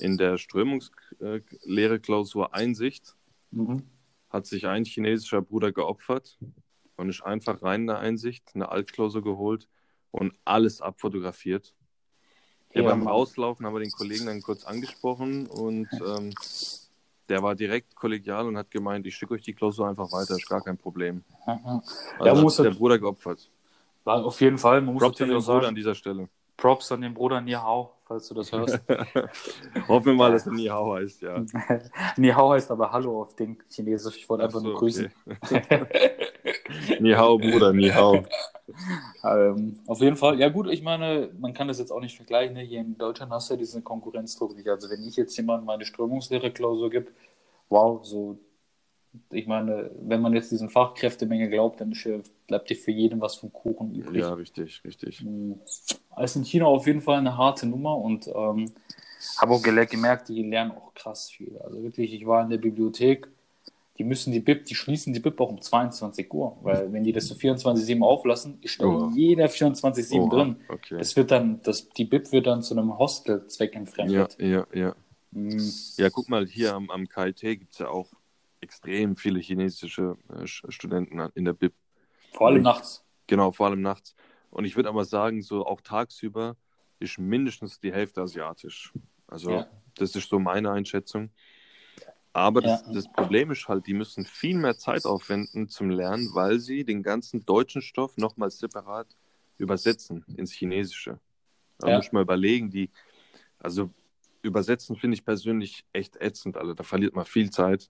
in 0.00 0.16
der 0.16 0.38
Strömungslehre-Klausur 0.38 2.54
Einsicht 2.54 3.14
Mhm. 3.52 3.82
hat 4.28 4.46
sich 4.46 4.66
ein 4.66 4.84
chinesischer 4.84 5.40
Bruder 5.42 5.72
geopfert 5.72 6.38
und 6.96 7.08
ist 7.08 7.22
einfach 7.22 7.62
rein 7.62 7.82
in 7.82 7.86
der 7.88 7.98
Einsicht, 7.98 8.50
eine 8.54 8.70
Altklausur 8.70 9.22
geholt 9.22 9.68
und 10.10 10.34
alles 10.44 10.80
abfotografiert. 10.80 11.74
Ja, 12.72 12.82
Ja, 12.82 12.90
beim 12.90 13.04
Mann. 13.04 13.12
Rauslaufen 13.12 13.64
haben 13.66 13.74
wir 13.74 13.80
den 13.80 13.92
Kollegen 13.92 14.26
dann 14.26 14.42
kurz 14.42 14.64
angesprochen 14.64 15.46
und 15.46 15.88
ähm, 15.92 16.34
der 17.28 17.42
war 17.42 17.54
direkt 17.54 17.94
kollegial 17.96 18.46
und 18.46 18.56
hat 18.56 18.70
gemeint, 18.70 19.06
ich 19.06 19.16
schicke 19.16 19.34
euch 19.34 19.42
die 19.42 19.54
Klausur 19.54 19.88
einfach 19.88 20.10
weiter, 20.12 20.36
ist 20.36 20.48
gar 20.48 20.62
kein 20.62 20.76
Problem. 20.76 21.24
Mhm. 21.46 21.82
Also 22.18 22.24
Ja, 22.24 22.34
hat 22.36 22.42
muss 22.42 22.56
der 22.56 22.70
Bruder 22.70 22.98
geopfert. 22.98 23.50
War 24.04 24.24
auf 24.24 24.40
jeden 24.40 24.58
Fall, 24.58 24.80
man 24.82 24.94
muss 24.94 25.02
Props 25.02 25.20
an 25.20 25.28
den 25.28 25.34
Bruder 25.34 25.46
sagen, 25.46 25.66
an 25.66 25.74
dieser 25.74 25.94
Stelle. 25.94 26.28
Props 26.56 26.92
an 26.92 27.00
den 27.00 27.12
Bruder 27.12 27.40
Nihao, 27.40 27.92
falls 28.04 28.28
du 28.28 28.34
das 28.34 28.52
hörst. 28.52 28.80
Hoffen 29.88 30.06
wir 30.06 30.14
mal, 30.14 30.32
dass 30.32 30.46
er 30.46 30.52
nie 30.52 30.70
Hau 30.70 30.94
heißt, 30.94 31.22
ja. 31.22 31.44
Nihao 32.16 32.52
heißt 32.52 32.70
aber 32.70 32.92
Hallo 32.92 33.22
auf 33.22 33.34
den 33.34 33.58
Chinesisch. 33.68 34.16
Ich 34.16 34.28
wollte 34.28 34.44
einfach 34.44 34.58
Ach 34.58 34.62
so, 34.62 34.68
nur 34.68 34.78
grüßen. 34.78 35.10
Ni 37.00 37.12
hao, 37.14 37.38
Bruder, 37.38 37.72
ni 37.72 37.88
hao. 37.90 38.24
Ähm, 39.22 39.78
auf 39.86 40.00
jeden 40.00 40.16
Fall, 40.16 40.40
ja 40.40 40.48
gut, 40.48 40.68
ich 40.68 40.82
meine, 40.82 41.30
man 41.38 41.54
kann 41.54 41.68
das 41.68 41.78
jetzt 41.78 41.92
auch 41.92 42.00
nicht 42.00 42.16
vergleichen. 42.16 42.54
Ne? 42.54 42.62
Hier 42.62 42.80
in 42.80 42.98
Deutschland 42.98 43.30
hast 43.30 43.48
du 43.48 43.54
ja 43.54 43.58
diesen 43.58 43.84
Konkurrenzdruck 43.84 44.56
nicht. 44.56 44.68
Also 44.68 44.90
wenn 44.90 45.06
ich 45.06 45.16
jetzt 45.16 45.36
jemandem 45.36 45.66
meine 45.66 45.84
Strömungslehre-Klausur 45.84 46.90
gibt, 46.90 47.12
wow, 47.68 48.04
so, 48.04 48.38
ich 49.30 49.46
meine, 49.46 49.90
wenn 50.00 50.20
man 50.20 50.32
jetzt 50.34 50.50
diesen 50.50 50.68
Fachkräftemenge 50.68 51.48
glaubt, 51.48 51.80
dann 51.80 51.94
bleibt 52.46 52.70
dir 52.70 52.76
für 52.76 52.90
jeden 52.90 53.20
was 53.20 53.36
vom 53.36 53.52
Kuchen 53.52 53.94
übrig. 53.94 54.22
Ja, 54.22 54.34
richtig, 54.34 54.82
richtig. 54.84 55.22
Mhm. 55.22 55.60
Also 56.10 56.40
in 56.40 56.44
China 56.44 56.66
auf 56.66 56.86
jeden 56.86 57.02
Fall 57.02 57.18
eine 57.18 57.36
harte 57.36 57.66
Nummer 57.66 57.96
und 57.96 58.28
ähm, 58.28 58.72
habe 59.38 59.54
auch 59.54 59.62
gemerkt, 59.62 60.28
die 60.28 60.42
lernen 60.42 60.72
auch 60.72 60.94
krass 60.94 61.30
viel. 61.30 61.58
Also 61.58 61.82
wirklich, 61.82 62.12
ich 62.12 62.26
war 62.26 62.42
in 62.42 62.50
der 62.50 62.58
Bibliothek, 62.58 63.28
die 63.98 64.04
müssen 64.04 64.32
die 64.32 64.40
Bib, 64.40 64.64
die 64.66 64.74
schließen 64.74 65.12
die 65.12 65.20
Bib 65.20 65.40
auch 65.40 65.48
um 65.48 65.60
22 65.60 66.32
Uhr, 66.32 66.56
weil 66.62 66.92
wenn 66.92 67.02
die 67.02 67.12
das 67.12 67.26
so 67.28 67.34
24-7 67.34 68.02
auflassen, 68.02 68.58
ist 68.60 68.80
da 68.80 68.86
oh. 68.86 69.10
jeder 69.14 69.46
24-7 69.46 70.20
oh, 70.20 70.28
drin. 70.28 70.56
Okay. 70.68 70.98
Das 70.98 71.16
wird 71.16 71.30
dann, 71.30 71.62
das, 71.62 71.88
die 71.90 72.04
Bib 72.04 72.30
wird 72.32 72.46
dann 72.46 72.62
zu 72.62 72.74
einem 72.74 72.98
Hostel 72.98 73.46
zweckentfremdet. 73.46 74.36
Ja, 74.38 74.46
ja, 74.46 74.66
ja. 74.72 74.96
Mhm. 75.30 75.72
Ja, 75.96 76.10
guck 76.10 76.28
mal, 76.28 76.46
hier 76.46 76.74
am, 76.74 76.90
am 76.90 77.08
KIT 77.08 77.40
gibt 77.40 77.72
es 77.72 77.78
ja 77.78 77.88
auch 77.88 78.08
extrem 78.60 79.16
viele 79.16 79.40
chinesische 79.40 80.16
äh, 80.28 80.46
Studenten 80.46 81.20
in 81.34 81.44
der 81.44 81.52
Bib. 81.52 81.74
Vor 82.32 82.48
allem 82.48 82.62
nachts. 82.62 83.04
Genau, 83.26 83.50
vor 83.52 83.66
allem 83.66 83.82
nachts. 83.82 84.14
Und 84.50 84.64
ich 84.64 84.76
würde 84.76 84.88
aber 84.88 85.04
sagen, 85.04 85.42
so 85.42 85.66
auch 85.66 85.80
tagsüber 85.80 86.56
ist 86.98 87.18
mindestens 87.18 87.80
die 87.80 87.92
Hälfte 87.92 88.22
asiatisch. 88.22 88.92
Also 89.26 89.50
ja. 89.50 89.66
das 89.96 90.14
ist 90.14 90.28
so 90.28 90.38
meine 90.38 90.70
Einschätzung. 90.70 91.30
Aber 92.36 92.60
das, 92.60 92.84
ja. 92.86 92.92
das, 92.92 93.10
Problem 93.10 93.50
ist 93.50 93.66
halt, 93.66 93.86
die 93.86 93.94
müssen 93.94 94.26
viel 94.26 94.58
mehr 94.58 94.76
Zeit 94.76 95.06
aufwenden 95.06 95.70
zum 95.70 95.88
Lernen, 95.88 96.28
weil 96.34 96.58
sie 96.58 96.84
den 96.84 97.02
ganzen 97.02 97.46
deutschen 97.46 97.80
Stoff 97.80 98.18
nochmal 98.18 98.50
separat 98.50 99.06
übersetzen 99.56 100.22
ins 100.36 100.52
Chinesische. 100.52 101.18
Da 101.78 101.88
ja. 101.88 101.96
muss 101.96 102.04
ich 102.04 102.12
mal 102.12 102.20
überlegen, 102.20 102.70
die, 102.70 102.90
also 103.58 103.88
übersetzen 104.42 104.96
finde 104.96 105.14
ich 105.14 105.24
persönlich 105.24 105.86
echt 105.94 106.16
ätzend, 106.20 106.58
also 106.58 106.74
da 106.74 106.82
verliert 106.82 107.16
man 107.16 107.24
viel 107.24 107.48
Zeit. 107.48 107.88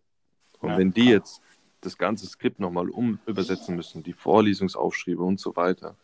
Und 0.61 0.71
ja. 0.71 0.79
wenn 0.79 0.93
die 0.93 1.07
jetzt 1.07 1.43
das 1.81 1.99
ganze 1.99 2.29
Skript 2.29 2.61
nochmal 2.61 2.89
um 2.89 3.19
übersetzen 3.27 3.75
müssen, 3.75 4.05
die 4.05 4.13
Vorlesungsaufschriebe 4.13 5.25
und 5.25 5.41
so 5.41 5.57
weiter, 5.57 5.97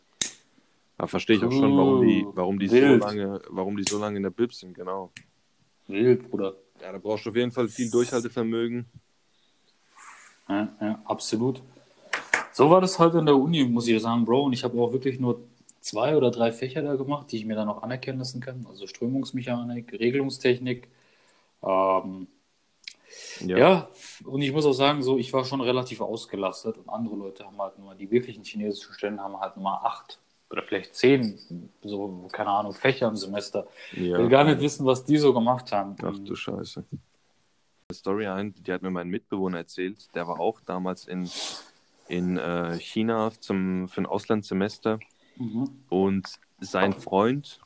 da 0.98 1.06
verstehe 1.06 1.36
ich 1.36 1.44
auch 1.44 1.52
schon, 1.52 1.76
warum 1.76 2.04
die, 2.04 2.26
warum 2.32 2.58
die 2.58 2.66
so 2.66 2.76
lange, 2.76 3.40
warum 3.50 3.76
die 3.76 3.84
so 3.88 4.00
lange 4.00 4.16
in 4.16 4.24
der 4.24 4.30
Bib 4.30 4.52
sind, 4.52 4.74
genau. 4.74 5.12
Wild, 5.86 6.28
Bruder. 6.28 6.56
Ja, 6.82 6.90
da 6.90 6.98
brauchst 6.98 7.24
du 7.24 7.30
auf 7.30 7.36
jeden 7.36 7.52
Fall 7.52 7.68
viel 7.68 7.88
Durchhaltevermögen. 7.90 8.86
Ja, 10.48 10.68
ja, 10.80 11.02
absolut. 11.04 11.62
So 12.52 12.68
war 12.70 12.80
das 12.80 12.98
halt 12.98 13.14
in 13.14 13.24
der 13.24 13.36
Uni, 13.36 13.64
muss 13.64 13.86
ich 13.86 14.02
sagen, 14.02 14.24
Bro. 14.24 14.44
Und 14.44 14.52
ich 14.52 14.64
habe 14.64 14.78
auch 14.80 14.92
wirklich 14.92 15.20
nur 15.20 15.40
zwei 15.80 16.16
oder 16.16 16.32
drei 16.32 16.50
Fächer 16.50 16.82
da 16.82 16.96
gemacht, 16.96 17.30
die 17.30 17.36
ich 17.36 17.46
mir 17.46 17.54
dann 17.54 17.68
auch 17.68 17.82
anerkennen 17.82 18.18
lassen 18.18 18.40
kann. 18.40 18.66
Also 18.68 18.88
Strömungsmechanik, 18.88 19.92
Regelungstechnik. 19.92 20.88
Ähm, 21.62 22.26
ja. 23.40 23.58
ja. 23.58 23.88
und 24.24 24.42
ich 24.42 24.52
muss 24.52 24.66
auch 24.66 24.72
sagen, 24.72 25.02
so, 25.02 25.18
ich 25.18 25.32
war 25.32 25.44
schon 25.44 25.60
relativ 25.60 26.00
ausgelastet 26.00 26.78
und 26.78 26.88
andere 26.88 27.14
Leute 27.14 27.46
haben 27.46 27.60
halt 27.60 27.78
nur, 27.78 27.94
die 27.94 28.10
wirklichen 28.10 28.42
chinesischen 28.42 28.94
Stellen 28.94 29.20
haben 29.20 29.38
halt 29.38 29.56
nur 29.56 29.84
acht 29.86 30.18
oder 30.52 30.62
vielleicht 30.62 30.94
zehn, 30.94 31.38
so, 31.82 32.28
keine 32.30 32.50
Ahnung, 32.50 32.74
Fächer 32.74 33.08
im 33.08 33.16
Semester. 33.16 33.66
Ja. 33.92 34.02
Ich 34.02 34.18
will 34.18 34.28
gar 34.28 34.44
nicht 34.44 34.60
wissen, 34.60 34.84
was 34.84 35.04
die 35.04 35.16
so 35.16 35.32
gemacht 35.32 35.72
haben. 35.72 35.96
Ach 36.02 36.18
du 36.18 36.34
Scheiße. 36.34 36.84
Eine 36.90 37.94
Story 37.94 38.26
ein, 38.26 38.54
die 38.54 38.72
hat 38.72 38.82
mir 38.82 38.90
mein 38.90 39.08
Mitbewohner 39.08 39.58
erzählt, 39.58 40.14
der 40.14 40.28
war 40.28 40.38
auch 40.38 40.60
damals 40.60 41.06
in, 41.06 41.28
in 42.08 42.36
äh, 42.36 42.78
China 42.78 43.32
zum, 43.40 43.88
für 43.88 44.02
ein 44.02 44.06
Auslandssemester 44.06 45.00
mhm. 45.36 45.70
und 45.88 46.28
sein 46.60 46.92
Freund, 46.92 47.58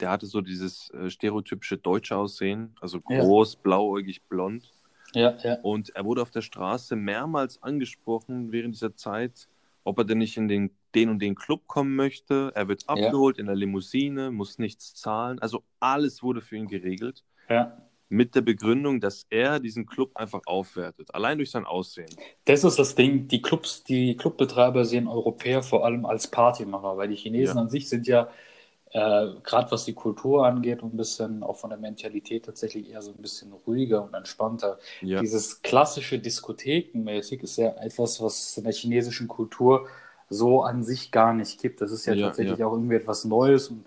der 0.00 0.10
hatte 0.10 0.26
so 0.26 0.40
dieses 0.40 0.90
äh, 0.90 1.10
stereotypische 1.10 1.76
deutsche 1.76 2.16
Aussehen, 2.16 2.74
also 2.80 3.00
groß, 3.00 3.54
ja. 3.54 3.60
blauäugig, 3.62 4.22
blond. 4.22 4.72
Ja, 5.12 5.36
ja. 5.42 5.58
Und 5.62 5.90
er 5.90 6.04
wurde 6.04 6.22
auf 6.22 6.30
der 6.30 6.42
Straße 6.42 6.96
mehrmals 6.96 7.62
angesprochen 7.62 8.50
während 8.50 8.74
dieser 8.74 8.94
Zeit, 8.94 9.48
ob 9.84 9.98
er 9.98 10.04
denn 10.04 10.18
nicht 10.18 10.36
in 10.36 10.48
den, 10.48 10.76
den 10.94 11.08
und 11.08 11.20
den 11.20 11.34
Club 11.34 11.66
kommen 11.66 11.96
möchte. 11.96 12.52
Er 12.54 12.68
wird 12.68 12.88
abgeholt 12.88 13.36
ja. 13.36 13.40
in 13.40 13.46
der 13.46 13.56
Limousine, 13.56 14.30
muss 14.30 14.58
nichts 14.58 14.94
zahlen. 14.94 15.38
Also 15.40 15.62
alles 15.78 16.22
wurde 16.22 16.40
für 16.40 16.56
ihn 16.56 16.68
geregelt. 16.68 17.24
Ja. 17.48 17.76
Mit 18.08 18.34
der 18.34 18.40
Begründung, 18.40 19.00
dass 19.00 19.26
er 19.30 19.60
diesen 19.60 19.86
Club 19.86 20.10
einfach 20.16 20.40
aufwertet, 20.46 21.14
allein 21.14 21.38
durch 21.38 21.52
sein 21.52 21.64
Aussehen. 21.64 22.10
Das 22.44 22.64
ist 22.64 22.76
das 22.78 22.96
Ding. 22.96 23.28
Die 23.28 23.40
Clubs, 23.40 23.84
die 23.84 24.16
Clubbetreiber 24.16 24.84
sehen 24.84 25.06
Europäer 25.06 25.62
vor 25.62 25.84
allem 25.84 26.04
als 26.04 26.26
Partymacher, 26.28 26.96
weil 26.96 27.08
die 27.08 27.14
Chinesen 27.14 27.56
ja. 27.56 27.62
an 27.62 27.70
sich 27.70 27.88
sind 27.88 28.08
ja 28.08 28.28
äh, 28.92 29.28
gerade 29.44 29.70
was 29.70 29.84
die 29.84 29.94
Kultur 29.94 30.46
angeht 30.46 30.82
und 30.82 30.94
ein 30.94 30.96
bisschen 30.96 31.42
auch 31.42 31.56
von 31.56 31.70
der 31.70 31.78
Mentalität 31.78 32.46
tatsächlich 32.46 32.90
eher 32.90 33.02
so 33.02 33.12
ein 33.12 33.22
bisschen 33.22 33.52
ruhiger 33.52 34.02
und 34.02 34.14
entspannter. 34.14 34.78
Ja. 35.00 35.20
Dieses 35.20 35.62
klassische 35.62 36.18
Diskothekenmäßig 36.18 37.42
ist 37.42 37.56
ja 37.56 37.68
etwas, 37.82 38.20
was 38.20 38.56
in 38.56 38.64
der 38.64 38.72
chinesischen 38.72 39.28
Kultur 39.28 39.86
so 40.28 40.62
an 40.62 40.82
sich 40.82 41.12
gar 41.12 41.32
nicht 41.34 41.60
gibt. 41.60 41.80
Das 41.80 41.92
ist 41.92 42.06
ja, 42.06 42.14
ja 42.14 42.26
tatsächlich 42.26 42.58
ja. 42.58 42.66
auch 42.66 42.72
irgendwie 42.72 42.96
etwas 42.96 43.24
Neues 43.24 43.68
und 43.68 43.86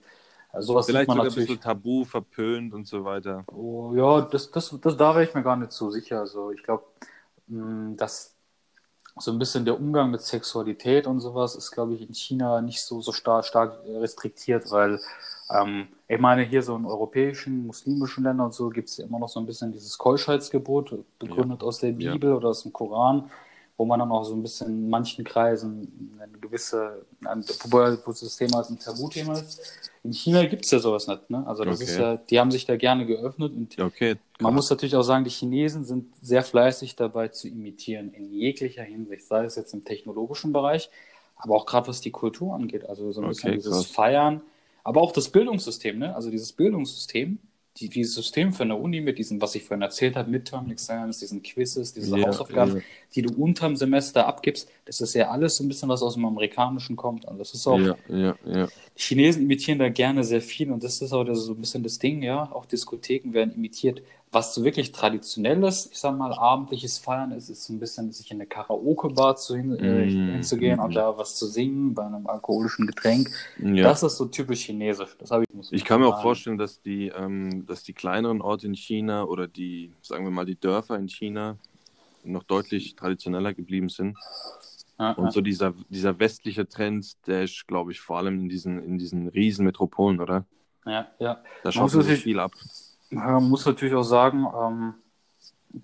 äh, 0.53 0.61
sowas 0.61 0.85
Vielleicht 0.85 1.07
man 1.07 1.17
sogar 1.17 1.29
natürlich... 1.29 1.49
ein 1.49 1.55
bisschen 1.55 1.63
tabu, 1.63 2.05
verpönt 2.05 2.73
und 2.73 2.87
so 2.87 3.03
weiter. 3.03 3.43
Oh, 3.47 3.93
ja, 3.95 4.21
das, 4.21 4.51
das, 4.51 4.77
das, 4.81 4.97
da 4.97 5.15
wäre 5.15 5.25
ich 5.25 5.33
mir 5.33 5.43
gar 5.43 5.57
nicht 5.57 5.73
so 5.73 5.89
sicher. 5.89 6.21
Also 6.21 6.51
ich 6.51 6.63
glaube, 6.63 6.83
mm, 7.47 7.95
dass 7.97 8.32
so 9.17 9.31
ein 9.31 9.39
bisschen 9.39 9.65
der 9.65 9.79
Umgang 9.79 10.11
mit 10.11 10.21
Sexualität 10.21 11.05
und 11.07 11.19
sowas 11.19 11.55
ist, 11.55 11.71
glaube 11.71 11.93
ich, 11.93 12.01
in 12.01 12.13
China 12.13 12.61
nicht 12.61 12.81
so, 12.81 13.01
so 13.01 13.11
stark, 13.11 13.45
stark 13.45 13.79
restriktiert, 13.85 14.71
weil 14.71 14.99
ähm, 15.51 15.87
ich 16.07 16.19
meine, 16.19 16.43
hier 16.43 16.63
so 16.63 16.75
in 16.75 16.85
europäischen, 16.85 17.67
muslimischen 17.67 18.23
Ländern 18.23 18.47
und 18.47 18.53
so 18.53 18.69
gibt 18.69 18.89
es 18.89 18.97
ja 18.97 19.05
immer 19.05 19.19
noch 19.19 19.29
so 19.29 19.39
ein 19.39 19.45
bisschen 19.45 19.71
dieses 19.71 19.97
Keuschheitsgebot, 19.97 20.97
begründet 21.19 21.61
ja. 21.61 21.67
aus 21.67 21.79
der 21.79 21.91
Bibel 21.91 22.31
ja. 22.31 22.35
oder 22.35 22.49
aus 22.49 22.63
dem 22.63 22.73
Koran 22.73 23.29
wo 23.77 23.85
man 23.85 23.99
dann 23.99 24.11
auch 24.11 24.23
so 24.23 24.35
ein 24.35 24.43
bisschen 24.43 24.67
in 24.67 24.89
manchen 24.89 25.23
Kreisen 25.25 26.17
eine 26.21 26.37
gewisse, 26.39 27.05
wobei 27.21 27.97
das 28.05 28.37
Thema 28.37 28.57
als 28.59 28.69
ein 28.69 28.79
Tabuthema 28.79 29.33
ist. 29.33 29.91
In 30.03 30.13
China 30.13 30.45
gibt 30.45 30.65
es 30.65 30.71
ja 30.71 30.79
sowas 30.79 31.07
nicht, 31.07 31.29
ne? 31.29 31.47
Also 31.47 31.63
das 31.63 31.81
okay. 31.81 31.89
ist 31.89 31.97
ja, 31.97 32.17
die 32.17 32.39
haben 32.39 32.51
sich 32.51 32.65
da 32.65 32.75
gerne 32.75 33.05
geöffnet 33.05 33.53
und 33.53 33.79
okay, 33.79 34.17
man 34.39 34.53
muss 34.53 34.69
natürlich 34.69 34.95
auch 34.95 35.03
sagen, 35.03 35.23
die 35.23 35.29
Chinesen 35.29 35.85
sind 35.85 36.13
sehr 36.21 36.43
fleißig 36.43 36.95
dabei 36.95 37.29
zu 37.29 37.47
imitieren, 37.47 38.13
in 38.13 38.31
jeglicher 38.31 38.83
Hinsicht, 38.83 39.25
sei 39.25 39.45
es 39.45 39.55
jetzt 39.55 39.73
im 39.73 39.85
technologischen 39.85 40.51
Bereich, 40.51 40.89
aber 41.37 41.55
auch 41.55 41.65
gerade 41.65 41.87
was 41.87 42.01
die 42.01 42.11
Kultur 42.11 42.53
angeht, 42.53 42.85
also 42.85 43.11
so 43.11 43.21
ein 43.21 43.29
bisschen 43.29 43.51
okay, 43.51 43.57
dieses 43.57 43.85
Feiern, 43.87 44.41
aber 44.83 45.01
auch 45.01 45.13
das 45.13 45.29
Bildungssystem, 45.29 45.97
ne? 45.97 46.15
Also 46.15 46.29
dieses 46.29 46.51
Bildungssystem 46.51 47.39
die, 47.77 47.89
dieses 47.89 48.13
System 48.13 48.53
für 48.53 48.63
eine 48.63 48.75
Uni 48.75 49.01
mit 49.01 49.17
diesen, 49.17 49.41
was 49.41 49.55
ich 49.55 49.63
vorhin 49.63 49.81
erzählt 49.81 50.15
habe, 50.15 50.29
Midterm 50.29 50.69
Exams, 50.69 51.19
diesen 51.19 51.41
Quizzes, 51.41 51.93
diese 51.93 52.17
ja, 52.17 52.27
Hausaufgaben, 52.27 52.75
ja. 52.75 52.81
die 53.15 53.23
du 53.23 53.33
unterm 53.33 53.75
Semester 53.75 54.27
abgibst, 54.27 54.69
das 54.85 55.01
ist 55.01 55.15
ja 55.15 55.31
alles 55.31 55.55
so 55.55 55.63
ein 55.63 55.67
bisschen 55.67 55.89
was 55.89 56.03
aus 56.03 56.13
dem 56.13 56.25
Amerikanischen 56.25 56.95
kommt. 56.95 57.25
Und 57.25 57.39
das 57.39 57.53
ist 57.53 57.65
auch, 57.65 57.79
ja, 57.79 57.95
ja, 58.09 58.35
ja. 58.45 58.67
Chinesen 58.95 59.43
imitieren 59.43 59.79
da 59.79 59.89
gerne 59.89 60.23
sehr 60.23 60.41
viel 60.41 60.71
und 60.71 60.83
das 60.83 61.01
ist 61.01 61.13
auch 61.13 61.23
das 61.23 61.39
so 61.39 61.53
ein 61.53 61.61
bisschen 61.61 61.81
das 61.81 61.97
Ding, 61.97 62.21
ja. 62.21 62.51
Auch 62.51 62.65
Diskotheken 62.65 63.33
werden 63.33 63.55
imitiert. 63.55 64.03
Was 64.33 64.53
so 64.53 64.63
wirklich 64.63 64.91
traditionelles, 64.91 65.89
ich 65.91 65.99
sag 65.99 66.17
mal, 66.17 66.33
abendliches 66.33 66.97
Feiern 66.97 67.31
ist, 67.31 67.49
ist 67.49 67.63
so 67.63 67.73
ein 67.73 67.79
bisschen 67.79 68.11
sich 68.11 68.29
in 68.31 68.37
eine 68.37 68.47
Karaoke-Bar 68.47 69.35
zu 69.35 69.55
hin, 69.55 69.69
mm, 69.69 70.31
hinzugehen 70.33 70.79
mm. 70.79 70.83
und 70.83 70.95
da 70.95 71.17
was 71.17 71.35
zu 71.35 71.45
singen 71.45 71.93
bei 71.93 72.03
einem 72.03 72.27
alkoholischen 72.27 72.87
Getränk. 72.87 73.29
Ja. 73.59 73.83
Das 73.83 74.03
ist 74.03 74.17
so 74.17 74.25
typisch 74.25 74.65
chinesisch. 74.65 75.15
Das 75.19 75.31
habe 75.31 75.43
ich. 75.43 75.71
Ich 75.71 75.85
kann 75.85 76.01
mir 76.01 76.07
auch 76.07 76.21
vorstellen, 76.21 76.57
dass 76.57 76.81
die, 76.81 77.07
ähm, 77.09 77.65
dass 77.67 77.83
die 77.83 77.93
kleineren 77.93 78.41
Orte 78.41 78.67
in 78.67 78.75
China 78.75 79.23
oder 79.23 79.47
die, 79.47 79.93
sagen 80.01 80.25
wir 80.25 80.31
mal, 80.31 80.45
die 80.45 80.59
Dörfer 80.59 80.97
in 80.97 81.07
China 81.07 81.57
noch 82.23 82.43
deutlich 82.43 82.95
traditioneller 82.95 83.53
geblieben 83.53 83.89
sind. 83.89 84.17
Ja, 84.99 85.11
und 85.11 85.25
ja. 85.25 85.31
so 85.31 85.41
dieser, 85.41 85.73
dieser 85.89 86.19
westliche 86.19 86.67
Trend, 86.67 87.15
der 87.27 87.43
ist, 87.43 87.67
glaube 87.67 87.91
ich, 87.91 87.99
vor 87.99 88.17
allem 88.17 88.41
in 88.41 88.49
diesen, 88.49 88.83
in 88.83 88.97
diesen 88.97 89.27
Riesenmetropolen, 89.27 90.19
oder? 90.19 90.45
Ja, 90.85 91.07
ja. 91.19 91.41
Da 91.63 91.71
schaut 91.71 91.91
sich 91.91 92.21
viel 92.21 92.39
ab. 92.39 92.51
Man 93.13 93.49
muss 93.49 93.65
natürlich 93.65 93.95
auch 93.95 94.03
sagen, 94.03 94.45
ähm, 94.55 94.93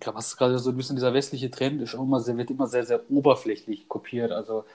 was 0.06 0.38
gerade 0.38 0.60
so 0.60 0.70
ein 0.70 0.78
bisschen 0.78 0.96
dieser 0.96 1.14
westliche 1.14 1.50
Trend 1.50 1.82
ist, 1.82 1.96
auch 1.96 2.04
immer 2.04 2.26
wird 2.26 2.52
immer 2.52 2.68
sehr, 2.68 2.86
sehr 2.86 3.02
oberflächlich 3.10 3.88
kopiert. 3.88 4.32
Also 4.32 4.66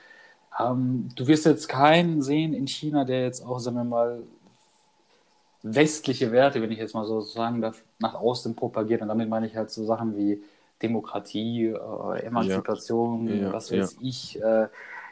ähm, 0.59 1.09
du 1.15 1.27
wirst 1.27 1.47
jetzt 1.47 1.69
keinen 1.69 2.23
sehen 2.23 2.55
in 2.55 2.67
China, 2.67 3.05
der 3.05 3.23
jetzt 3.23 3.45
auch, 3.45 3.59
sagen 3.59 3.77
wir 3.77 3.85
mal, 3.85 4.23
westliche 5.63 6.31
Werte, 6.31 6.61
wenn 6.61 6.71
ich 6.71 6.79
jetzt 6.79 6.95
mal 6.95 7.07
so 7.07 7.21
sagen 7.21 7.61
darf, 7.61 7.83
nach 7.99 8.15
außen 8.15 8.55
propagiert. 8.55 9.03
Und 9.03 9.09
damit 9.09 9.29
meine 9.29 9.47
ich 9.47 9.57
halt 9.57 9.71
so 9.71 9.85
Sachen 9.85 10.17
wie 10.17 10.43
Demokratie, 10.83 11.69
äh, 11.69 12.21
Emanzipation, 12.21 13.43
ja, 13.43 13.53
was 13.53 13.73
weiß 13.73 13.97
ja. 14.01 14.07
ich, 14.07 14.43
äh, 14.43 14.69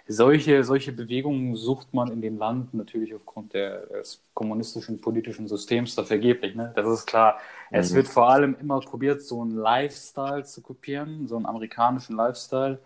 solche, 0.08 0.64
solche 0.64 0.92
Bewegungen 0.92 1.54
sucht 1.56 1.94
man 1.94 2.10
in 2.10 2.20
dem 2.20 2.38
Land 2.38 2.74
natürlich 2.74 3.14
aufgrund 3.14 3.54
der, 3.54 3.86
des 3.86 4.20
kommunistischen 4.34 5.00
politischen 5.00 5.48
Systems 5.48 5.94
da 5.94 6.04
vergeblich. 6.04 6.54
Ne? 6.54 6.72
Das 6.74 6.88
ist 6.88 7.06
klar. 7.06 7.38
Mhm. 7.70 7.78
Es 7.78 7.94
wird 7.94 8.08
vor 8.08 8.28
allem 8.28 8.56
immer 8.60 8.80
probiert, 8.80 9.22
so 9.22 9.42
einen 9.42 9.56
Lifestyle 9.56 10.44
zu 10.44 10.60
kopieren, 10.60 11.28
so 11.28 11.36
einen 11.36 11.46
amerikanischen 11.46 12.16
Lifestyle. 12.16 12.78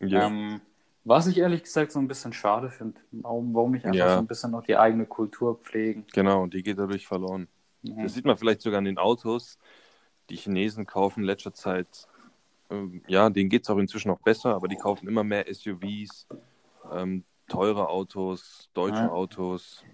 Ja. 0.00 0.26
Ähm, 0.26 0.60
was 1.04 1.26
ich 1.26 1.38
ehrlich 1.38 1.62
gesagt 1.62 1.92
so 1.92 1.98
ein 1.98 2.08
bisschen 2.08 2.32
schade 2.32 2.70
finde, 2.70 3.00
warum, 3.10 3.54
warum 3.54 3.72
nicht 3.72 3.86
einfach 3.86 3.98
ja. 3.98 4.14
so 4.14 4.18
ein 4.18 4.26
bisschen 4.26 4.50
noch 4.50 4.62
die 4.62 4.76
eigene 4.76 5.06
Kultur 5.06 5.58
pflegen. 5.58 6.04
Genau, 6.12 6.46
die 6.46 6.62
geht 6.62 6.78
dadurch 6.78 7.06
verloren. 7.06 7.48
Mhm. 7.82 8.02
Das 8.02 8.14
sieht 8.14 8.24
man 8.24 8.36
vielleicht 8.36 8.60
sogar 8.60 8.78
an 8.78 8.84
den 8.84 8.98
Autos. 8.98 9.58
Die 10.28 10.36
Chinesen 10.36 10.86
kaufen 10.86 11.20
in 11.20 11.26
letzter 11.26 11.52
Zeit, 11.52 12.06
ähm, 12.70 13.02
ja, 13.08 13.28
denen 13.30 13.50
geht 13.50 13.64
es 13.64 13.70
auch 13.70 13.78
inzwischen 13.78 14.08
noch 14.08 14.20
besser, 14.20 14.54
aber 14.54 14.68
die 14.68 14.76
kaufen 14.76 15.08
immer 15.08 15.24
mehr 15.24 15.46
SUVs, 15.52 16.26
ähm, 16.92 17.24
teure 17.48 17.88
Autos, 17.88 18.68
deutsche 18.74 19.02
ja. 19.02 19.10
Autos. 19.10 19.84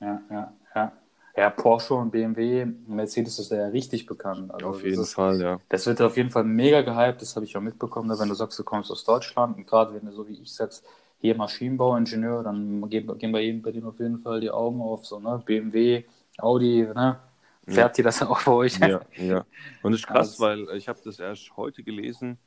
Ja, 0.00 0.20
ja, 0.30 0.52
ja. 0.74 0.92
Ja, 1.36 1.50
Porsche 1.50 1.94
und 1.94 2.10
BMW, 2.10 2.64
Mercedes 2.86 3.38
ist 3.38 3.52
ja 3.52 3.66
richtig 3.66 4.06
bekannt. 4.06 4.50
Also 4.54 4.68
auf 4.68 4.82
jeden 4.82 5.02
ist, 5.02 5.12
Fall, 5.12 5.38
ja. 5.38 5.60
Das 5.68 5.86
wird 5.86 6.00
auf 6.00 6.16
jeden 6.16 6.30
Fall 6.30 6.44
mega 6.44 6.80
gehypt, 6.80 7.20
das 7.20 7.36
habe 7.36 7.44
ich 7.44 7.54
auch 7.56 7.60
mitbekommen. 7.60 8.08
Ne? 8.08 8.18
Wenn 8.18 8.30
du 8.30 8.34
sagst, 8.34 8.58
du 8.58 8.64
kommst 8.64 8.90
aus 8.90 9.04
Deutschland 9.04 9.58
und 9.58 9.66
gerade 9.66 9.94
wenn 9.94 10.06
du 10.06 10.12
so 10.12 10.26
wie 10.26 10.32
ich 10.32 10.52
sagst, 10.52 10.82
hier 11.18 11.36
Maschinenbauingenieur, 11.36 12.42
dann 12.42 12.88
gehen, 12.88 13.18
gehen 13.18 13.32
bei 13.32 13.40
jedem 13.40 13.60
bei 13.60 13.70
denen 13.70 13.86
auf 13.86 13.98
jeden 13.98 14.20
Fall 14.20 14.40
die 14.40 14.50
Augen 14.50 14.80
auf, 14.80 15.04
so, 15.04 15.20
ne? 15.20 15.42
BMW, 15.44 16.04
Audi, 16.38 16.88
ne? 16.94 17.18
Fährt 17.66 17.98
ja. 17.98 18.02
ihr 18.02 18.04
das 18.04 18.22
auch 18.22 18.42
bei 18.42 18.52
euch? 18.52 18.78
Ja, 18.78 19.00
ja. 19.16 19.44
Und 19.82 19.92
das 19.92 20.00
ist 20.00 20.06
krass, 20.06 20.40
also, 20.40 20.42
weil 20.42 20.76
ich 20.76 20.88
habe 20.88 21.00
das 21.04 21.18
erst 21.18 21.54
heute 21.56 21.82
gelesen. 21.82 22.38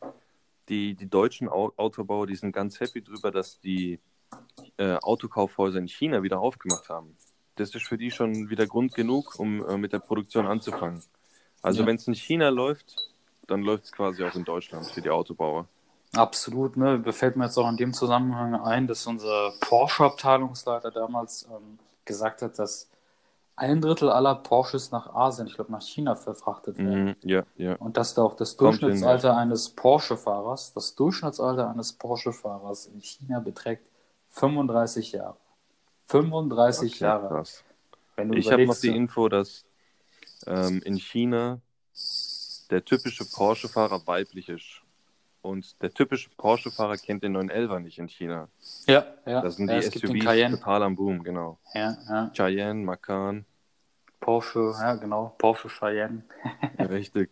Die, 0.69 0.93
die 0.93 1.09
deutschen 1.09 1.49
Autobauer, 1.49 2.27
die 2.27 2.35
sind 2.35 2.51
ganz 2.51 2.79
happy 2.79 3.01
drüber, 3.01 3.31
dass 3.31 3.59
die 3.59 3.99
äh, 4.77 4.95
Autokaufhäuser 4.95 5.79
in 5.79 5.87
China 5.87 6.23
wieder 6.23 6.39
aufgemacht 6.39 6.89
haben 6.89 7.17
das 7.59 7.75
ist 7.75 7.87
für 7.87 7.97
die 7.97 8.11
schon 8.11 8.49
wieder 8.49 8.65
Grund 8.67 8.95
genug, 8.95 9.37
um 9.37 9.67
äh, 9.67 9.77
mit 9.77 9.93
der 9.93 9.99
Produktion 9.99 10.47
anzufangen. 10.47 11.03
Also 11.61 11.81
ja. 11.81 11.87
wenn 11.87 11.97
es 11.97 12.07
in 12.07 12.15
China 12.15 12.49
läuft, 12.49 13.09
dann 13.47 13.61
läuft 13.61 13.85
es 13.85 13.91
quasi 13.91 14.23
auch 14.23 14.35
in 14.35 14.45
Deutschland 14.45 14.85
für 14.87 15.01
die 15.01 15.09
Autobauer. 15.09 15.67
Absolut, 16.13 16.77
ne? 16.77 16.97
Befällt 16.97 17.35
mir 17.35 17.45
jetzt 17.45 17.57
auch 17.57 17.69
in 17.69 17.77
dem 17.77 17.93
Zusammenhang 17.93 18.55
ein, 18.55 18.87
dass 18.87 19.05
unser 19.05 19.53
Porsche-Abteilungsleiter 19.59 20.91
damals 20.91 21.47
ähm, 21.51 21.77
gesagt 22.05 22.41
hat, 22.41 22.57
dass 22.57 22.89
ein 23.59 23.81
Drittel 23.81 24.09
aller 24.09 24.35
Porsches 24.35 24.91
nach 24.91 25.13
Asien, 25.13 25.47
ich 25.47 25.55
glaube 25.55 25.71
nach 25.71 25.81
China 25.81 26.15
verfrachtet 26.15 26.77
werden. 26.77 27.17
Mm, 27.21 27.27
ja, 27.27 27.43
ja. 27.57 27.75
Und 27.75 27.97
dass 27.97 28.13
da 28.13 28.23
auch 28.23 28.35
das 28.35 28.55
Durchschnittsalter 28.55 29.35
eines 29.35 29.69
Porsche-Fahrers, 29.69 30.73
das 30.73 30.95
Durchschnittsalter 30.95 31.69
eines 31.69 31.93
Porsche-Fahrers 31.93 32.87
in 32.87 33.01
China 33.01 33.39
beträgt 33.39 33.89
35 34.29 35.11
Jahre. 35.11 35.37
35 36.07 36.93
okay, 36.93 37.03
Jahre. 37.03 37.27
Krass. 37.27 37.63
ich 38.31 38.51
habe 38.51 38.65
noch 38.65 38.79
die 38.79 38.95
Info, 38.95 39.27
dass 39.27 39.65
ähm, 40.47 40.81
in 40.85 40.95
China 40.95 41.59
der 42.69 42.85
typische 42.85 43.25
Porsche-Fahrer 43.25 44.07
weiblich 44.07 44.47
ist. 44.47 44.81
Und 45.41 45.81
der 45.81 45.93
typische 45.93 46.29
Porsche-Fahrer 46.35 46.97
kennt 46.97 47.23
den 47.23 47.31
911 47.33 47.79
nicht 47.79 47.97
in 47.97 48.07
China. 48.09 48.49
Ja, 48.87 49.05
ja. 49.25 49.41
Das 49.41 49.55
sind 49.55 49.69
ja, 49.69 49.79
die 49.79 49.85
SUVs 49.85 50.59
total 50.59 50.83
am 50.83 50.95
Boom, 50.95 51.23
genau. 51.23 51.59
Ja, 51.73 51.97
ja. 52.09 52.31
Cayenne, 52.35 52.83
Macan. 52.83 53.45
Porsche, 54.19 54.73
ja, 54.79 54.95
genau. 54.95 55.33
Porsche 55.37 55.69
Cheyenne. 55.69 56.23
Richtig. 56.77 57.29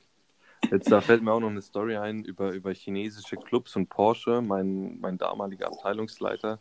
Jetzt 0.71 0.91
da 0.91 1.01
fällt 1.01 1.21
mir 1.21 1.31
auch 1.31 1.39
noch 1.39 1.49
eine 1.49 1.61
Story 1.61 1.97
ein 1.97 2.23
über, 2.23 2.51
über 2.51 2.73
chinesische 2.73 3.35
Clubs 3.37 3.75
und 3.75 3.87
Porsche. 3.89 4.41
Mein, 4.41 4.99
mein 4.99 5.17
damaliger 5.17 5.67
Abteilungsleiter, 5.67 6.59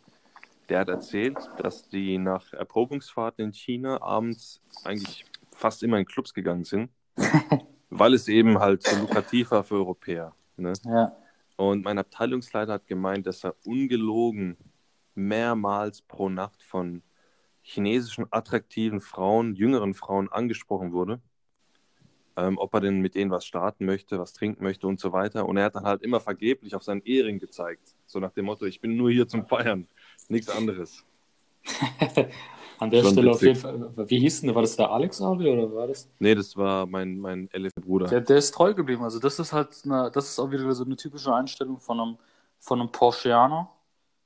der 0.69 0.79
hat 0.79 0.89
erzählt, 0.89 1.37
dass 1.57 1.89
die 1.89 2.17
nach 2.17 2.53
Erprobungsfahrten 2.53 3.45
in 3.45 3.53
China 3.53 4.01
abends 4.01 4.61
eigentlich 4.83 5.25
fast 5.51 5.81
immer 5.81 5.97
in 5.97 6.05
Clubs 6.05 6.33
gegangen 6.33 6.63
sind, 6.63 6.89
weil 7.89 8.13
es 8.13 8.27
eben 8.27 8.59
halt 8.59 8.83
so 8.83 8.95
lukrativ 8.97 9.51
war 9.51 9.63
für 9.63 9.75
Europäer. 9.75 10.33
Ne? 10.57 10.73
Ja. 10.85 11.15
Und 11.57 11.83
mein 11.83 11.97
Abteilungsleiter 11.97 12.73
hat 12.73 12.87
gemeint, 12.87 13.27
dass 13.27 13.43
er 13.43 13.55
ungelogen 13.65 14.57
mehrmals 15.15 16.03
pro 16.03 16.29
Nacht 16.29 16.63
von 16.63 17.01
chinesischen 17.63 18.27
attraktiven 18.31 19.01
Frauen, 19.01 19.55
jüngeren 19.55 19.95
Frauen 19.95 20.31
angesprochen 20.31 20.93
wurde, 20.93 21.19
ähm, 22.37 22.59
ob 22.59 22.73
er 22.75 22.81
denn 22.81 23.01
mit 23.01 23.15
denen 23.15 23.31
was 23.31 23.45
starten 23.45 23.85
möchte, 23.85 24.19
was 24.19 24.33
trinken 24.33 24.63
möchte 24.63 24.87
und 24.87 24.99
so 24.99 25.11
weiter. 25.11 25.47
Und 25.47 25.57
er 25.57 25.65
hat 25.65 25.75
dann 25.75 25.85
halt 25.85 26.03
immer 26.03 26.21
vergeblich 26.21 26.75
auf 26.75 26.83
seinen 26.83 27.01
Ehering 27.01 27.39
gezeigt, 27.39 27.95
so 28.05 28.19
nach 28.19 28.31
dem 28.31 28.45
Motto, 28.45 28.65
ich 28.65 28.79
bin 28.79 28.95
nur 28.95 29.09
hier 29.11 29.27
zum 29.27 29.43
Feiern. 29.45 29.87
Nichts 30.29 30.49
anderes. 30.49 31.03
An 32.79 32.91
der 32.91 33.01
Schon 33.01 33.11
Stelle 33.13 33.31
witzig. 33.31 33.63
auf 33.63 33.71
jeden 33.73 33.95
Fall. 33.95 34.09
Wie 34.09 34.19
hieß 34.19 34.41
denn, 34.41 34.53
war 34.53 34.61
das 34.61 34.75
der 34.75 34.91
Alex 34.91 35.21
Audi 35.21 35.49
oder 35.49 35.73
war 35.73 35.87
das? 35.87 36.07
Nee, 36.19 36.35
das 36.35 36.55
war 36.55 36.85
mein, 36.85 37.17
mein 37.17 37.49
Bruder. 37.81 38.07
Der, 38.07 38.21
der 38.21 38.37
ist 38.37 38.53
treu 38.53 38.73
geblieben. 38.73 39.03
Also 39.03 39.19
das 39.19 39.39
ist 39.39 39.51
halt 39.51 39.69
eine, 39.85 40.11
das 40.11 40.29
ist 40.29 40.39
auch 40.39 40.51
wieder 40.51 40.71
so 40.73 40.83
eine 40.83 40.95
typische 40.95 41.33
Einstellung 41.33 41.79
von 41.79 41.99
einem, 41.99 42.17
von 42.59 42.79
einem 42.79 42.91
Porscheaner. 42.91 43.69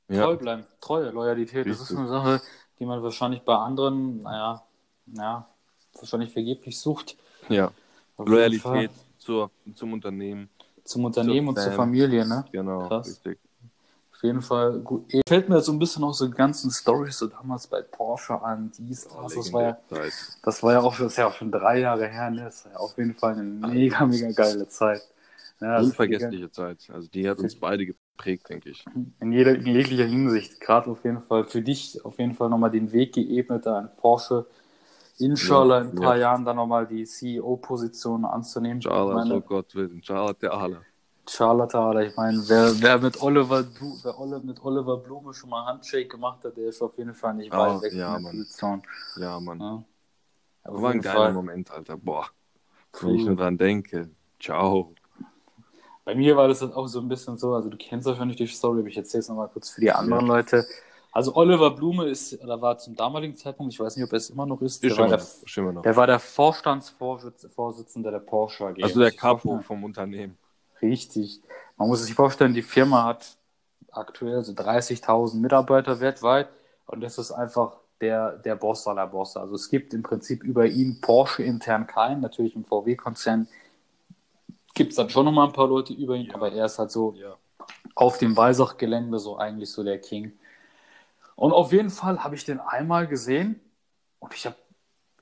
Ja. 0.10 0.26
Treu 0.26 0.36
bleiben, 0.36 0.66
Treue, 0.82 1.10
Loyalität. 1.12 1.66
Richtig. 1.66 1.78
Das 1.80 1.92
ist 1.92 1.98
eine 1.98 2.08
Sache, 2.10 2.42
die 2.80 2.86
man 2.86 3.02
wahrscheinlich 3.02 3.42
bei 3.44 3.56
anderen, 3.56 4.20
naja, 4.20 4.62
naja, 5.06 5.48
wahrscheinlich 5.98 6.34
vergeblich 6.34 6.78
sucht. 6.78 7.16
Ja. 7.48 7.72
Auf 8.18 8.28
Loyalität 8.28 8.92
zur, 9.18 9.50
zum 9.76 9.94
Unternehmen. 9.94 10.50
Zum 10.84 11.06
Unternehmen 11.06 11.48
zur 11.48 11.50
und 11.50 11.60
zur 11.62 11.72
Familie, 11.72 12.28
ne? 12.28 12.44
Genau, 12.52 12.88
Krass. 12.88 13.08
richtig. 13.08 13.40
Auf 14.22 14.26
jeden 14.26 14.44
Fall 14.44 14.78
gut. 14.82 15.12
Fällt 15.28 15.50
mir 15.50 15.62
so 15.62 15.72
ein 15.72 15.80
bisschen 15.80 16.04
auch 16.04 16.14
so 16.14 16.28
die 16.28 16.36
ganzen 16.36 16.70
Stories 16.70 17.18
so 17.18 17.26
damals 17.26 17.66
bei 17.66 17.82
Porsche 17.82 18.40
an, 18.40 18.72
dies, 18.78 19.06
das. 19.06 19.16
Oh, 19.16 19.28
das, 19.36 19.52
war 19.52 19.64
ja, 19.64 19.78
das 20.44 20.62
war 20.62 20.74
ja 20.74 20.82
auch, 20.82 20.96
das 20.96 21.16
ja 21.16 21.26
auch 21.26 21.34
schon 21.34 21.52
drei 21.52 21.80
Jahre 21.80 22.08
her, 22.08 22.30
ne? 22.30 22.44
Das 22.44 22.64
war 22.66 22.74
ja 22.74 22.78
auf 22.78 22.96
jeden 23.00 23.16
Fall 23.16 23.34
eine 23.34 23.42
mega, 23.42 24.06
mega 24.06 24.30
geile 24.32 24.68
Zeit. 24.68 25.02
Ja, 25.60 25.80
Unvergessliche 25.80 26.52
Zeit. 26.52 26.88
Also 26.94 27.08
die 27.08 27.28
hat 27.28 27.40
uns 27.40 27.56
beide 27.56 27.84
geprägt, 27.88 28.48
denke 28.48 28.70
ich. 28.70 28.86
In, 29.20 29.32
jeder, 29.32 29.56
in 29.56 29.66
jeglicher 29.66 30.06
Hinsicht. 30.06 30.62
Gerade 30.62 30.92
auf 30.92 31.04
jeden 31.04 31.24
Fall 31.24 31.46
für 31.46 31.64
dich 31.64 32.06
auf 32.06 32.20
jeden 32.20 32.36
Fall 32.36 32.50
nochmal 32.50 32.70
den 32.70 32.92
Weg 32.92 33.16
geebnet, 33.16 33.66
da 33.66 33.80
ein 33.80 33.90
Porsche 33.98 34.46
inshallah 35.18 35.78
ja, 35.78 35.82
in 35.82 35.90
ein 35.90 35.96
paar 35.96 36.16
ja. 36.16 36.22
Jahren 36.22 36.46
dann 36.46 36.58
nochmal 36.58 36.86
die 36.86 37.06
CEO-Position 37.06 38.26
anzunehmen. 38.26 38.78
Inshallah, 38.78 39.16
meine, 39.16 39.30
so 39.32 39.42
Gott 39.42 39.74
willen. 39.74 39.96
Inshallah, 39.96 40.34
der 40.34 40.54
Allah. 40.54 40.82
Charlatan, 41.32 42.02
ich 42.02 42.16
meine, 42.18 42.38
wer, 42.48 42.74
wer, 42.82 43.00
mit 43.00 43.22
Oliver, 43.22 43.64
wer 43.64 44.40
mit 44.40 44.62
Oliver 44.64 44.98
Blume 44.98 45.34
schon 45.34 45.50
mal 45.50 45.66
Handshake 45.66 46.10
gemacht 46.10 46.44
hat, 46.44 46.58
der 46.58 46.68
ist 46.68 46.82
auf 46.82 46.98
jeden 46.98 47.16
Fall 47.16 47.36
nicht 47.36 47.52
weit 47.52 47.78
oh, 47.78 47.82
weg 47.82 47.94
ja, 47.94 48.14
von 48.14 48.24
der 48.24 48.32
Position. 48.32 48.84
Ja, 49.16 49.40
Mann. 49.40 49.60
Ja. 49.60 49.84
Das 50.66 50.82
war 50.82 50.92
ein 50.92 51.02
geiler 51.02 51.16
Fall. 51.16 51.34
Moment, 51.34 51.72
Alter. 51.72 51.96
Boah. 51.96 52.28
Wenn 53.00 53.16
ich 53.16 53.26
nur 53.26 53.38
dran 53.38 53.58
denke. 53.58 54.10
Ciao. 54.42 54.94
Bei 56.04 56.16
mir 56.16 56.36
war 56.36 56.50
das 56.50 56.62
auch 56.64 56.88
so 56.88 57.00
ein 57.00 57.08
bisschen 57.08 57.38
so, 57.38 57.54
also 57.54 57.70
du 57.70 57.78
kennst 57.78 58.08
wahrscheinlich 58.08 58.36
die 58.36 58.48
Story, 58.48 58.80
aber 58.80 58.90
ich 58.90 58.98
erzähle 58.98 59.22
es 59.22 59.30
nochmal 59.30 59.48
kurz 59.48 59.70
für 59.70 59.80
die 59.80 59.92
anderen 59.92 60.26
ja. 60.28 60.34
Leute. 60.34 60.66
Also 61.14 61.36
Oliver 61.36 61.72
Blume 61.72 62.10
ist, 62.10 62.42
oder 62.44 62.62
war 62.62 62.78
zum 62.78 62.96
damaligen 62.96 63.38
Zeitpunkt, 63.38 63.74
ich 63.74 63.80
weiß 63.80 63.96
nicht, 63.96 64.06
ob 64.06 64.12
er 64.12 64.18
es 64.18 64.30
immer 64.30 64.46
noch 64.46 64.62
ist, 64.62 64.84
der, 64.84 64.98
war 64.98 65.08
der, 65.08 65.82
der 65.82 65.96
war 65.96 66.08
der 66.08 66.20
Vorstandsvorsitzende 66.20 68.12
der 68.12 68.20
Porsche 68.20 68.68
AG. 68.68 68.84
Also 68.84 69.00
der 69.00 69.12
Capo 69.12 69.60
vom 69.60 69.84
Unternehmen. 69.84 70.38
Richtig. 70.82 71.42
Man 71.78 71.88
muss 71.88 72.04
sich 72.04 72.14
vorstellen, 72.14 72.54
die 72.54 72.62
Firma 72.62 73.06
hat 73.06 73.38
aktuell 73.92 74.44
so 74.44 74.54
30.000 74.54 75.36
Mitarbeiter 75.36 76.00
weltweit 76.00 76.50
und 76.86 77.02
das 77.02 77.18
ist 77.18 77.32
einfach 77.32 77.78
der, 78.00 78.38
der 78.38 78.56
Boss 78.56 78.88
aller 78.88 79.08
Bosse. 79.08 79.40
Also 79.40 79.56
es 79.56 79.70
gibt 79.70 79.94
im 79.94 80.04
Prinzip 80.04 80.44
über 80.44 80.66
ihn 80.66 81.02
Porsche 81.02 81.44
intern 81.44 81.88
keinen, 81.88 82.22
natürlich 82.22 82.56
im 82.56 82.66
VW-Konzern 82.66 83.48
gibt 84.74 84.92
es 84.92 84.96
dann 84.96 85.10
schon 85.10 85.26
nochmal 85.26 85.48
ein 85.48 85.54
paar 85.54 85.68
Leute 85.68 85.94
über 85.94 86.16
ihn, 86.16 86.28
ja. 86.28 86.36
aber 86.36 86.52
er 86.52 86.66
ist 86.66 86.80
halt 86.80 86.92
so 86.92 87.14
ja. 87.14 87.36
auf 87.96 88.18
dem 88.18 88.36
Weisach-Gelände 88.36 89.20
so 89.20 89.38
eigentlich 89.38 89.72
so 89.72 89.84
der 89.84 90.00
King. 90.00 90.34
Und 91.36 91.52
auf 91.52 91.72
jeden 91.72 91.90
Fall 91.90 92.24
habe 92.24 92.36
ich 92.36 92.46
den 92.46 92.60
einmal 92.60 93.08
gesehen 93.08 93.60
und 94.20 94.34
ich 94.34 94.46
habe 94.46 94.56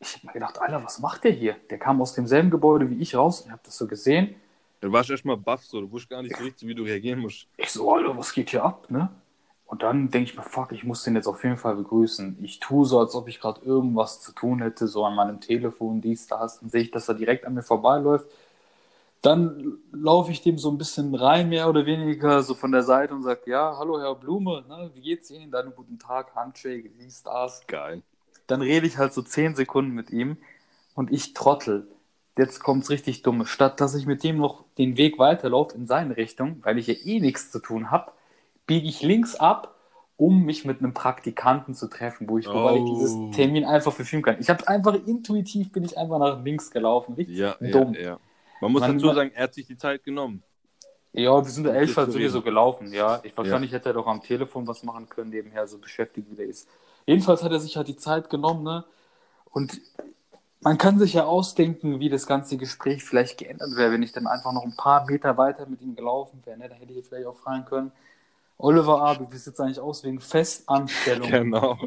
ich 0.01 0.15
hab 0.15 0.23
mir 0.23 0.31
gedacht, 0.31 0.61
Alter, 0.61 0.83
was 0.83 0.99
macht 0.99 1.25
der 1.25 1.31
hier? 1.31 1.57
Der 1.69 1.77
kam 1.77 2.01
aus 2.01 2.13
demselben 2.13 2.49
Gebäude 2.49 2.89
wie 2.89 3.01
ich 3.01 3.15
raus 3.15 3.41
und 3.41 3.47
ich 3.47 3.51
habe 3.51 3.61
das 3.65 3.77
so 3.77 3.87
gesehen 3.87 4.35
Du 4.81 4.91
warst 4.91 5.09
erstmal 5.09 5.37
baff, 5.37 5.63
so. 5.65 5.81
Du 5.81 5.91
wusstest 5.91 6.09
gar 6.09 6.21
nicht 6.21 6.37
so 6.37 6.43
richtig, 6.43 6.67
wie 6.67 6.75
du 6.75 6.83
reagieren 6.83 7.19
musst. 7.19 7.47
Ich 7.57 7.71
so, 7.71 7.91
Alter, 7.93 8.17
was 8.17 8.33
geht 8.33 8.49
hier 8.49 8.63
ab, 8.63 8.89
ne? 8.89 9.09
Und 9.65 9.83
dann 9.83 10.09
denke 10.09 10.31
ich 10.31 10.35
mir, 10.35 10.41
fuck, 10.41 10.71
ich 10.71 10.83
muss 10.83 11.03
den 11.03 11.15
jetzt 11.15 11.27
auf 11.27 11.43
jeden 11.43 11.57
Fall 11.57 11.75
begrüßen. 11.75 12.43
Ich 12.43 12.59
tue 12.59 12.85
so, 12.87 12.99
als 12.99 13.13
ob 13.13 13.27
ich 13.27 13.39
gerade 13.39 13.61
irgendwas 13.61 14.19
zu 14.19 14.31
tun 14.31 14.63
hätte, 14.63 14.87
so 14.87 15.05
an 15.05 15.13
meinem 15.13 15.41
Telefon, 15.41 16.01
dies, 16.01 16.25
das. 16.25 16.59
Dann 16.59 16.69
sehe 16.69 16.81
ich, 16.81 16.91
dass 16.91 17.07
er 17.07 17.13
direkt 17.13 17.45
an 17.45 17.53
mir 17.53 17.61
vorbeiläuft. 17.61 18.27
Dann 19.21 19.77
laufe 19.91 20.31
ich 20.31 20.41
dem 20.41 20.57
so 20.57 20.71
ein 20.71 20.77
bisschen 20.77 21.13
rein, 21.13 21.49
mehr 21.49 21.69
oder 21.69 21.85
weniger, 21.85 22.41
so 22.41 22.55
von 22.55 22.71
der 22.71 22.83
Seite 22.83 23.13
und 23.13 23.21
sage, 23.21 23.41
ja, 23.47 23.77
hallo 23.77 23.99
Herr 23.99 24.15
Blume, 24.15 24.63
ne, 24.67 24.89
wie 24.95 25.01
geht's 25.01 25.29
Ihnen? 25.29 25.51
Deinen 25.51 25.75
guten 25.75 25.99
Tag, 25.99 26.33
Handshake, 26.35 26.89
dies, 26.97 27.21
das. 27.21 27.61
Geil. 27.67 28.01
Dann 28.47 28.61
rede 28.61 28.87
ich 28.87 28.97
halt 28.97 29.13
so 29.13 29.21
zehn 29.21 29.55
Sekunden 29.55 29.91
mit 29.91 30.09
ihm 30.09 30.37
und 30.95 31.11
ich 31.11 31.33
trottel 31.33 31.85
jetzt 32.39 32.61
kommt 32.61 32.83
es 32.83 32.89
richtig 32.89 33.21
dumm. 33.21 33.45
Statt 33.45 33.79
dass 33.81 33.93
ich 33.95 34.05
mit 34.05 34.23
dem 34.23 34.37
noch 34.37 34.63
den 34.77 34.97
Weg 34.97 35.19
weiterlaufe 35.19 35.75
in 35.75 35.85
seine 35.85 36.17
Richtung, 36.17 36.59
weil 36.63 36.77
ich 36.77 36.87
ja 36.87 36.95
eh 37.03 37.19
nichts 37.19 37.51
zu 37.51 37.59
tun 37.59 37.91
habe, 37.91 38.11
biege 38.65 38.87
ich 38.87 39.01
links 39.01 39.35
ab, 39.35 39.75
um 40.17 40.43
mich 40.43 40.65
mit 40.65 40.79
einem 40.79 40.93
Praktikanten 40.93 41.75
zu 41.75 41.87
treffen, 41.87 42.27
wo 42.27 42.37
ich, 42.37 42.47
oh. 42.47 42.53
wobei 42.53 42.77
ich 42.77 42.85
dieses 42.85 43.13
oh. 43.13 43.31
Termin 43.31 43.65
einfach 43.65 43.93
verfilmen 43.93 44.23
kann. 44.23 44.37
Ich 44.39 44.49
habe 44.49 44.67
einfach 44.67 44.95
intuitiv 45.05 45.71
bin 45.71 45.83
ich 45.83 45.97
einfach 45.97 46.19
nach 46.19 46.43
links 46.43 46.71
gelaufen, 46.71 47.13
richtig 47.13 47.37
ja, 47.37 47.55
dumm. 47.59 47.93
Ja, 47.93 48.01
ja. 48.01 48.19
Man 48.61 48.71
muss 48.71 48.81
man, 48.81 48.97
dazu 48.97 49.13
sagen, 49.13 49.31
er 49.33 49.43
hat 49.43 49.53
sich 49.53 49.67
die 49.67 49.77
Zeit 49.77 50.03
genommen. 50.03 50.43
Ja, 51.13 51.43
wir 51.43 51.49
sind 51.49 51.65
elf 51.65 51.95
halt 51.97 52.11
sowieso 52.11 52.41
gelaufen, 52.41 52.93
ja. 52.93 53.19
Ich, 53.23 53.35
wahrscheinlich 53.35 53.71
hätte 53.71 53.89
er 53.89 53.93
doch 53.93 54.07
am 54.07 54.21
Telefon 54.21 54.67
was 54.67 54.83
machen 54.83 55.09
können, 55.09 55.31
nebenher 55.31 55.67
so 55.67 55.79
beschäftigt 55.79 56.29
wie 56.29 56.35
der 56.35 56.45
ist. 56.45 56.67
Jedenfalls 57.05 57.41
hat 57.41 57.51
er 57.51 57.59
sich 57.59 57.77
halt 57.77 57.87
die 57.87 57.95
Zeit 57.95 58.29
genommen, 58.29 58.63
ne? 58.63 58.85
Und 59.51 59.81
man 60.61 60.77
kann 60.77 60.99
sich 60.99 61.13
ja 61.13 61.25
ausdenken, 61.25 61.99
wie 61.99 62.09
das 62.09 62.27
ganze 62.27 62.57
Gespräch 62.57 63.03
vielleicht 63.03 63.37
geändert 63.37 63.75
wäre, 63.75 63.91
wenn 63.91 64.03
ich 64.03 64.11
dann 64.11 64.27
einfach 64.27 64.51
noch 64.51 64.63
ein 64.63 64.75
paar 64.75 65.05
Meter 65.05 65.37
weiter 65.37 65.65
mit 65.65 65.81
ihm 65.81 65.95
gelaufen 65.95 66.41
wäre. 66.45 66.57
Ne? 66.57 66.69
Da 66.69 66.75
hätte 66.75 66.91
ich 66.93 67.05
vielleicht 67.07 67.27
auch 67.27 67.37
fragen 67.37 67.65
können, 67.65 67.91
Oliver 68.57 69.01
Abi, 69.01 69.25
wie 69.31 69.37
sieht 69.37 69.53
es 69.53 69.59
eigentlich 69.59 69.79
aus 69.79 70.03
wegen 70.03 70.19
Festanstellung? 70.19 71.29
Genau. 71.29 71.77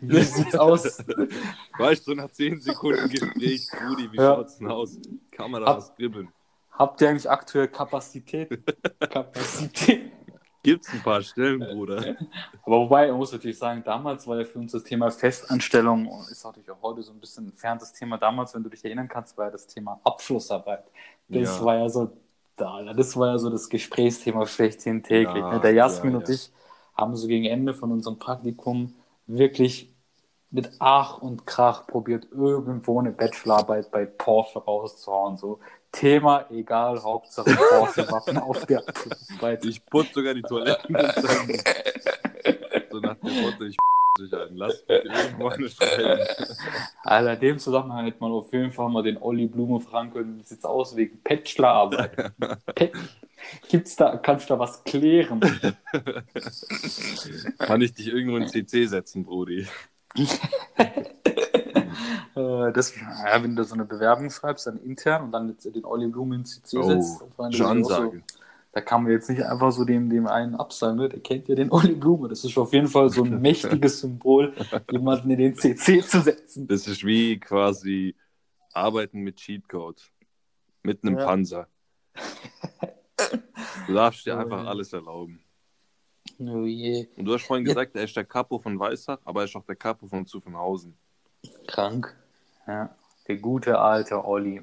Wie 0.00 0.22
sieht's 0.22 0.54
aus? 0.54 1.04
Weißt 1.78 2.06
du, 2.06 2.14
nach 2.14 2.30
10 2.30 2.60
Sekunden 2.60 3.08
Gespräch, 3.08 3.68
Rudi, 3.88 4.12
wie 4.12 4.16
Ja. 4.16 4.36
schaut's 4.36 4.58
denn 4.58 4.68
aus? 4.70 4.96
Kann 5.32 5.50
man 5.50 5.62
da 5.62 5.68
Hab- 5.68 5.76
was 5.78 5.94
dribbeln? 5.96 6.28
Habt 6.70 7.00
ihr 7.00 7.08
eigentlich 7.10 7.28
aktuell 7.28 7.66
Kapazität? 7.66 8.62
Kapazität. 9.00 10.12
Gibt's 10.62 10.92
ein 10.92 11.02
paar 11.02 11.22
Stellen, 11.22 11.60
Bruder? 11.60 12.16
Aber 12.62 12.80
wobei, 12.80 13.08
man 13.08 13.16
muss 13.18 13.32
natürlich 13.32 13.58
sagen, 13.58 13.82
damals 13.84 14.26
war 14.26 14.38
ja 14.38 14.44
für 14.44 14.58
uns 14.58 14.72
das 14.72 14.84
Thema 14.84 15.10
Festanstellung 15.10 16.06
und 16.06 16.28
ist 16.30 16.44
natürlich 16.44 16.70
auch 16.70 16.82
heute 16.82 17.02
so 17.02 17.12
ein 17.12 17.20
bisschen 17.20 17.44
ein 17.44 17.50
entferntes 17.50 17.92
Thema. 17.92 18.18
Damals, 18.18 18.54
wenn 18.54 18.62
du 18.62 18.68
dich 18.68 18.84
erinnern 18.84 19.08
kannst, 19.08 19.36
war 19.38 19.46
ja 19.46 19.50
das 19.50 19.66
Thema 19.66 20.00
Abschlussarbeit. 20.04 20.84
Das 21.28 21.58
Ja. 21.58 21.64
war 21.64 21.76
ja 21.76 21.88
so, 21.88 22.10
da, 22.56 22.92
das 22.92 23.16
war 23.16 23.28
ja 23.28 23.38
so 23.38 23.50
das 23.50 23.68
Gesprächsthema 23.68 24.46
schlechthin 24.46 25.02
täglich. 25.02 25.42
Ja, 25.42 25.54
ne? 25.54 25.60
Der 25.60 25.72
Jasmin 25.72 26.12
ja, 26.12 26.18
und 26.18 26.28
ich 26.28 26.50
haben 26.94 27.16
so 27.16 27.28
gegen 27.28 27.44
Ende 27.44 27.72
von 27.72 27.92
unserem 27.92 28.18
Praktikum 28.18 28.94
wirklich 29.26 29.94
mit 30.50 30.70
Ach 30.78 31.18
und 31.18 31.46
Krach 31.46 31.86
probiert, 31.86 32.28
irgendwo 32.32 32.98
eine 32.98 33.12
Bachelorarbeit 33.12 33.90
bei 33.90 34.06
Porsche 34.06 34.58
rauszuhauen. 34.58 35.36
So 35.36 35.60
Thema 35.92 36.44
egal, 36.50 37.02
Hauptsache 37.02 37.50
Porsche-Wappen 37.54 38.38
auf 38.38 38.64
der 38.66 38.86
Abschlussarbeit. 38.86 39.64
Ich 39.64 39.84
putze 39.86 40.12
sogar 40.14 40.34
die 40.34 40.42
Toiletten. 40.42 40.96
so 42.90 43.00
nach 43.00 43.16
dem 43.16 43.42
Motto, 43.42 43.64
ich 43.64 43.76
sich 44.18 44.32
ein. 44.34 44.56
Lass 44.56 44.84
mich 44.88 45.04
irgendwo 45.04 45.48
eine 45.48 45.68
schreiben. 45.68 46.26
Alter, 47.04 47.34
in 47.34 47.40
dem 47.40 47.58
Zusammenhang 47.58 48.04
hätte 48.06 48.18
man 48.20 48.32
auf 48.32 48.52
jeden 48.52 48.72
Fall 48.72 48.88
mal 48.90 49.02
den 49.02 49.16
Olli 49.22 49.46
Blume 49.46 49.80
fragen 49.80 50.12
können, 50.12 50.38
wie 50.38 50.42
sieht's 50.42 50.64
aus 50.64 50.94
wegen 50.96 51.20
Bachelorarbeit? 51.22 52.32
Pe- 52.74 52.92
Gibt's 53.68 53.94
da, 53.94 54.16
kannst 54.16 54.50
du 54.50 54.54
da 54.54 54.58
was 54.60 54.82
klären? 54.82 55.40
Kann 57.58 57.80
ich 57.80 57.94
dich 57.94 58.08
irgendwo 58.08 58.36
in 58.36 58.48
CC 58.48 58.86
setzen, 58.86 59.24
Brudi? 59.24 59.66
Äh, 62.38 62.72
das, 62.72 62.94
ja, 62.96 63.42
wenn 63.42 63.56
du 63.56 63.64
so 63.64 63.74
eine 63.74 63.84
Bewerbung 63.84 64.30
schreibst, 64.30 64.66
dann 64.66 64.78
intern 64.78 65.24
und 65.24 65.32
dann 65.32 65.56
den 65.64 65.84
Olli 65.84 66.06
Blume 66.08 66.36
in 66.36 66.44
CC 66.44 66.78
Oh, 66.78 66.82
setzt, 66.82 67.56
schon 67.56 67.82
so, 67.84 68.14
da 68.72 68.80
kann 68.80 69.02
man 69.02 69.12
jetzt 69.12 69.28
nicht 69.28 69.42
einfach 69.44 69.72
so 69.72 69.84
dem, 69.84 70.08
dem 70.10 70.26
einen 70.26 70.54
absagen, 70.54 70.98
ne? 70.98 71.08
der 71.08 71.20
kennt 71.20 71.48
ja 71.48 71.54
den 71.54 71.72
Olli 71.72 71.94
Blume. 71.94 72.28
Das 72.28 72.44
ist 72.44 72.56
auf 72.56 72.72
jeden 72.72 72.86
Fall 72.86 73.10
so 73.10 73.24
ein 73.24 73.40
mächtiges 73.42 74.00
Symbol, 74.00 74.54
jemanden 74.90 75.30
in 75.30 75.38
den 75.38 75.54
CC 75.56 76.00
zu 76.02 76.20
setzen. 76.20 76.68
Das 76.68 76.86
ist 76.86 77.04
wie 77.04 77.40
quasi 77.40 78.14
Arbeiten 78.72 79.20
mit 79.20 79.36
Cheatcode. 79.36 80.02
Mit 80.82 81.02
einem 81.02 81.18
Ja. 81.18 81.24
Panzer. 81.24 81.66
Du 83.86 83.94
darfst 83.94 84.24
dir 84.26 84.34
Oh, 84.36 84.40
einfach 84.40 84.64
alles 84.66 84.92
erlauben. 84.92 85.40
Oh 86.38 86.64
je, 86.64 87.08
Und 87.16 87.24
du 87.24 87.34
hast 87.34 87.46
vorhin 87.46 87.64
gesagt, 87.64 87.96
er 87.96 88.04
ist 88.04 88.14
der 88.14 88.24
Capo 88.24 88.60
von 88.60 88.78
Weissach, 88.78 89.18
aber 89.24 89.40
er 89.40 89.44
ist 89.46 89.56
auch 89.56 89.64
der 89.64 89.74
Capo 89.74 90.06
von 90.06 90.24
Zuffenhausen. 90.24 90.96
krank. 91.66 92.14
Ja, 92.68 92.94
der 93.26 93.36
gute 93.36 93.78
alte 93.78 94.24
Olli. 94.24 94.62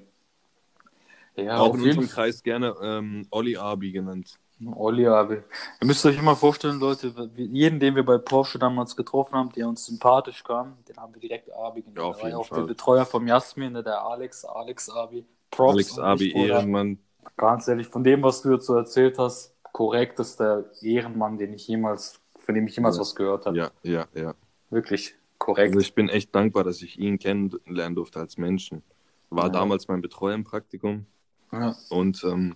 Ja, 1.36 1.58
auch 1.58 1.74
in 1.76 1.82
unserem 1.82 2.08
Kreis 2.08 2.42
gerne 2.44 2.74
ähm, 2.82 3.28
Olli 3.32 3.58
Abi 3.58 3.92
genannt. 3.92 4.40
Olli 4.74 5.06
Abi. 5.06 5.36
Ihr 5.82 5.88
müsst 5.88 6.06
euch 6.06 6.18
immer 6.18 6.36
vorstellen, 6.36 6.80
Leute, 6.80 7.14
jeden, 7.36 7.80
den 7.80 7.96
wir 7.96 8.06
bei 8.06 8.18
Porsche 8.18 8.58
damals 8.58 8.96
getroffen 8.96 9.36
haben, 9.36 9.52
der 9.52 9.68
uns 9.68 9.86
sympathisch 9.86 10.44
kam, 10.44 10.78
den 10.88 10.96
haben 10.96 11.14
wir 11.14 11.20
direkt 11.20 11.52
Abi 11.52 11.82
genannt. 11.82 11.98
Ja, 11.98 12.04
auf 12.04 12.18
Der 12.18 12.26
jeden 12.28 12.40
auch 12.40 12.46
Fall. 12.48 12.60
der 12.62 12.68
Betreuer 12.68 13.06
vom 13.06 13.28
Jasmin, 13.28 13.74
ne, 13.74 13.84
der 13.84 14.02
Alex, 14.02 14.46
Alex 14.46 14.90
Abi. 14.90 15.26
Props 15.52 15.74
Alex 15.74 16.00
Abi 16.00 16.32
Bruder. 16.32 16.48
Ehrenmann. 16.56 17.00
Ganz 17.36 17.68
ehrlich, 17.68 17.88
von 17.88 18.04
dem, 18.04 18.24
was 18.24 18.42
du 18.44 18.54
jetzt 18.54 18.66
so 18.66 18.76
erzählt 18.76 19.20
hast, 19.20 19.54
korrektester 19.74 20.66
Ehrenmann, 20.82 21.38
den 21.38 21.54
ich 21.54 21.68
jemals, 21.68 22.22
von 22.38 22.56
dem 22.56 22.68
ich 22.68 22.76
jemals 22.78 22.96
Ja. 22.96 23.02
was 23.02 23.16
gehört 23.16 23.46
habe. 23.46 23.58
Ja, 23.58 23.72
ja, 23.84 24.06
ja. 24.14 24.36
Wirklich 24.70 25.16
korrekt. 25.46 25.70
Also 25.76 25.80
ich 25.80 25.94
bin 25.94 26.10
echt 26.10 26.34
dankbar, 26.34 26.64
dass 26.64 26.82
ich 26.82 26.98
ihn 27.00 27.20
kennenlernen 27.20 27.96
durfte 27.96 28.20
als 28.20 28.38
Menschen. 28.38 28.82
War 29.30 29.46
Ja. 29.46 29.50
damals 29.52 29.88
mein 29.88 30.02
Betreuer 30.02 30.34
im 30.34 30.44
Praktikum 30.44 31.06
ja. 31.52 31.76
und 31.90 32.24
ähm, 32.24 32.56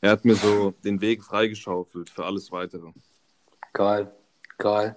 er 0.00 0.12
hat 0.12 0.24
mir 0.24 0.34
so 0.34 0.72
den 0.84 1.00
Weg 1.00 1.22
freigeschaufelt 1.22 2.10
für 2.10 2.24
alles 2.24 2.50
Weitere. 2.52 2.92
Geil, 3.72 4.10
geil. 4.58 4.96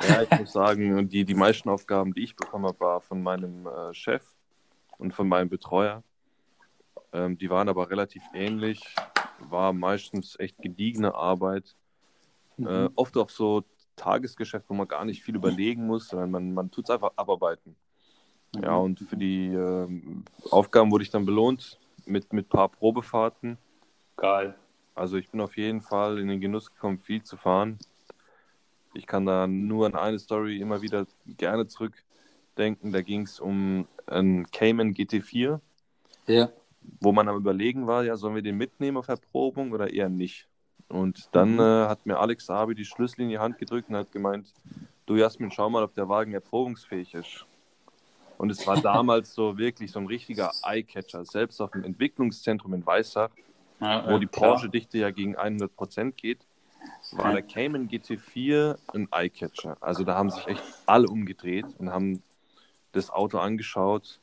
Ja, 0.00 0.22
ich 0.22 0.38
muss 0.38 0.52
sagen, 0.52 1.08
die, 1.08 1.24
die 1.24 1.34
meisten 1.34 1.68
Aufgaben, 1.68 2.12
die 2.14 2.24
ich 2.24 2.34
bekommen 2.34 2.66
habe, 2.66 2.80
war 2.80 3.00
von 3.00 3.22
meinem 3.22 3.66
äh, 3.66 3.94
Chef 3.94 4.24
und 4.98 5.12
von 5.14 5.28
meinem 5.28 5.48
Betreuer. 5.48 6.02
Ähm, 7.12 7.36
die 7.38 7.50
waren 7.50 7.68
aber 7.68 7.90
relativ 7.90 8.22
ähnlich, 8.34 8.82
war 9.38 9.72
meistens 9.72 10.38
echt 10.38 10.56
gediegene 10.58 11.14
Arbeit. 11.14 11.76
Äh, 12.58 12.88
oft 12.94 13.16
auch 13.16 13.28
so 13.30 13.64
Tagesgeschäft, 13.96 14.68
wo 14.68 14.74
man 14.74 14.88
gar 14.88 15.04
nicht 15.04 15.22
viel 15.22 15.36
überlegen 15.36 15.86
muss, 15.86 16.08
sondern 16.08 16.30
man, 16.30 16.54
man 16.54 16.70
tut 16.70 16.84
es 16.84 16.90
einfach 16.90 17.12
abarbeiten. 17.16 17.76
Ja, 18.60 18.76
und 18.76 19.00
für 19.00 19.16
die 19.16 19.46
ähm, 19.48 20.24
Aufgaben 20.50 20.90
wurde 20.90 21.04
ich 21.04 21.10
dann 21.10 21.24
belohnt 21.24 21.78
mit 22.04 22.32
mit 22.32 22.48
paar 22.48 22.68
Probefahrten. 22.68 23.56
Geil. 24.16 24.54
Also 24.94 25.16
ich 25.16 25.30
bin 25.30 25.40
auf 25.40 25.56
jeden 25.56 25.80
Fall 25.80 26.18
in 26.18 26.28
den 26.28 26.40
Genuss 26.40 26.70
gekommen, 26.70 26.98
viel 26.98 27.22
zu 27.22 27.36
fahren. 27.38 27.78
Ich 28.94 29.06
kann 29.06 29.24
da 29.24 29.46
nur 29.46 29.86
an 29.86 29.94
eine 29.94 30.18
Story 30.18 30.58
immer 30.60 30.82
wieder 30.82 31.06
gerne 31.26 31.66
zurückdenken. 31.66 32.92
Da 32.92 33.00
ging 33.00 33.22
es 33.22 33.40
um 33.40 33.88
einen 34.06 34.50
Cayman 34.50 34.92
GT4, 34.92 35.60
Ja. 36.26 36.50
wo 37.00 37.12
man 37.12 37.26
am 37.28 37.36
Überlegen 37.36 37.86
war, 37.86 38.04
ja, 38.04 38.16
sollen 38.16 38.34
wir 38.34 38.42
den 38.42 38.58
mitnehmen 38.58 38.98
auf 38.98 39.08
Erprobung 39.08 39.72
oder 39.72 39.90
eher 39.90 40.10
nicht? 40.10 40.46
Und 40.92 41.28
dann 41.32 41.54
Mhm. 41.54 41.60
äh, 41.60 41.86
hat 41.88 42.04
mir 42.04 42.18
Alex 42.18 42.46
Sabi 42.46 42.74
die 42.74 42.84
Schlüssel 42.84 43.22
in 43.22 43.30
die 43.30 43.38
Hand 43.38 43.58
gedrückt 43.58 43.88
und 43.88 43.96
hat 43.96 44.12
gemeint, 44.12 44.52
du 45.06 45.16
Jasmin, 45.16 45.50
schau 45.50 45.70
mal, 45.70 45.82
ob 45.82 45.94
der 45.94 46.08
Wagen 46.08 46.32
erprobungsfähig 46.34 47.14
ist. 47.14 47.46
Und 48.36 48.50
es 48.50 48.66
war 48.66 48.80
damals 48.82 49.34
so 49.34 49.56
wirklich 49.56 49.90
so 49.90 50.00
ein 50.00 50.06
richtiger 50.06 50.50
Eyecatcher. 50.64 51.24
Selbst 51.24 51.60
auf 51.60 51.70
dem 51.70 51.84
Entwicklungszentrum 51.84 52.74
in 52.74 52.84
Weissach, 52.84 53.30
ja 53.80 54.04
wo 54.06 54.16
äh, 54.16 54.20
die. 54.20 54.26
Porsche-Dichte 54.26 54.98
ja 54.98 55.10
gegen 55.10 55.36
100% 55.36 56.12
geht, 56.12 56.40
war 57.12 57.32
der 57.32 57.42
Cayman 57.42 57.88
GT4 57.88 58.76
ein 58.92 59.08
Eyecatcher. 59.12 59.76
Also 59.80 60.04
da 60.04 60.16
haben 60.16 60.30
sich 60.30 60.46
echt 60.46 60.62
alle 60.86 61.08
umgedreht 61.08 61.66
und 61.78 61.90
haben 61.90 62.22
das 62.92 63.08
Auto 63.10 63.38
angeschaut. 63.38 64.18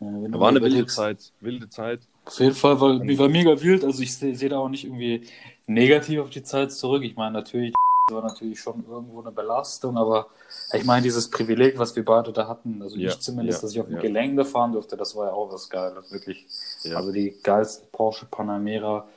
Ja, 0.00 0.06
War 0.38 0.48
eine 0.48 0.60
wilde. 0.60 0.86
Zeit, 0.86 1.32
wilde 1.40 1.68
Zeit. 1.70 2.00
Auf 2.24 2.38
jeden 2.38 2.54
Fall 2.54 2.80
war, 2.80 3.00
war 3.00 3.28
mega 3.28 3.60
wild. 3.60 3.84
Also 3.84 4.02
ich 4.02 4.16
sehe 4.16 4.34
seh 4.34 4.48
da 4.48 4.58
auch 4.58 4.68
nicht 4.68 4.84
irgendwie 4.84 5.26
negativ 5.66 6.20
auf 6.20 6.30
die 6.30 6.42
Zeit 6.42 6.72
zurück. 6.72 7.02
Ich 7.02 7.16
meine, 7.16 7.32
natürlich 7.32 7.74
war 8.10 8.22
natürlich 8.22 8.60
schon 8.60 8.84
irgendwo 8.86 9.20
eine 9.20 9.32
Belastung, 9.32 9.96
aber 9.96 10.26
ich 10.72 10.84
meine, 10.84 11.02
dieses 11.02 11.30
Privileg, 11.30 11.78
was 11.78 11.94
wir 11.96 12.04
beide 12.04 12.32
da 12.32 12.46
hatten, 12.48 12.82
also 12.82 12.96
Ja, 12.96 13.10
ich 13.10 13.20
zumindest, 13.20 13.60
ja, 13.60 13.62
dass 13.62 13.72
ich 13.72 13.80
auf 13.80 13.86
dem 13.86 13.96
ja. 13.96 14.02
Gelände 14.02 14.44
fahren 14.44 14.72
durfte, 14.72 14.96
das 14.96 15.14
war 15.16 15.26
ja 15.28 15.32
auch 15.32 15.52
was 15.52 15.68
Geiles, 15.70 16.12
wirklich. 16.12 16.46
Ja. 16.82 16.96
Also 16.96 17.12
die 17.12 17.34
geilsten 17.42 17.88
Porsche 17.90 18.26
Panamera 18.26 19.08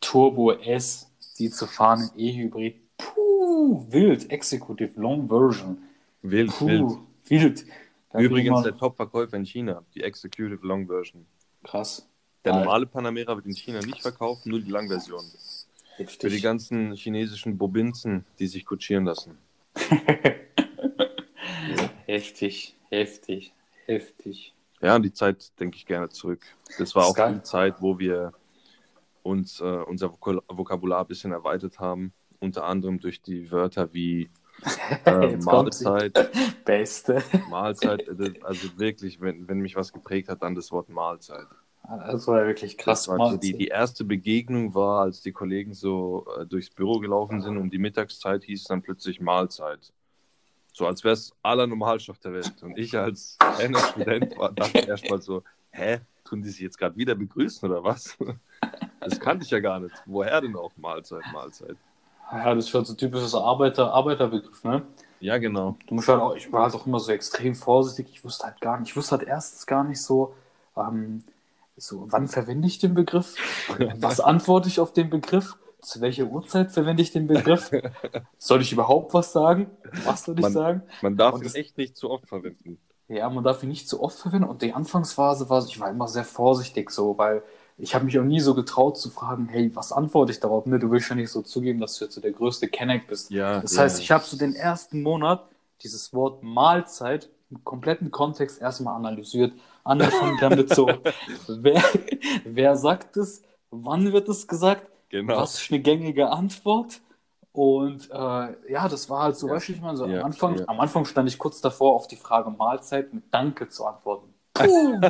Turbo 0.00 0.52
S, 0.52 1.10
die 1.38 1.50
zu 1.50 1.66
fahren 1.66 2.10
in 2.16 2.20
E-Hybrid. 2.20 2.76
Puh, 2.98 3.86
wild, 3.90 4.30
Executive 4.30 4.98
Long 5.00 5.28
Version. 5.28 5.78
Wild, 6.22 6.50
Puh, 6.50 6.66
wild. 6.66 6.98
wild. 7.26 7.64
Übrigens 8.14 8.62
der 8.62 8.76
Top-Verkäufer 8.76 9.36
in 9.36 9.44
China, 9.44 9.82
die 9.94 10.02
Executive 10.02 10.66
Long 10.66 10.86
Version. 10.86 11.26
krass. 11.62 12.06
Der 12.44 12.54
normale 12.54 12.86
Panamera 12.86 13.36
wird 13.36 13.46
in 13.46 13.54
China 13.54 13.80
nicht 13.80 14.00
verkauft, 14.00 14.46
nur 14.46 14.60
die 14.60 14.70
Langversion. 14.70 15.24
Heftig. 15.96 16.20
Für 16.20 16.30
die 16.30 16.40
ganzen 16.40 16.94
chinesischen 16.94 17.58
Bobinzen, 17.58 18.24
die 18.38 18.46
sich 18.46 18.64
kutschieren 18.64 19.04
lassen. 19.04 19.36
Heftig, 22.06 22.76
heftig, 22.90 23.52
heftig. 23.86 24.52
Ja, 24.80 24.96
an 24.96 25.02
die 25.02 25.12
Zeit 25.12 25.52
denke 25.60 25.76
ich 25.76 25.86
gerne 25.86 26.08
zurück. 26.08 26.40
Das 26.78 26.94
war 26.96 27.02
Das 27.02 27.10
auch 27.10 27.14
geil. 27.14 27.34
die 27.34 27.42
Zeit, 27.42 27.80
wo 27.80 27.98
wir 27.98 28.32
uns 29.22 29.60
äh, 29.60 29.64
unser 29.64 30.10
Vokabular 30.10 31.02
ein 31.02 31.06
bisschen 31.06 31.30
erweitert 31.32 31.78
haben. 31.78 32.12
Unter 32.40 32.64
anderem 32.64 32.98
durch 32.98 33.20
die 33.22 33.50
Wörter 33.52 33.92
wie 33.92 34.30
äh. 35.04 35.36
Mahlzeit. 35.36 36.30
Beste. 36.64 37.22
Mahlzeit, 37.48 38.08
äh, 38.08 38.32
also 38.42 38.76
wirklich, 38.78 39.20
wenn, 39.20 39.46
wenn 39.46 39.60
mich 39.60 39.76
was 39.76 39.92
geprägt 39.92 40.28
hat, 40.28 40.42
dann 40.42 40.54
das 40.54 40.72
Wort 40.72 40.88
Mahlzeit. 40.88 41.46
Das 41.98 42.26
war 42.28 42.40
ja 42.40 42.46
wirklich 42.46 42.78
krass. 42.78 43.04
Das 43.04 43.18
war 43.18 43.32
so 43.32 43.36
die, 43.36 43.52
die 43.52 43.66
erste 43.66 44.04
Begegnung 44.04 44.74
war, 44.74 45.02
als 45.02 45.22
die 45.22 45.32
Kollegen 45.32 45.74
so 45.74 46.26
äh, 46.38 46.46
durchs 46.46 46.70
Büro 46.70 47.00
gelaufen 47.00 47.42
sind 47.42 47.56
und 47.56 47.70
die 47.70 47.78
Mittagszeit 47.78 48.44
hieß 48.44 48.64
dann 48.64 48.82
plötzlich 48.82 49.20
Mahlzeit. 49.20 49.92
So 50.72 50.86
als 50.86 51.02
wäre 51.02 51.14
es 51.14 51.32
aller 51.42 51.66
Normalstoff 51.66 52.18
der 52.18 52.32
Welt. 52.32 52.62
Und 52.62 52.78
ich 52.78 52.96
als 52.96 53.36
kleiner 53.38 53.80
Student 53.80 54.38
war, 54.38 54.52
dachte 54.52 54.78
erstmal 54.86 55.20
so, 55.20 55.42
hä, 55.70 55.98
tun 56.24 56.42
die 56.42 56.50
sich 56.50 56.60
jetzt 56.60 56.78
gerade 56.78 56.96
wieder 56.96 57.14
begrüßen 57.14 57.68
oder 57.68 57.82
was? 57.84 58.16
Das 59.02 59.18
kannte 59.18 59.46
ich 59.46 59.50
ja 59.50 59.60
gar 59.60 59.80
nicht. 59.80 59.94
Woher 60.04 60.42
denn 60.42 60.54
auch 60.54 60.72
Mahlzeit, 60.76 61.22
Mahlzeit? 61.32 61.78
ja, 62.30 62.54
das 62.54 62.64
ist 62.64 62.70
schon 62.70 62.84
so 62.84 62.92
ein 62.92 62.96
typisches 62.96 63.34
Arbeiter, 63.34 63.92
Arbeiterbegriff, 63.92 64.62
ne? 64.64 64.82
Ja, 65.20 65.38
genau. 65.38 65.76
Du 65.86 65.94
musst 65.94 66.08
halt 66.08 66.20
auch, 66.20 66.34
ich 66.34 66.50
war 66.52 66.64
halt 66.64 66.74
auch 66.74 66.86
immer 66.86 67.00
so 67.00 67.12
extrem 67.12 67.54
vorsichtig. 67.54 68.08
Ich 68.14 68.24
wusste 68.24 68.44
halt 68.46 68.60
gar 68.60 68.78
nicht, 68.78 68.90
ich 68.90 68.96
wusste 68.96 69.16
halt 69.16 69.26
erstens 69.26 69.66
gar 69.66 69.84
nicht 69.84 70.00
so, 70.00 70.34
ähm, 70.76 71.22
so, 71.80 72.06
wann 72.10 72.28
verwende 72.28 72.66
ich 72.68 72.78
den 72.78 72.94
Begriff? 72.94 73.34
Was 74.00 74.20
antworte 74.20 74.68
ich 74.68 74.80
auf 74.80 74.92
den 74.92 75.10
Begriff? 75.10 75.56
zu 75.82 76.02
welcher 76.02 76.24
Uhrzeit 76.26 76.70
verwende 76.72 77.02
ich 77.02 77.10
den 77.10 77.26
Begriff? 77.26 77.70
soll 78.38 78.60
ich 78.60 78.70
überhaupt 78.70 79.14
was 79.14 79.32
sagen? 79.32 79.70
Was 80.04 80.24
soll 80.24 80.34
ich 80.36 80.42
Man- 80.42 80.52
sagen? 80.52 80.82
Man 81.00 81.16
darf 81.16 81.32
Und 81.34 81.40
ihn 81.40 81.44
das- 81.44 81.54
echt 81.54 81.78
nicht 81.78 81.96
zu 81.96 82.10
oft 82.10 82.28
verwenden. 82.28 82.78
Ja, 83.08 83.30
man 83.30 83.42
darf 83.42 83.62
ihn 83.62 83.70
nicht 83.70 83.88
zu 83.88 84.02
oft 84.02 84.18
verwenden. 84.18 84.46
Und 84.46 84.60
die 84.60 84.74
Anfangsphase 84.74 85.48
war, 85.48 85.64
ich 85.64 85.80
war 85.80 85.88
immer 85.88 86.06
sehr 86.06 86.24
vorsichtig 86.24 86.90
so, 86.90 87.16
weil 87.16 87.42
ich 87.78 87.94
habe 87.94 88.04
mich 88.04 88.18
auch 88.18 88.24
nie 88.24 88.40
so 88.40 88.54
getraut 88.54 88.98
zu 88.98 89.08
fragen, 89.08 89.48
hey, 89.50 89.74
was 89.74 89.90
antworte 89.90 90.32
ich 90.32 90.40
darauf? 90.40 90.66
Ne, 90.66 90.78
du 90.78 90.90
willst 90.90 91.08
ja 91.08 91.16
nicht 91.16 91.30
so 91.30 91.40
zugeben, 91.40 91.80
dass 91.80 91.96
du 91.98 92.04
jetzt 92.04 92.14
so 92.14 92.20
der 92.20 92.32
größte 92.32 92.68
Kenneck 92.68 93.06
bist. 93.08 93.30
Ja, 93.30 93.60
Das 93.60 93.74
ja. 93.76 93.82
heißt, 93.82 94.00
ich 94.00 94.10
habe 94.10 94.22
so 94.22 94.36
den 94.36 94.54
ersten 94.54 95.02
Monat 95.02 95.48
dieses 95.82 96.12
Wort 96.12 96.42
Mahlzeit 96.42 97.30
im 97.50 97.64
kompletten 97.64 98.10
Kontext 98.10 98.60
erstmal 98.60 98.94
analysiert, 98.96 99.54
angefangen 99.90 100.38
damit 100.40 100.74
so, 100.74 100.86
wer, 101.48 101.82
wer 102.44 102.76
sagt 102.76 103.16
es, 103.16 103.42
wann 103.70 104.12
wird 104.12 104.28
es 104.28 104.46
gesagt, 104.46 104.86
Genau. 105.10 105.38
was 105.38 105.60
ist 105.60 105.72
eine 105.72 105.80
gängige 105.80 106.30
Antwort? 106.30 107.00
Und 107.52 108.08
äh, 108.12 108.72
ja, 108.72 108.88
das 108.88 109.10
war 109.10 109.24
halt 109.24 109.36
so, 109.36 109.48
Ja. 109.48 109.54
weißt 109.54 109.68
du, 109.68 109.72
ich 109.72 109.80
meine, 109.80 109.96
so 109.96 110.06
Ja, 110.06 110.20
am, 110.20 110.26
Anfang, 110.26 110.56
ja. 110.58 110.64
am 110.68 110.78
Anfang 110.78 111.04
stand 111.04 111.28
ich 111.28 111.36
kurz 111.36 111.60
davor, 111.60 111.96
auf 111.96 112.06
die 112.06 112.14
Frage 112.16 112.50
Mahlzeit 112.50 113.12
mit 113.12 113.24
Danke 113.34 113.68
zu 113.68 113.84
antworten. 113.86 114.32
Puh. 114.54 115.00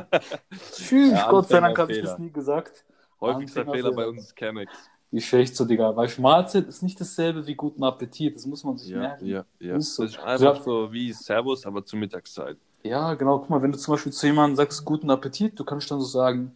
Tschüss, 0.73 1.13
Ja, 1.13 1.29
Gott 1.31 1.49
sei 1.49 1.61
Dank 1.61 1.79
habe 1.79 1.93
ich 1.93 2.03
das 2.03 2.19
nie 2.19 2.31
gesagt. 2.31 2.85
Häufigster. 3.21 3.67
Fehler 3.67 3.93
bei 3.93 4.09
uns 4.09 4.35
Chemex. 4.35 4.73
Wie 5.11 5.21
schlecht 5.21 5.55
so, 5.57 5.65
Digga. 5.67 5.95
Weil 5.97 6.09
Mahlzeit 6.19 6.67
ist 6.69 6.83
nicht 6.83 6.99
dasselbe 7.01 7.47
wie 7.47 7.57
guten 7.57 7.83
Appetit. 7.85 8.37
Das 8.37 8.47
muss 8.47 8.65
man 8.65 8.79
sich 8.79 8.91
Ja, 8.91 8.99
merken. 9.01 9.27
ja, 9.27 9.45
ja. 9.59 9.77
Ist 9.77 9.95
so. 9.97 10.05
Das 10.05 10.13
ist 10.13 10.21
einfach 10.21 10.63
so 10.63 10.91
wie 10.93 11.13
Servus, 11.13 11.67
aber 11.67 11.85
zur 11.85 11.99
Mittagszeit. 11.99 12.57
Ja, 12.83 13.15
genau. 13.15 13.39
Guck 13.39 13.51
mal, 13.51 13.63
wenn 13.63 13.73
du 13.73 13.79
zum 13.79 13.95
Beispiel 13.95 14.13
zu 14.13 14.27
jemandem 14.27 14.57
sagst, 14.57 14.85
guten 14.85 15.11
Appetit, 15.11 15.59
du 15.59 15.65
kannst 15.65 15.91
dann 15.91 16.01
so 16.01 16.07
sagen, 16.07 16.55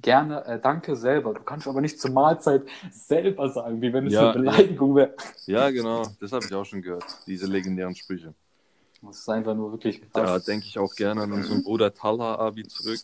gerne, 0.00 0.44
äh, 0.46 0.60
danke 0.60 0.96
selber. 0.96 1.34
Du 1.34 1.42
kannst 1.42 1.68
aber 1.68 1.80
nicht 1.80 2.00
zur 2.00 2.10
Mahlzeit 2.12 2.62
selber 2.90 3.48
sagen, 3.50 3.80
wie 3.82 3.92
wenn 3.92 4.06
es 4.06 4.14
Ja, 4.14 4.32
eine 4.32 4.40
Beleidigung 4.40 4.94
wäre. 4.96 5.14
Ja, 5.46 5.70
genau. 5.70 6.06
Das 6.20 6.32
habe 6.32 6.46
ich 6.46 6.54
auch 6.54 6.64
schon 6.64 6.82
gehört. 6.82 7.04
Diese 7.26 7.46
legendären 7.46 7.94
Sprüche. 7.94 8.34
Das 9.02 9.18
ist 9.18 9.28
einfach 9.28 9.54
nur 9.54 9.70
wirklich. 9.72 10.00
Da 10.12 10.38
denke 10.38 10.66
ich 10.66 10.78
auch 10.78 10.94
gerne 10.94 11.22
an 11.22 11.32
unseren 11.32 11.62
Bruder 11.62 11.92
Talha 11.92 12.36
Abi 12.36 12.66
zurück. 12.66 13.00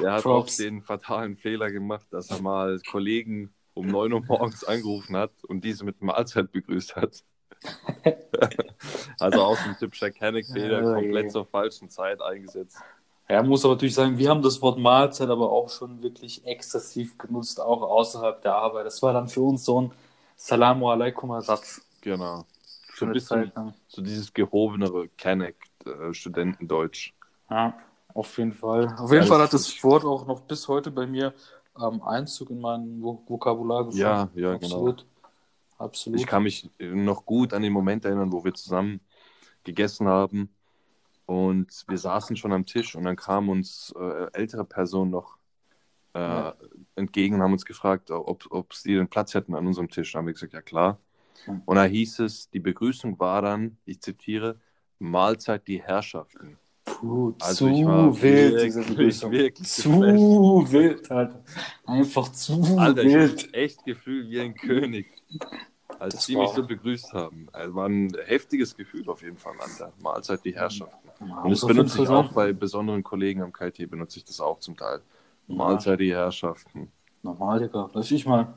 Der 0.00 0.12
hat 0.12 0.26
auch 0.26 0.46
den 0.46 0.82
fatalen 0.82 1.36
Fehler 1.36 1.70
gemacht, 1.70 2.06
dass 2.10 2.30
er 2.30 2.42
mal 2.42 2.80
Kollegen 2.90 3.54
um 3.74 3.86
9 3.86 4.12
Uhr 4.12 4.22
morgens 4.26 4.64
angerufen 4.64 5.16
hat 5.16 5.32
und 5.44 5.64
diese 5.64 5.84
mit 5.84 6.02
Mahlzeit 6.02 6.50
begrüßt 6.52 6.96
hat. 6.96 7.22
also 9.18 9.42
auch 9.42 9.56
so 9.58 9.68
ein 9.68 9.76
typischer 9.76 10.10
Kenneck-Fehler, 10.10 10.84
Oh 10.84 10.88
je. 10.88 10.94
komplett 10.94 11.30
zur 11.30 11.46
falschen 11.46 11.88
Zeit 11.88 12.20
eingesetzt. 12.20 12.78
Ja, 13.28 13.42
muss 13.42 13.64
aber 13.64 13.74
natürlich 13.74 13.94
sagen, 13.94 14.18
wir 14.18 14.28
haben 14.28 14.42
das 14.42 14.60
Wort 14.60 14.78
Mahlzeit 14.78 15.28
aber 15.30 15.50
auch 15.50 15.68
schon 15.70 16.02
wirklich 16.02 16.44
exzessiv 16.44 17.16
genutzt, 17.16 17.60
auch 17.60 17.82
außerhalb 17.82 18.42
der 18.42 18.54
Arbeit. 18.56 18.86
Das 18.86 19.02
war 19.02 19.12
dann 19.12 19.28
für 19.28 19.42
uns 19.42 19.64
so 19.64 19.80
ein 19.80 19.92
Salamu 20.36 20.90
alaikum 20.90 21.30
Ersatz. 21.30 21.80
Genau. 22.00 22.44
So 22.94 23.06
ein 23.06 23.12
bisschen 23.12 23.52
so 23.88 24.02
dieses 24.02 24.32
gehobenere 24.32 25.08
Kenneck-Studentendeutsch. 25.16 27.12
Ja, 27.48 27.74
auf 28.14 28.36
jeden 28.38 28.52
Fall. 28.52 28.86
Auf 28.98 29.10
jeden 29.12 29.22
Ja, 29.24 29.28
Fall 29.28 29.40
hat 29.40 29.52
das 29.52 29.82
Wort 29.82 30.04
auch 30.04 30.26
noch 30.26 30.40
bis 30.40 30.68
heute 30.68 30.90
bei 30.90 31.06
mir 31.06 31.32
ähm, 31.80 32.02
Einzug 32.02 32.50
in 32.50 32.60
mein 32.60 33.00
Vok- 33.00 33.28
Vokabular 33.28 33.84
gefunden. 33.84 33.98
Ja, 34.00 34.28
ja, 34.34 34.54
genau. 34.56 34.94
Absolut. 35.82 36.20
Ich 36.20 36.26
kann 36.26 36.42
mich 36.42 36.70
noch 36.80 37.24
gut 37.26 37.52
an 37.52 37.62
den 37.62 37.72
Moment 37.72 38.04
erinnern, 38.04 38.32
wo 38.32 38.44
wir 38.44 38.54
zusammen 38.54 39.00
gegessen 39.64 40.08
haben 40.08 40.50
und 41.26 41.84
wir 41.88 41.98
saßen 41.98 42.36
schon 42.36 42.52
am 42.52 42.66
Tisch 42.66 42.94
und 42.96 43.04
dann 43.04 43.16
kamen 43.16 43.48
uns 43.48 43.92
äh, 43.98 44.26
ältere 44.32 44.64
Personen 44.64 45.10
noch 45.10 45.36
äh, 46.14 46.18
Ja. 46.18 46.56
entgegen 46.96 47.36
und 47.36 47.42
haben 47.42 47.52
uns 47.52 47.64
gefragt, 47.64 48.10
ob, 48.10 48.46
ob 48.50 48.74
sie 48.74 48.94
den 48.94 49.08
Platz 49.08 49.34
hätten 49.34 49.54
an 49.54 49.66
unserem 49.66 49.88
Tisch. 49.88 50.12
Da 50.12 50.18
haben 50.18 50.26
wir 50.26 50.32
gesagt, 50.34 50.52
ja 50.52 50.62
klar. 50.62 50.98
Und 51.64 51.76
da 51.76 51.84
hieß 51.84 52.20
es, 52.20 52.50
die 52.50 52.60
Begrüßung 52.60 53.18
war 53.18 53.42
dann, 53.42 53.76
ich 53.84 54.00
zitiere, 54.00 54.60
Mahlzeit 54.98 55.66
die 55.66 55.82
Herrschaften. 55.82 56.58
Puh, 56.84 57.34
Also 57.40 57.66
zu 57.66 57.72
ich 57.72 57.84
war 57.84 58.22
wild, 58.22 58.52
wirklich, 58.54 58.62
diese 58.64 58.82
Begrüßung. 58.82 59.32
wirklich 59.32 59.68
zu 59.68 59.90
wild, 60.70 61.10
Alter. 61.10 61.42
Einfach 61.86 62.28
zu 62.32 62.62
Alter, 62.78 63.02
ich 63.04 63.14
wild. 63.14 63.42
habe 63.44 63.54
echt 63.54 63.84
Gefühl 63.84 64.28
wie 64.28 64.40
ein 64.40 64.54
König, 64.54 65.06
als 66.02 66.14
Das 66.14 66.26
die 66.26 66.34
war- 66.36 66.42
mich 66.42 66.52
so 66.52 66.66
begrüßt 66.66 67.12
haben. 67.12 67.48
Also 67.52 67.74
war 67.74 67.88
ein 67.88 68.14
heftiges 68.26 68.76
Gefühl 68.76 69.08
auf 69.08 69.22
jeden 69.22 69.38
Fall, 69.38 69.54
Alter. 69.58 69.92
Mahlzeit 70.00 70.44
die 70.44 70.54
Herrschaften. 70.54 71.08
Ja, 71.26 71.42
Und 71.42 71.50
das 71.50 71.64
benutze 71.66 72.02
ich 72.02 72.08
auch 72.08 72.32
bei 72.32 72.52
besonderen 72.52 73.02
Kollegen 73.02 73.42
am 73.42 73.52
KIT, 73.52 73.88
benutze 73.90 74.18
ich 74.18 74.24
das 74.24 74.40
auch 74.40 74.58
zum 74.58 74.76
Teil. 74.76 75.00
Mahlzeit 75.46 76.00
die 76.00 76.12
Herrschaften. 76.12 76.90
Normal, 77.22 77.60
Digga. 77.60 77.88
Das 77.92 78.10
ich 78.10 78.26
mal. 78.26 78.52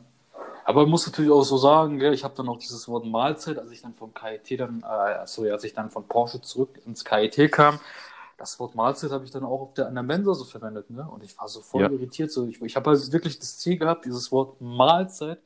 Aber 0.63 0.81
ich 0.81 0.87
muss 0.89 1.05
natürlich 1.05 1.29
auch 1.29 1.43
so 1.43 1.57
sagen, 1.57 1.99
gell, 1.99 2.13
ich 2.13 2.23
habe 2.23 2.33
dann 2.35 2.49
auch 2.49 2.57
dieses 2.57 2.87
Wort 2.87 3.05
Mahlzeit, 3.05 3.59
als 3.59 3.69
ich 3.71 3.81
dann 3.83 3.93
vom 3.93 4.11
KIT 4.13 4.59
dann, 4.59 4.81
äh, 4.81 5.27
sorry, 5.27 5.51
als 5.51 5.63
ich 5.63 5.73
dann 5.73 5.91
von 5.91 6.07
Porsche 6.07 6.41
zurück 6.41 6.79
ins 6.85 7.05
KIT 7.05 7.51
kam, 7.51 7.79
das 8.37 8.59
Wort 8.59 8.73
Mahlzeit 8.73 9.11
habe 9.11 9.23
ich 9.25 9.31
dann 9.31 9.43
auch 9.43 9.61
auf 9.61 9.73
der, 9.75 9.87
an 9.87 9.93
der 9.93 10.03
Mensa 10.03 10.33
so 10.33 10.43
verwendet, 10.43 10.89
ne? 10.89 11.07
Und 11.07 11.23
ich 11.23 11.37
war 11.37 11.47
so 11.47 11.61
voll 11.61 11.83
Ja. 11.83 11.89
irritiert. 11.91 12.31
So, 12.31 12.47
ich 12.47 12.59
ich 12.61 12.75
habe 12.75 12.89
halt 12.89 13.11
wirklich 13.13 13.37
das 13.37 13.59
Ziel 13.59 13.77
gehabt, 13.77 14.05
dieses 14.05 14.31
Wort 14.31 14.59
Mahlzeit 14.59 15.39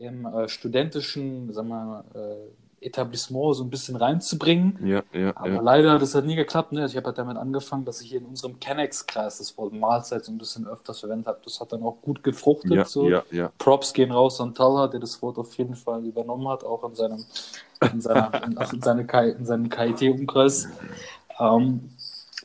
im 0.00 0.24
äh, 0.24 0.48
studentischen, 0.48 1.52
sagen 1.52 1.68
wir 1.68 1.84
mal, 1.84 2.04
äh, 2.14 2.86
Etablissement 2.86 3.54
so 3.54 3.62
ein 3.62 3.68
bisschen 3.68 3.96
reinzubringen. 3.96 4.78
Ja, 4.82 5.02
ja, 5.12 5.36
Aber 5.36 5.50
ja. 5.50 5.60
leider, 5.60 5.98
das 5.98 6.14
hat 6.14 6.24
nie 6.24 6.34
geklappt. 6.34 6.72
Ne? 6.72 6.86
Ich 6.86 6.96
habe 6.96 7.06
halt 7.06 7.18
damit 7.18 7.36
angefangen, 7.36 7.84
dass 7.84 8.00
ich 8.00 8.08
hier 8.08 8.20
in 8.20 8.24
unserem 8.24 8.58
Kennex-Kreis 8.58 9.36
das 9.36 9.56
Wort 9.58 9.74
Mahlzeit 9.74 10.24
so 10.24 10.32
ein 10.32 10.38
bisschen 10.38 10.66
öfters 10.66 11.00
verwendet 11.00 11.26
habe. 11.26 11.40
Das 11.44 11.60
hat 11.60 11.72
dann 11.72 11.82
auch 11.82 12.00
gut 12.00 12.22
gefruchtet. 12.22 12.72
Ja, 12.72 12.84
so. 12.86 13.06
ja, 13.06 13.22
ja. 13.30 13.52
Props 13.58 13.92
gehen 13.92 14.10
raus 14.10 14.40
an 14.40 14.54
Talha, 14.54 14.88
der 14.88 15.00
das 15.00 15.20
Wort 15.20 15.36
auf 15.36 15.52
jeden 15.58 15.74
Fall 15.74 16.06
übernommen 16.06 16.48
hat, 16.48 16.64
auch 16.64 16.82
in 16.84 16.94
seinem, 16.94 17.22
in 17.92 18.00
seiner, 18.00 18.44
in, 18.44 18.56
in 18.56 18.80
seine 18.80 19.32
in 19.32 19.44
seinem 19.44 19.68
KIT-Umkreis. 19.68 20.68
Ähm, 21.40 21.88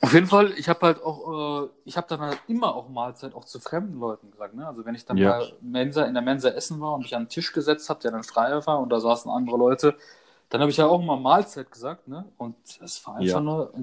auf 0.02 0.14
jeden 0.14 0.28
Fall, 0.28 0.52
ich 0.58 0.68
habe 0.70 0.80
halt 0.86 1.02
auch, 1.04 1.64
äh, 1.66 1.70
ich 1.86 1.98
habe 1.98 2.08
dann 2.10 2.20
halt 2.20 2.40
immer 2.48 2.76
auch 2.76 2.90
Mahlzeit 2.90 3.34
auch 3.34 3.46
zu 3.46 3.60
fremden 3.60 4.00
Leuten 4.00 4.32
gesagt. 4.32 4.54
Ne? 4.54 4.68
Also 4.68 4.86
wenn 4.86 4.96
ich 4.96 5.06
dann 5.06 5.18
Ja. 5.18 5.30
mal 5.40 5.54
Mensa, 5.62 6.04
in 6.06 6.14
der 6.14 6.24
Mensa 6.24 6.50
essen 6.50 6.80
war 6.82 6.94
und 6.94 7.02
mich 7.04 7.16
an 7.16 7.24
den 7.24 7.30
Tisch 7.30 7.54
gesetzt 7.54 7.90
habe, 7.90 8.00
der 8.02 8.12
dann 8.12 8.24
freier 8.24 8.66
war 8.68 8.80
und 8.80 8.90
da 8.90 9.00
saßen 9.00 9.32
andere 9.32 9.58
Leute, 9.58 9.96
dann 10.50 10.62
habe 10.62 10.70
ich 10.72 10.78
ja 10.78 10.86
auch 10.88 11.02
mal 11.02 11.20
Mahlzeit 11.20 11.72
gesagt. 11.72 12.08
Ne? 12.08 12.26
Und 12.38 12.56
es 12.84 13.06
war 13.08 13.16
einfach 13.16 13.28
Ja. 13.36 13.40
nur, 13.40 13.74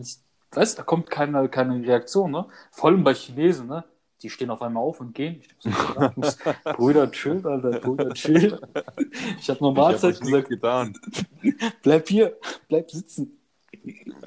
weißt 0.52 0.78
da 0.78 0.82
kommt 0.82 1.10
keine, 1.10 1.48
keine 1.48 1.80
Reaktion. 1.86 2.30
Ne? 2.30 2.46
Vor 2.70 2.90
allem 2.90 3.02
bei 3.04 3.14
Chinesen, 3.14 3.66
ne? 3.68 3.84
Die 4.20 4.30
stehen 4.30 4.50
auf 4.50 4.62
einmal 4.62 4.84
auf 4.84 5.00
und 5.00 5.12
gehen. 5.16 5.40
Ich 5.40 5.66
ich 5.66 6.16
muss- 6.16 6.38
Brüder, 6.76 7.10
chill, 7.10 7.44
Alter, 7.44 7.80
Brüder, 7.80 8.10
chill. 8.14 8.56
Ich 9.40 9.50
habe 9.50 9.58
nur 9.60 9.70
hab 9.70 9.76
Mahlzeit 9.78 10.14
euch 10.14 10.20
gesagt, 10.20 10.48
getan. 10.48 10.96
bleib 11.82 12.06
hier, 12.08 12.36
bleib 12.68 12.88
sitzen. 12.88 13.36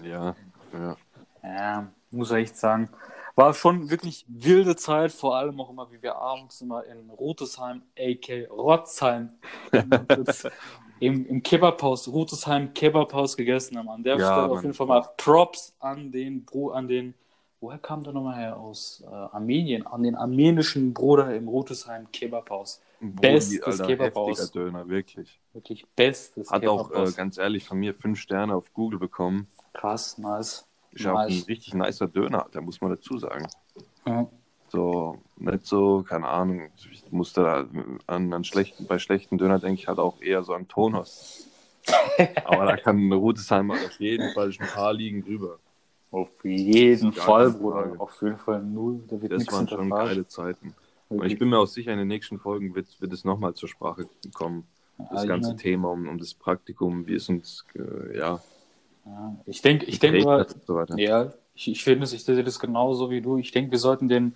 Ja, 0.03 0.36
ja. 0.73 0.97
Ja, 1.45 1.91
muss 2.11 2.31
ich 2.31 2.37
echt 2.37 2.57
sagen. 2.57 2.89
War 3.35 3.53
schon 3.53 3.89
wirklich 3.89 4.25
wilde 4.29 4.75
Zeit, 4.77 5.11
vor 5.11 5.35
allem 5.35 5.59
auch 5.59 5.69
immer, 5.69 5.91
wie 5.91 6.01
wir 6.01 6.15
abends 6.15 6.61
immer 6.61 6.85
in 6.85 7.09
Rotesheim, 7.09 7.83
a.k. 7.99 8.47
Rotzheim, 8.47 9.29
im, 10.99 11.25
im 11.27 11.43
Kebabhaus, 11.43 12.07
Rotesheim 12.07 12.73
Kebabhaus 12.73 13.35
gegessen 13.35 13.77
haben. 13.77 13.89
An 13.89 14.03
der 14.03 14.19
Ja, 14.19 14.31
Stelle 14.31 14.49
auf 14.49 14.61
jeden 14.63 14.73
Fall 14.73 14.87
mal 14.87 15.01
Props 15.17 15.75
an 15.79 16.11
den, 16.11 16.45
Bro, 16.45 16.71
an 16.71 16.87
den, 16.87 17.13
woher 17.59 17.77
kam 17.77 18.03
der 18.03 18.13
nochmal 18.13 18.37
her? 18.37 18.57
Aus 18.57 19.03
äh, 19.05 19.13
Armenien, 19.13 19.85
an 19.85 20.03
den 20.03 20.15
armenischen 20.15 20.93
Bruder 20.93 21.35
im 21.35 21.49
Rotesheim 21.49 22.11
Kebabhaus. 22.13 22.81
Bestes 23.01 23.59
Brudi, 23.59 23.61
Alter, 23.63 23.87
Kebabhaus. 23.87 24.51
Döner, 24.51 24.87
wirklich. 24.87 25.41
Wirklich 25.53 25.85
bestes 25.95 26.49
Hat 26.49 26.65
auch, 26.67 26.91
äh, 26.91 26.93
Kebabhaus. 26.93 27.15
ganz 27.15 27.37
ehrlich, 27.37 27.65
von 27.65 27.77
mir 27.79 27.93
fünf 27.93 28.19
Sterne 28.19 28.55
auf 28.55 28.73
Google 28.73 28.99
bekommen. 28.99 29.47
Krass, 29.73 30.17
nice. 30.17 30.65
Ist 30.95 31.05
auch 31.05 31.17
ein 31.17 31.27
nice. 31.27 31.47
richtig 31.47 31.73
nicer 31.73 32.07
Döner, 32.07 32.47
da 32.51 32.61
muss 32.61 32.81
man 32.81 32.91
dazu 32.91 33.17
sagen. 33.17 33.47
Ja. 34.05 34.27
So, 34.69 35.19
nicht 35.37 35.65
so, 35.65 36.03
keine 36.07 36.27
Ahnung, 36.27 36.69
ich 36.91 37.11
musste 37.11 37.43
da 37.43 37.67
an, 38.07 38.33
an 38.33 38.43
schlechten, 38.43 38.87
bei 38.87 38.97
schlechten 38.97 39.37
Döner 39.37 39.59
denke 39.59 39.81
ich 39.81 39.87
halt 39.87 39.99
auch 39.99 40.21
eher 40.21 40.43
so 40.43 40.53
an 40.53 40.67
Tonos. 40.67 41.47
Aber 42.45 42.65
da 42.65 42.77
kann 42.77 43.11
Rudesheimer 43.11 43.75
auf 43.75 43.99
jeden 43.99 44.33
Fall 44.33 44.51
ein 44.59 44.67
paar 44.67 44.93
liegen 44.93 45.23
drüber. 45.23 45.59
Auf 46.11 46.29
jeden 46.43 47.11
Gar 47.11 47.25
Fall, 47.25 47.51
Bruder. 47.51 47.93
Auf 47.97 48.21
jeden 48.21 48.37
Fall 48.37 48.63
null. 48.63 49.03
Da 49.07 49.21
wird 49.21 49.33
Das 49.33 49.47
waren 49.51 49.67
schon 49.67 49.89
geile 49.89 50.27
Zeiten. 50.27 50.73
Und 51.09 51.25
ich 51.25 51.37
bin 51.37 51.49
mir 51.49 51.59
auch 51.59 51.67
sicher, 51.67 51.91
in 51.91 51.99
den 51.99 52.07
nächsten 52.07 52.39
Folgen 52.39 52.73
wird, 52.73 52.87
wird 52.99 53.13
es 53.13 53.23
nochmal 53.25 53.53
zur 53.53 53.69
Sprache 53.69 54.07
kommen. 54.33 54.65
Das 55.11 55.27
ganze 55.27 55.55
Thema 55.57 55.91
um, 55.91 56.07
um 56.07 56.17
das 56.17 56.33
Praktikum, 56.33 57.05
wie 57.05 57.15
es 57.15 57.27
uns, 57.27 57.65
äh, 57.75 58.17
ja, 58.17 58.41
Ja, 59.05 59.35
ich 59.45 59.61
denke, 59.61 59.85
ich 59.85 59.99
denke 59.99 60.27
so 60.65 60.79
ja, 60.95 61.31
ich, 61.53 61.67
ich 61.69 61.83
finde 61.83 62.03
es, 62.05 62.13
ich 62.13 62.23
sehe 62.23 62.43
das 62.43 62.59
genauso 62.59 63.09
wie 63.09 63.21
du. 63.21 63.37
Ich 63.37 63.51
denke, 63.51 63.71
wir 63.71 63.79
sollten 63.79 64.07
den, 64.07 64.35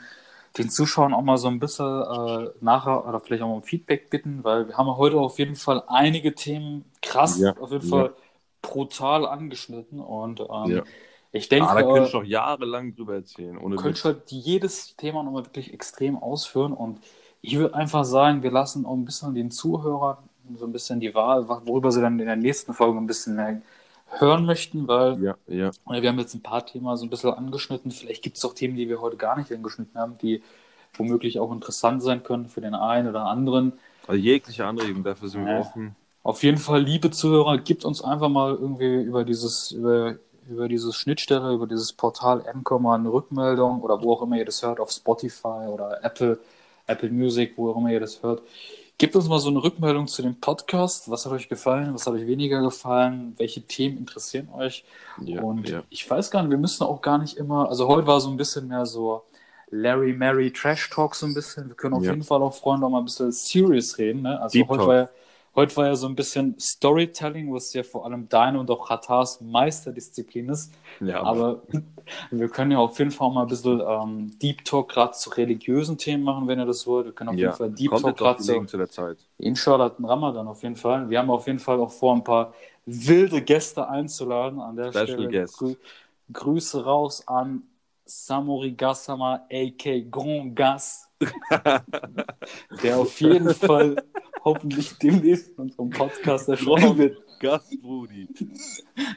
den 0.57 0.69
Zuschauern 0.69 1.13
auch 1.13 1.21
mal 1.23 1.37
so 1.37 1.47
ein 1.47 1.59
bisschen 1.59 1.85
äh, 1.85 2.49
nachher 2.61 3.07
oder 3.07 3.19
vielleicht 3.19 3.43
auch 3.43 3.47
mal 3.49 3.55
um 3.55 3.63
Feedback 3.63 4.09
bitten, 4.09 4.43
weil 4.43 4.67
wir 4.67 4.77
haben 4.77 4.95
heute 4.97 5.17
auf 5.19 5.39
jeden 5.39 5.55
Fall 5.55 5.83
einige 5.87 6.35
Themen 6.35 6.85
krass, 7.01 7.45
Ja, 7.45 7.55
auf 7.55 7.71
jeden 7.71 7.83
ja. 7.83 7.83
Fall 7.83 8.15
brutal 8.61 9.25
angeschnitten 9.27 9.99
und 9.99 10.41
ähm, 10.41 10.81
Ja. 10.81 10.83
ich 11.31 11.49
denke, 11.49 11.69
Ah, 11.69 11.75
da 11.75 11.83
könnte 11.83 12.07
ich 12.07 12.13
äh, 12.13 12.15
noch 12.15 12.23
jahrelang 12.23 12.95
drüber 12.95 13.15
erzählen. 13.15 13.57
Ohne 13.57 13.75
könntest 13.75 14.05
Witz. 14.05 14.05
halt 14.05 14.31
jedes 14.31 14.95
Thema 14.95 15.23
nochmal 15.23 15.45
wirklich 15.45 15.73
extrem 15.73 16.17
ausführen 16.17 16.73
und 16.73 16.99
ich 17.41 17.57
würde 17.57 17.73
einfach 17.75 18.03
sagen, 18.05 18.43
wir 18.43 18.51
lassen 18.51 18.85
auch 18.85 18.93
ein 18.95 19.05
bisschen 19.05 19.33
den 19.35 19.51
Zuhörern 19.51 20.17
so 20.57 20.65
ein 20.65 20.71
bisschen 20.71 20.99
die 20.99 21.13
Wahl, 21.13 21.47
worüber 21.47 21.91
sie 21.91 22.01
dann 22.01 22.19
in 22.19 22.25
der 22.25 22.35
nächsten 22.35 22.73
Folge 22.73 22.97
ein 22.97 23.05
bisschen 23.07 23.35
mehr 23.35 23.61
hören 24.17 24.45
möchten, 24.45 24.87
weil 24.87 25.21
Ja, 25.23 25.35
ja. 25.47 25.71
wir 25.85 26.09
haben 26.09 26.19
jetzt 26.19 26.33
ein 26.33 26.41
paar 26.41 26.65
Themen 26.65 26.95
so 26.97 27.05
ein 27.05 27.09
bisschen 27.09 27.33
angeschnitten. 27.33 27.91
Vielleicht 27.91 28.23
gibt 28.23 28.37
es 28.37 28.45
auch 28.45 28.53
Themen, 28.53 28.75
die 28.75 28.89
wir 28.89 29.01
heute 29.01 29.17
gar 29.17 29.37
nicht 29.37 29.51
angeschnitten 29.51 29.99
haben, 29.99 30.17
die 30.17 30.41
womöglich 30.93 31.39
auch 31.39 31.51
interessant 31.51 32.01
sein 32.01 32.23
können 32.23 32.49
für 32.49 32.61
den 32.61 32.75
einen 32.75 33.07
oder 33.07 33.25
anderen. 33.25 33.73
Also 34.07 34.19
jegliche 34.19 34.65
Anregung, 34.65 35.03
dafür 35.03 35.29
sind 35.29 35.45
wir 35.45 35.59
offen. 35.59 35.95
Auf 36.23 36.43
jeden 36.43 36.57
Fall, 36.57 36.81
liebe 36.81 37.11
Zuhörer, 37.11 37.57
gibt 37.59 37.85
uns 37.85 38.03
einfach 38.03 38.29
mal 38.29 38.51
irgendwie 38.53 39.01
über 39.03 39.23
dieses, 39.23 39.71
über, 39.71 40.15
über 40.49 40.67
dieses 40.67 40.95
Schnittstelle, 40.95 41.53
über 41.53 41.67
dieses 41.67 41.93
Portal 41.93 42.43
Anchor 42.47 42.79
eine 42.93 43.11
Rückmeldung 43.11 43.81
oder 43.81 44.01
wo 44.01 44.13
auch 44.13 44.21
immer 44.23 44.37
ihr 44.37 44.45
das 44.45 44.61
hört, 44.63 44.79
auf 44.79 44.91
Spotify 44.91 45.67
oder 45.67 46.03
Apple, 46.03 46.39
Apple 46.87 47.09
Music, 47.09 47.53
wo 47.55 47.71
auch 47.71 47.77
immer 47.77 47.91
ihr 47.91 47.99
das 47.99 48.21
hört. 48.21 48.41
Gebt 48.99 49.15
uns 49.15 49.29
mal 49.29 49.39
so 49.39 49.49
eine 49.49 49.63
Rückmeldung 49.63 50.07
zu 50.07 50.21
dem 50.21 50.35
Podcast. 50.35 51.09
Was 51.09 51.25
hat 51.25 51.31
euch 51.31 51.47
gefallen? 51.47 51.93
Was 51.93 52.05
hat 52.05 52.13
euch 52.15 52.27
weniger 52.27 52.61
gefallen? 52.61 53.33
Welche 53.37 53.61
Themen 53.61 53.97
interessieren 53.97 54.49
euch? 54.53 54.83
Ja, 55.21 55.41
Und 55.41 55.69
ja. 55.69 55.83
ich 55.89 56.07
weiß 56.09 56.29
gar 56.31 56.41
nicht, 56.41 56.51
wir 56.51 56.57
müssen 56.57 56.83
auch 56.83 57.01
gar 57.01 57.17
nicht 57.17 57.37
immer, 57.37 57.69
also 57.69 57.87
heute 57.87 58.05
war 58.07 58.19
so 58.19 58.29
ein 58.29 58.35
bisschen 58.35 58.67
mehr 58.67 58.85
so 58.85 59.23
Larry 59.71 60.11
Mary 60.11 60.51
Trash 60.51 60.89
Talk 60.89 61.15
so 61.15 61.25
ein 61.27 61.33
bisschen. 61.33 61.69
Wir 61.69 61.75
können 61.75 61.93
auf 61.93 62.03
Ja. 62.03 62.11
jeden 62.11 62.23
Fall 62.23 62.41
auch 62.41 62.53
Freunde 62.53 62.85
auch 62.85 62.89
mal 62.89 62.99
ein 62.99 63.05
bisschen 63.05 63.31
serious 63.31 63.97
reden. 63.97 64.23
Ne? 64.23 64.37
Also 64.41 64.51
Deep 64.59 64.67
heute 64.67 64.79
Talk. 64.79 64.87
war, 64.89 64.95
ja, 64.97 65.09
heute 65.59 65.75
war 65.75 65.87
ja 65.87 65.95
so 65.95 66.07
ein 66.07 66.15
bisschen 66.15 66.57
Storytelling, 66.57 67.53
was 67.53 67.73
ja 67.73 67.83
vor 67.83 68.05
allem 68.05 68.29
deine 68.29 68.59
und 68.59 68.71
auch 68.71 68.87
Katars 68.87 69.41
Meisterdisziplin 69.41 70.47
ist. 70.47 70.73
ja 71.01 71.21
Aber 71.21 71.63
wir 72.31 72.47
können 72.47 72.71
ja 72.71 72.77
auf 72.77 72.97
jeden 72.97 73.11
Fall 73.11 73.29
mal 73.31 73.41
ein 73.41 73.47
bisschen 73.49 73.81
ähm, 73.85 74.39
Deep 74.39 74.63
Talk 74.63 74.89
gerade 74.89 75.11
zu 75.11 75.29
religiösen 75.31 75.97
Themen 75.97 76.23
machen, 76.23 76.47
wenn 76.47 76.59
ihr 76.59 76.65
das 76.65 76.87
wollt. 76.87 77.07
Wir 77.07 77.11
können 77.11 77.31
auf 77.31 77.35
ja. 77.35 77.47
jeden 77.47 77.57
Fall 77.57 77.71
Deep 77.71 77.89
Kommt 77.89 78.03
Talk 78.03 78.17
gerade 78.17 78.41
gelegen 78.41 78.67
zu 78.69 78.77
der 78.77 78.89
Zeit. 78.89 79.17
Inshallah 79.37 79.91
Ramadan 80.01 80.47
auf 80.47 80.63
jeden 80.63 80.77
Fall. 80.77 81.09
Wir 81.09 81.19
haben 81.19 81.29
auf 81.29 81.45
jeden 81.45 81.59
Fall 81.59 81.79
auch 81.81 81.91
vor, 81.91 82.15
ein 82.15 82.23
paar 82.23 82.53
wilde 82.85 83.41
Gäste 83.41 83.87
einzuladen. 83.87 84.61
An 84.61 84.77
der 84.77 84.91
Special 84.91 85.07
Stelle 85.07 85.27
Guest. 85.27 85.57
Grü 85.57 85.75
Grüße 86.31 86.85
raus 86.85 87.27
an 87.27 87.63
Samori 88.05 88.71
Gassama, 88.71 89.45
a.k. 89.51 90.05
Grand 90.09 90.55
Gas, 90.55 91.09
der 92.83 92.97
auf 92.97 93.19
jeden 93.19 93.53
Fall 93.53 93.95
hoffentlich 94.49 94.97
demnächst 94.97 95.49
in 95.49 95.55
unserem 95.55 95.89
Podcast 95.89 96.49
erscheinen 96.49 96.97
wird. 96.97 97.17
Gastbrudi. 97.39 98.27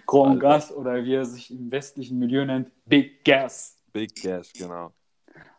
Grand 0.06 0.40
Gas 0.40 0.72
oder 0.72 1.04
wie 1.04 1.14
er 1.14 1.24
sich 1.24 1.50
im 1.50 1.70
westlichen 1.70 2.18
Milieu 2.18 2.44
nennt, 2.44 2.70
Big 2.86 3.24
Gas. 3.24 3.76
Big 3.92 4.22
Gas, 4.22 4.52
genau. 4.52 4.92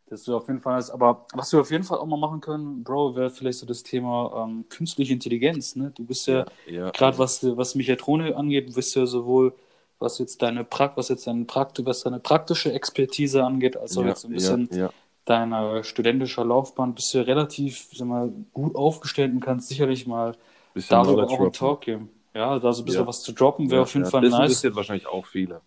Das 0.07 0.27
wäre 0.27 0.37
auf 0.37 0.47
jeden 0.47 0.61
Fall, 0.61 0.81
aber 0.91 1.25
was 1.33 1.51
wir 1.51 1.59
auf 1.59 1.71
jeden 1.71 1.83
Fall 1.83 1.97
auch 1.97 2.05
mal 2.05 2.17
machen 2.17 2.39
können, 2.39 2.83
Bro, 2.83 3.15
wäre 3.15 3.29
vielleicht 3.29 3.59
so 3.59 3.65
das 3.65 3.83
Thema 3.83 4.45
ähm, 4.45 4.65
künstliche 4.69 5.13
Intelligenz. 5.13 5.75
Ne? 5.75 5.91
Du 5.95 6.05
bist 6.05 6.27
ja, 6.27 6.45
ja. 6.67 6.91
gerade 6.91 7.17
was, 7.17 7.43
was 7.57 7.75
Mechatronik 7.75 8.35
angeht, 8.35 8.73
bist 8.75 8.95
du 8.95 9.01
ja 9.01 9.05
sowohl, 9.07 9.55
was 9.99 10.19
jetzt 10.19 10.41
deine 10.41 10.63
Prakt, 10.63 10.97
was 10.97 11.09
jetzt 11.09 11.25
deine 11.25 11.45
Prakt, 11.45 11.83
was 11.85 12.01
deine 12.01 12.19
praktische 12.19 12.71
Expertise 12.73 13.43
angeht, 13.43 13.75
als 13.75 13.97
auch 13.97 14.03
ja, 14.03 14.09
jetzt 14.09 14.21
so 14.21 14.27
ein 14.27 14.33
bisschen 14.33 14.69
ja, 14.71 14.77
ja. 14.77 14.89
Deiner 15.25 15.83
studentischer 15.83 16.45
Laufbahn, 16.45 16.95
bist 16.95 17.13
du 17.13 17.19
ja 17.19 17.23
relativ, 17.25 17.87
sag 17.93 18.07
mal, 18.07 18.31
gut 18.53 18.75
aufgestellt 18.75 19.33
und 19.33 19.39
kannst 19.41 19.69
sicherlich 19.69 20.07
mal 20.07 20.35
Bisschen 20.73 20.89
darüber 20.89 21.27
auch 21.27 21.39
einen. 21.39 21.51
Talk 21.53 21.81
geben. 21.81 22.09
Ja, 22.35 22.59
da 22.59 22.73
so 22.73 22.81
ein 22.83 22.85
bisschen 22.85 23.05
Ja. 23.05 23.07
was 23.07 23.21
zu 23.23 23.31
droppen 23.33 23.69
wäre 23.71 23.81
Ja, 23.81 23.83
auf 23.83 23.93
jeden 23.93 24.05
ja. 24.05 24.11
Fall 24.11 24.21
das 24.21 24.31
nice. 24.31 24.51
interessiert 24.51 24.75
wahrscheinlich 24.75 25.07
auch 25.07 25.25
viele. 25.25 25.61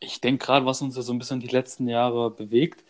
Ich 0.00 0.20
denke 0.20 0.44
gerade, 0.46 0.66
was 0.66 0.82
uns 0.82 0.96
ja 0.96 1.02
so 1.02 1.12
ein 1.12 1.18
bisschen 1.18 1.40
die 1.40 1.46
letzten 1.48 1.88
Jahre 1.88 2.30
bewegt, 2.30 2.84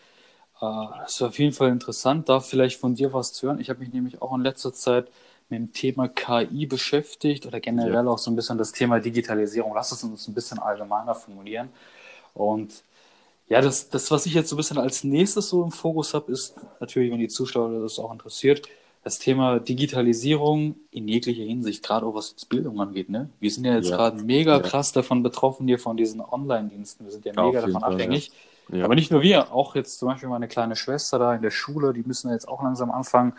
äh, 0.60 1.04
ist 1.06 1.22
auf 1.22 1.38
jeden 1.38 1.52
Fall 1.52 1.70
interessant, 1.70 2.28
da 2.28 2.40
vielleicht 2.40 2.80
von 2.80 2.94
dir 2.94 3.12
was 3.12 3.32
zu 3.32 3.46
hören. 3.48 3.60
Ich 3.60 3.70
habe 3.70 3.80
mich 3.80 3.92
nämlich 3.92 4.22
auch 4.22 4.34
in 4.34 4.42
letzter 4.42 4.72
Zeit 4.74 5.10
mit 5.48 5.58
dem 5.60 5.72
Thema 5.72 6.08
KI 6.08 6.66
beschäftigt 6.66 7.46
oder 7.46 7.60
generell 7.60 8.08
auch 8.08 8.18
so 8.18 8.30
ein 8.30 8.36
bisschen 8.36 8.58
das 8.58 8.72
Thema 8.72 9.00
Digitalisierung. 9.00 9.74
Lass 9.74 9.92
es 9.92 10.04
uns 10.04 10.28
ein 10.28 10.34
bisschen 10.34 10.58
allgemeiner 10.58 11.14
formulieren. 11.14 11.70
Und 12.34 12.84
ja, 13.48 13.60
das, 13.60 13.88
das, 13.90 14.10
was 14.10 14.26
ich 14.26 14.34
jetzt 14.34 14.48
so 14.48 14.56
ein 14.56 14.58
bisschen 14.58 14.78
als 14.78 15.04
nächstes 15.04 15.48
so 15.48 15.62
im 15.62 15.70
Fokus 15.70 16.14
habe, 16.14 16.32
ist 16.32 16.56
natürlich, 16.80 17.12
wenn 17.12 17.20
die 17.20 17.28
Zuschauer 17.28 17.80
das 17.80 17.98
auch 17.98 18.12
interessiert, 18.12 18.68
das 19.04 19.20
Thema 19.20 19.60
Digitalisierung 19.60 20.74
in 20.90 21.06
jeglicher 21.06 21.44
Hinsicht, 21.44 21.84
gerade 21.84 22.04
auch 22.06 22.14
was 22.14 22.30
jetzt 22.30 22.48
Bildung 22.48 22.80
angeht. 22.80 23.08
Ne? 23.08 23.30
Wir 23.38 23.50
sind 23.52 23.64
ja 23.64 23.76
jetzt 23.76 23.90
Ja. 23.90 23.96
gerade 23.96 24.20
mega 24.20 24.56
Ja. 24.56 24.60
krass 24.60 24.90
davon 24.92 25.22
betroffen 25.22 25.68
hier 25.68 25.78
von 25.78 25.96
diesen 25.96 26.20
Online-Diensten. 26.20 27.04
Wir 27.04 27.12
sind 27.12 27.24
ja 27.24 27.32
mega 27.32 27.60
davon 27.60 27.80
Fall, 27.82 27.94
abhängig. 27.94 28.32
Aber 28.68 28.96
nicht 28.96 29.12
nur 29.12 29.22
wir, 29.22 29.52
auch 29.52 29.76
jetzt 29.76 29.98
zum 30.00 30.08
Beispiel 30.08 30.28
meine 30.28 30.48
kleine 30.48 30.74
Schwester 30.74 31.18
da 31.20 31.34
in 31.34 31.42
der 31.42 31.52
Schule, 31.52 31.92
die 31.92 32.02
müssen 32.02 32.32
jetzt 32.32 32.48
auch 32.48 32.62
langsam 32.64 32.90
anfangen, 32.90 33.34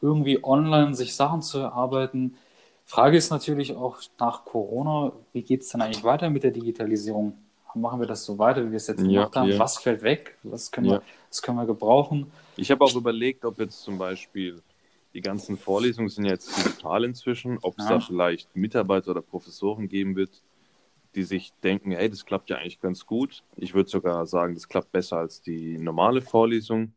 irgendwie 0.00 0.42
online 0.42 0.94
sich 0.94 1.14
Sachen 1.14 1.42
zu 1.42 1.58
erarbeiten. 1.58 2.36
Frage 2.86 3.18
ist 3.18 3.30
natürlich 3.30 3.76
auch 3.76 3.98
nach 4.18 4.44
Corona, 4.46 5.12
wie 5.34 5.42
geht 5.42 5.62
es 5.62 5.68
denn 5.68 5.82
eigentlich 5.82 6.02
weiter 6.02 6.30
mit 6.30 6.44
der 6.44 6.50
Digitalisierung? 6.50 7.34
Machen 7.74 8.00
wir 8.00 8.06
das 8.06 8.24
so 8.24 8.38
weiter, 8.38 8.64
wie 8.66 8.70
wir 8.70 8.76
es 8.76 8.86
jetzt 8.86 9.00
Ja, 9.02 9.06
gemacht 9.08 9.36
haben? 9.36 9.50
ja. 9.50 9.58
Was 9.58 9.78
fällt 9.78 10.02
weg? 10.02 10.36
Was 10.42 10.70
können, 10.70 10.86
Ja. 10.88 10.92
wir, 10.94 11.02
was 11.28 11.42
können 11.42 11.58
wir 11.58 11.66
gebrauchen? 11.66 12.30
Ich 12.56 12.70
habe 12.70 12.84
auch 12.84 12.94
überlegt, 12.94 13.44
ob 13.44 13.58
jetzt 13.60 13.82
zum 13.82 13.98
Beispiel 13.98 14.60
die 15.14 15.20
ganzen 15.20 15.56
Vorlesungen 15.56 16.08
sind 16.08 16.24
ja 16.24 16.32
jetzt 16.32 16.56
digital 16.56 17.04
inzwischen, 17.04 17.58
ob 17.62 17.78
es 17.78 17.84
Ja. 17.84 17.98
da 17.98 18.00
vielleicht 18.00 18.54
Mitarbeiter 18.56 19.10
oder 19.12 19.22
Professoren 19.22 19.88
geben 19.88 20.16
wird, 20.16 20.30
die 21.14 21.22
sich 21.24 21.52
denken, 21.64 21.90
hey, 21.92 22.08
das 22.08 22.24
klappt 22.24 22.50
ja 22.50 22.56
eigentlich 22.58 22.80
ganz 22.80 23.04
gut. 23.06 23.42
Ich 23.56 23.74
würde 23.74 23.90
sogar 23.90 24.26
sagen, 24.26 24.54
das 24.54 24.68
klappt 24.68 24.92
besser 24.92 25.16
als 25.18 25.40
die 25.42 25.78
normale 25.78 26.22
Vorlesung. 26.22 26.92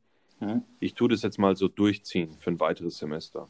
Ich 0.80 0.94
tue 0.94 1.08
das 1.10 1.22
jetzt 1.22 1.40
mal 1.40 1.56
so 1.56 1.68
durchziehen 1.68 2.36
für 2.40 2.52
ein 2.52 2.60
weiteres 2.60 2.98
Semester. 2.98 3.48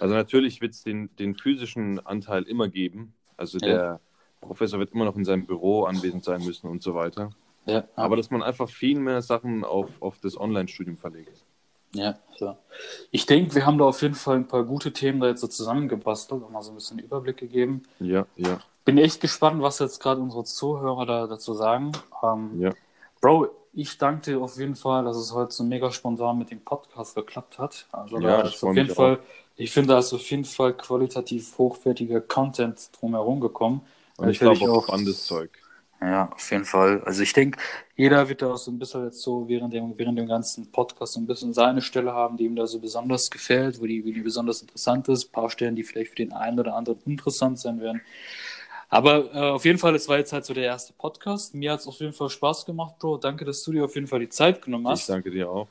Also 0.00 0.14
natürlich 0.14 0.60
wird 0.60 0.74
es 0.74 0.82
den, 0.82 1.08
den 1.16 1.34
physischen 1.34 2.04
Anteil 2.04 2.42
immer 2.42 2.68
geben. 2.68 3.14
Also 3.36 3.58
Ja. 3.58 3.66
der 3.66 4.00
Professor 4.46 4.78
wird 4.78 4.92
immer 4.92 5.04
noch 5.04 5.16
in 5.16 5.24
seinem 5.24 5.46
Büro 5.46 5.84
anwesend 5.84 6.24
sein 6.24 6.44
müssen 6.44 6.68
und 6.68 6.82
so 6.82 6.94
weiter. 6.94 7.30
Ja, 7.66 7.84
Aber 7.96 8.16
dass 8.16 8.30
man 8.30 8.42
einfach 8.42 8.68
viel 8.68 8.98
mehr 8.98 9.22
Sachen 9.22 9.64
auf, 9.64 9.90
auf 10.00 10.18
das 10.20 10.38
Online-Studium 10.38 10.96
verlegt. 10.96 11.44
Ja, 11.94 12.14
so. 12.36 12.56
Ich 13.10 13.26
denke, 13.26 13.54
wir 13.54 13.66
haben 13.66 13.78
da 13.78 13.86
auf 13.86 14.02
jeden 14.02 14.14
Fall 14.14 14.36
ein 14.36 14.48
paar 14.48 14.64
gute 14.64 14.92
Themen 14.92 15.20
da 15.20 15.28
jetzt 15.28 15.40
so 15.40 15.46
zusammengebastelt 15.46 16.42
und 16.42 16.52
mal 16.52 16.62
so 16.62 16.72
ein 16.72 16.74
bisschen 16.74 16.98
Überblick 16.98 17.38
gegeben. 17.38 17.82
Ja, 17.98 18.26
ja, 18.36 18.58
Bin 18.84 18.98
echt 18.98 19.20
gespannt, 19.20 19.62
was 19.62 19.78
jetzt 19.78 20.00
gerade 20.00 20.20
unsere 20.20 20.44
Zuhörer 20.44 21.06
da 21.06 21.26
dazu 21.26 21.54
sagen. 21.54 21.92
Ähm, 22.22 22.60
ja. 22.60 22.70
Bro, 23.20 23.48
ich 23.72 23.98
danke 23.98 24.32
dir 24.32 24.40
auf 24.40 24.56
jeden 24.58 24.76
Fall, 24.76 25.04
dass 25.04 25.16
es 25.16 25.32
heute 25.34 25.52
so 25.52 25.64
mega 25.64 25.90
spontan 25.90 26.38
mit 26.38 26.50
dem 26.50 26.60
Podcast 26.60 27.14
geklappt 27.14 27.58
hat. 27.58 27.86
Also 27.92 28.18
Ja, 28.18 28.42
da 28.42 28.48
ist 28.48 28.62
auf 28.62 28.76
jeden 28.76 28.94
Fall, 28.94 29.18
ich 29.56 29.72
finde, 29.72 29.94
da 29.94 29.98
ist 29.98 30.12
auf 30.12 30.30
jeden 30.30 30.44
Fall 30.44 30.74
qualitativ 30.74 31.56
hochwertiger 31.58 32.20
Content 32.20 32.90
drumherum 32.98 33.40
gekommen. 33.40 33.80
Und 34.18 34.28
ich 34.30 34.38
glaube 34.38 34.70
auch 34.70 34.84
spannendes 34.84 35.24
Zeug. 35.26 35.50
Ja, 36.00 36.30
auf 36.30 36.50
jeden 36.50 36.64
Fall. 36.66 37.02
Also 37.04 37.22
ich 37.22 37.32
denke, 37.32 37.58
jeder 37.96 38.28
wird 38.28 38.42
da 38.42 38.52
auch 38.52 38.58
so 38.58 38.70
ein 38.70 38.78
bisschen 38.78 39.04
jetzt 39.04 39.22
so 39.22 39.48
während 39.48 39.72
dem, 39.72 39.96
während 39.98 40.18
dem 40.18 40.28
ganzen 40.28 40.70
Podcast 40.70 41.14
so 41.14 41.20
ein 41.20 41.26
bisschen 41.26 41.54
seine 41.54 41.80
Stelle 41.80 42.12
haben, 42.12 42.36
die 42.36 42.44
ihm 42.44 42.54
da 42.56 42.66
so 42.66 42.78
besonders 42.80 43.30
gefällt, 43.30 43.80
wo 43.80 43.86
die, 43.86 44.04
wie 44.04 44.12
die 44.12 44.20
besonders 44.20 44.60
interessant 44.60 45.08
ist. 45.08 45.28
Ein 45.28 45.32
paar 45.32 45.50
Stellen, 45.50 45.74
die 45.74 45.84
vielleicht 45.84 46.10
für 46.10 46.16
den 46.16 46.32
einen 46.34 46.60
oder 46.60 46.74
anderen 46.76 47.00
interessant 47.06 47.58
sein 47.58 47.80
werden. 47.80 48.02
Aber 48.88 49.34
äh, 49.34 49.50
auf 49.52 49.64
jeden 49.64 49.78
Fall, 49.78 49.94
es 49.94 50.08
war 50.08 50.18
jetzt 50.18 50.32
halt 50.32 50.44
so 50.44 50.54
der 50.54 50.64
erste 50.64 50.92
Podcast. 50.92 51.54
Mir 51.54 51.72
hat 51.72 51.80
es 51.80 51.86
auf 51.88 51.98
jeden 52.00 52.12
Fall 52.12 52.30
Spaß 52.30 52.66
gemacht, 52.66 52.98
Bro. 52.98 53.18
Danke, 53.18 53.44
dass 53.44 53.62
du 53.64 53.72
dir 53.72 53.84
auf 53.86 53.94
jeden 53.94 54.06
Fall 54.06 54.20
die 54.20 54.28
Zeit 54.28 54.62
genommen 54.62 54.86
Ich 54.90 54.90
hast. 54.92 55.08
danke 55.08 55.30
dir 55.30 55.50
auch. 55.50 55.68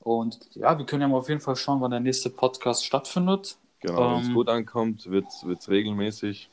Und 0.00 0.38
ja, 0.54 0.78
wir 0.78 0.86
können 0.86 1.02
ja 1.02 1.08
mal 1.08 1.18
auf 1.18 1.28
jeden 1.28 1.40
Fall 1.40 1.56
schauen, 1.56 1.80
wann 1.80 1.90
der 1.90 2.00
nächste 2.00 2.30
Podcast 2.30 2.84
stattfindet. 2.86 3.56
Genau, 3.80 4.12
wenn 4.12 4.20
es 4.22 4.28
Ähm, 4.28 4.34
gut 4.34 4.48
ankommt, 4.48 5.10
wird 5.10 5.26
es 5.32 5.68
regelmäßig. 5.68 6.48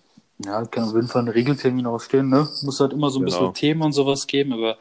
Ja, 0.45 0.65
kann 0.65 0.83
auf 0.85 0.93
jeden 0.95 1.07
Fall 1.07 1.23
ein 1.23 1.27
Regeltermin 1.29 1.85
ausstehen, 1.87 2.29
ne? 2.29 2.47
Muss 2.63 2.79
halt 2.79 2.93
immer 2.93 3.09
so 3.09 3.19
ein 3.19 3.25
Genau. 3.25 3.37
bisschen 3.39 3.53
Themen 3.53 3.81
und 3.81 3.93
sowas 3.93 4.27
geben, 4.27 4.53
aber 4.53 4.77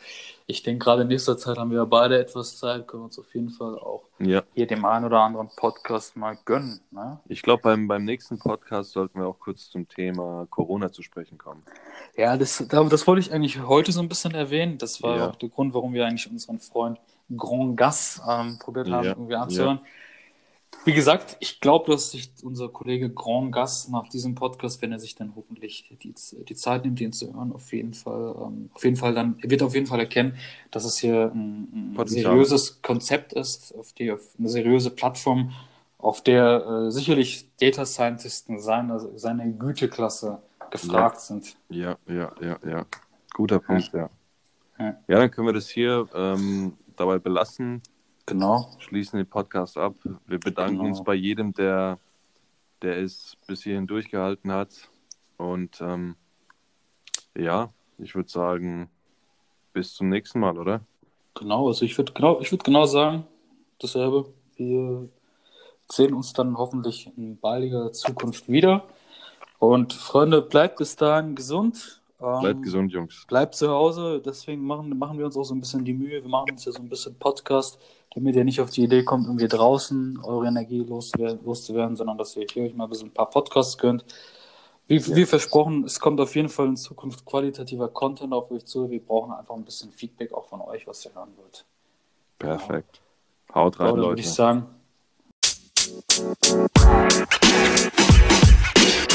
ich 0.47 0.63
denke, 0.63 0.85
gerade 0.85 1.03
in 1.03 1.09
nächster 1.09 1.39
Zeit 1.39 1.57
haben 1.57 1.71
wir 1.71 1.79
ja 1.79 1.85
beide 1.85 2.19
etwas 2.19 2.59
Zeit, 2.59 2.89
können 2.89 3.03
wir 3.03 3.05
uns 3.07 3.19
auf 3.19 3.33
jeden 3.35 3.51
Fall 3.51 3.79
auch 3.79 4.03
Ja, 4.19 4.43
hier 4.55 4.67
dem 4.67 4.85
einen 4.85 5.05
oder 5.05 5.21
anderen 5.21 5.49
Podcast 5.57 6.17
mal 6.17 6.37
gönnen, 6.45 6.81
ne? 6.91 7.21
ich 7.29 7.43
glaube, 7.43 7.63
beim, 7.63 7.87
beim 7.87 8.05
nächsten 8.05 8.39
Podcast 8.39 8.93
sollten 8.93 9.21
wir 9.21 9.27
auch 9.29 9.39
kurz 9.39 9.71
zum 9.71 9.89
Thema 9.89 10.47
Corona 10.51 10.91
zu 10.91 11.03
sprechen 11.03 11.39
kommen. 11.39 11.63
Ja, 12.17 12.37
das, 12.37 12.65
da- 12.69 12.83
das 12.85 13.07
wollte 13.07 13.21
ich 13.21 13.33
eigentlich 13.33 13.63
heute 13.63 13.93
so 13.93 14.01
ein 14.01 14.09
bisschen 14.09 14.35
erwähnen. 14.35 14.79
Das 14.79 15.03
war 15.03 15.17
Ja. 15.17 15.29
auch 15.31 15.37
der 15.37 15.49
Grund, 15.49 15.75
warum 15.75 15.93
wir 15.95 16.05
eigentlich 16.07 16.29
unseren 16.31 16.59
Freund 16.59 16.99
Grand 17.37 17.77
Gas 17.77 18.21
ähm, 18.29 18.59
probiert 18.59 18.91
haben, 18.91 19.05
Ja, 19.05 19.11
irgendwie 19.13 19.37
anzuhören. 19.37 19.81
Wie 20.85 20.93
gesagt, 20.93 21.37
ich 21.39 21.61
glaube, 21.61 21.93
dass 21.93 22.11
sich 22.11 22.33
unser 22.43 22.69
Kollege 22.69 23.09
Grand 23.09 23.53
Gas 23.53 23.89
nach 23.89 24.09
diesem 24.09 24.35
Podcast, 24.35 24.83
wenn 24.83 24.91
er 24.91 24.99
sich 24.99 25.15
dann 25.15 25.33
hoffentlich 25.37 25.89
die, 26.03 26.13
die 26.13 26.55
Zeit 26.57 26.85
nimmt, 26.85 27.01
ihn 27.01 27.13
zu 27.13 27.33
hören, 27.33 27.53
auf 27.53 27.73
jeden 27.73 27.95
Fall, 27.95 28.35
ähm, 28.37 28.69
auf 28.75 28.83
jeden 28.83 28.97
Fall 28.97 29.15
dann, 29.15 29.39
er 29.41 29.51
wird 29.51 29.63
auf 29.63 29.75
jeden 29.75 29.87
Fall 29.87 30.01
erkennen, 30.01 30.37
dass 30.73 30.85
es 30.85 30.99
hier 30.99 31.31
ein, 31.33 31.95
ein 31.97 32.07
seriöses 32.09 32.83
Konzept 32.83 33.33
ist, 33.33 33.75
auf 33.79 33.93
die, 33.93 34.11
auf 34.11 34.23
eine 34.39 34.49
seriöse 34.49 34.91
Plattform, 34.91 35.53
auf 35.99 36.21
der 36.21 36.67
äh, 36.67 36.91
sicherlich 36.91 37.49
Data 37.61 37.87
Scientisten 37.87 38.59
seiner, 38.59 38.99
seiner 39.17 39.47
Güteklasse 39.47 40.43
gefragt 40.71 41.21
sind. 41.21 41.57
Ja, 41.69 41.97
ja, 42.09 42.33
ja, 42.41 42.59
ja. 42.67 42.87
Guter 43.35 43.61
Punkt, 43.61 43.93
ja. 43.93 44.11
Ja. 44.79 44.97
Ja, 45.07 45.19
dann 45.19 45.31
können 45.31 45.47
wir 45.47 45.55
das 45.55 45.69
hier 45.69 46.09
ähm, 46.13 46.73
dabei 46.97 47.19
belassen. 47.19 47.83
Genau. 48.33 48.69
Schließen 48.79 49.19
den 49.19 49.27
Podcast 49.29 49.77
ab. 49.77 49.95
Wir 50.27 50.39
bedanken 50.41 50.79
Genau. 50.79 50.89
uns 50.89 51.05
bei 51.05 51.15
jedem, 51.15 51.53
der, 51.53 51.99
der 52.81 52.99
es 52.99 53.37
bis 53.47 53.63
hierhin 53.63 53.87
durchgehalten 53.87 54.51
hat. 54.51 54.89
Und 55.37 55.81
ähm, 55.83 56.17
ja, 57.37 57.73
ich 57.99 58.15
würde 58.15 58.31
sagen, 58.31 58.89
bis 59.75 59.95
zum 59.95 60.09
nächsten 60.09 60.41
Mal, 60.41 60.59
oder? 60.59 60.81
Genau, 61.35 61.69
also 61.69 61.85
ich 61.85 61.97
würde 61.99 62.13
genau, 62.13 62.41
ich 62.41 62.51
würde 62.51 62.65
genau 62.65 62.87
sagen, 62.87 63.27
dasselbe. 63.79 64.33
Wir 64.57 65.09
sehen 65.91 66.15
uns 66.15 66.33
dann 66.33 66.57
hoffentlich 66.57 67.11
in 67.17 67.39
baldiger 67.39 67.93
Zukunft 67.93 68.49
wieder. 68.49 68.85
Und 69.59 69.93
Freunde, 69.93 70.43
bleibt 70.43 70.77
bis 70.79 70.97
dahin 70.97 71.35
gesund 71.35 72.02
bleibt 72.23 72.57
ähm, 72.57 72.63
gesund, 72.63 72.93
Jungs. 72.93 73.25
Bleibt 73.27 73.55
zu 73.55 73.69
Hause, 73.69 74.23
deswegen 74.25 74.65
machen, 74.65 74.97
machen 74.99 75.19
wir 75.19 75.27
uns 75.27 75.37
auch 75.37 75.45
so 75.45 75.55
ein 75.55 75.61
bisschen 75.61 75.85
die 75.85 75.95
Mühe. 75.95 76.23
Wir 76.23 76.29
machen 76.29 76.51
uns 76.53 76.65
ja 76.65 76.73
so 76.73 76.81
ein 76.81 76.89
bisschen 76.89 77.15
Podcast, 77.17 77.79
damit 78.15 78.37
ihr 78.37 78.45
nicht 78.45 78.61
auf 78.61 78.71
die 78.71 78.85
Idee 78.85 79.03
kommt, 79.03 79.27
irgendwie 79.27 79.49
draußen 79.49 80.21
eure 80.23 80.47
Energie 80.47 80.81
loszuwerden, 80.81 81.97
sondern 81.97 82.19
dass 82.19 82.37
ihr 82.37 82.47
hier 82.51 82.65
euch 82.65 82.75
mal 82.75 82.85
ein 82.85 82.91
bisschen 82.91 83.09
ein 83.09 83.15
paar 83.15 83.31
Podcasts 83.31 83.77
könnt. 83.77 84.05
Wie, 84.89 84.99
ja. 84.99 85.17
wie, 85.17 85.27
versprochen, 85.27 85.85
es 85.85 86.01
kommt 86.01 86.21
auf 86.21 86.35
jeden 86.35 86.49
Fall 86.49 86.67
in 86.67 86.77
Zukunft 86.77 87.25
qualitativer 87.25 87.89
Content 87.89 88.33
auf 88.33 88.51
euch 88.51 88.65
zu. 88.65 88.91
Wir 88.91 89.01
brauchen 89.01 89.33
einfach 89.33 89.55
ein 89.55 89.65
bisschen 89.65 89.91
Feedback 89.93 90.33
auch 90.33 90.49
von 90.49 90.61
euch, 90.61 90.87
was 90.87 91.05
ihr 91.05 91.15
hören 91.15 91.31
wollt. 91.37 91.65
Perfekt. 92.39 93.01
Genau. 93.49 93.61
Haut 93.61 93.81
rein, 93.81 93.97
Leute. 93.97 94.09
Würde 94.09 94.21
ich 94.21 94.31
sagen. 94.31 94.67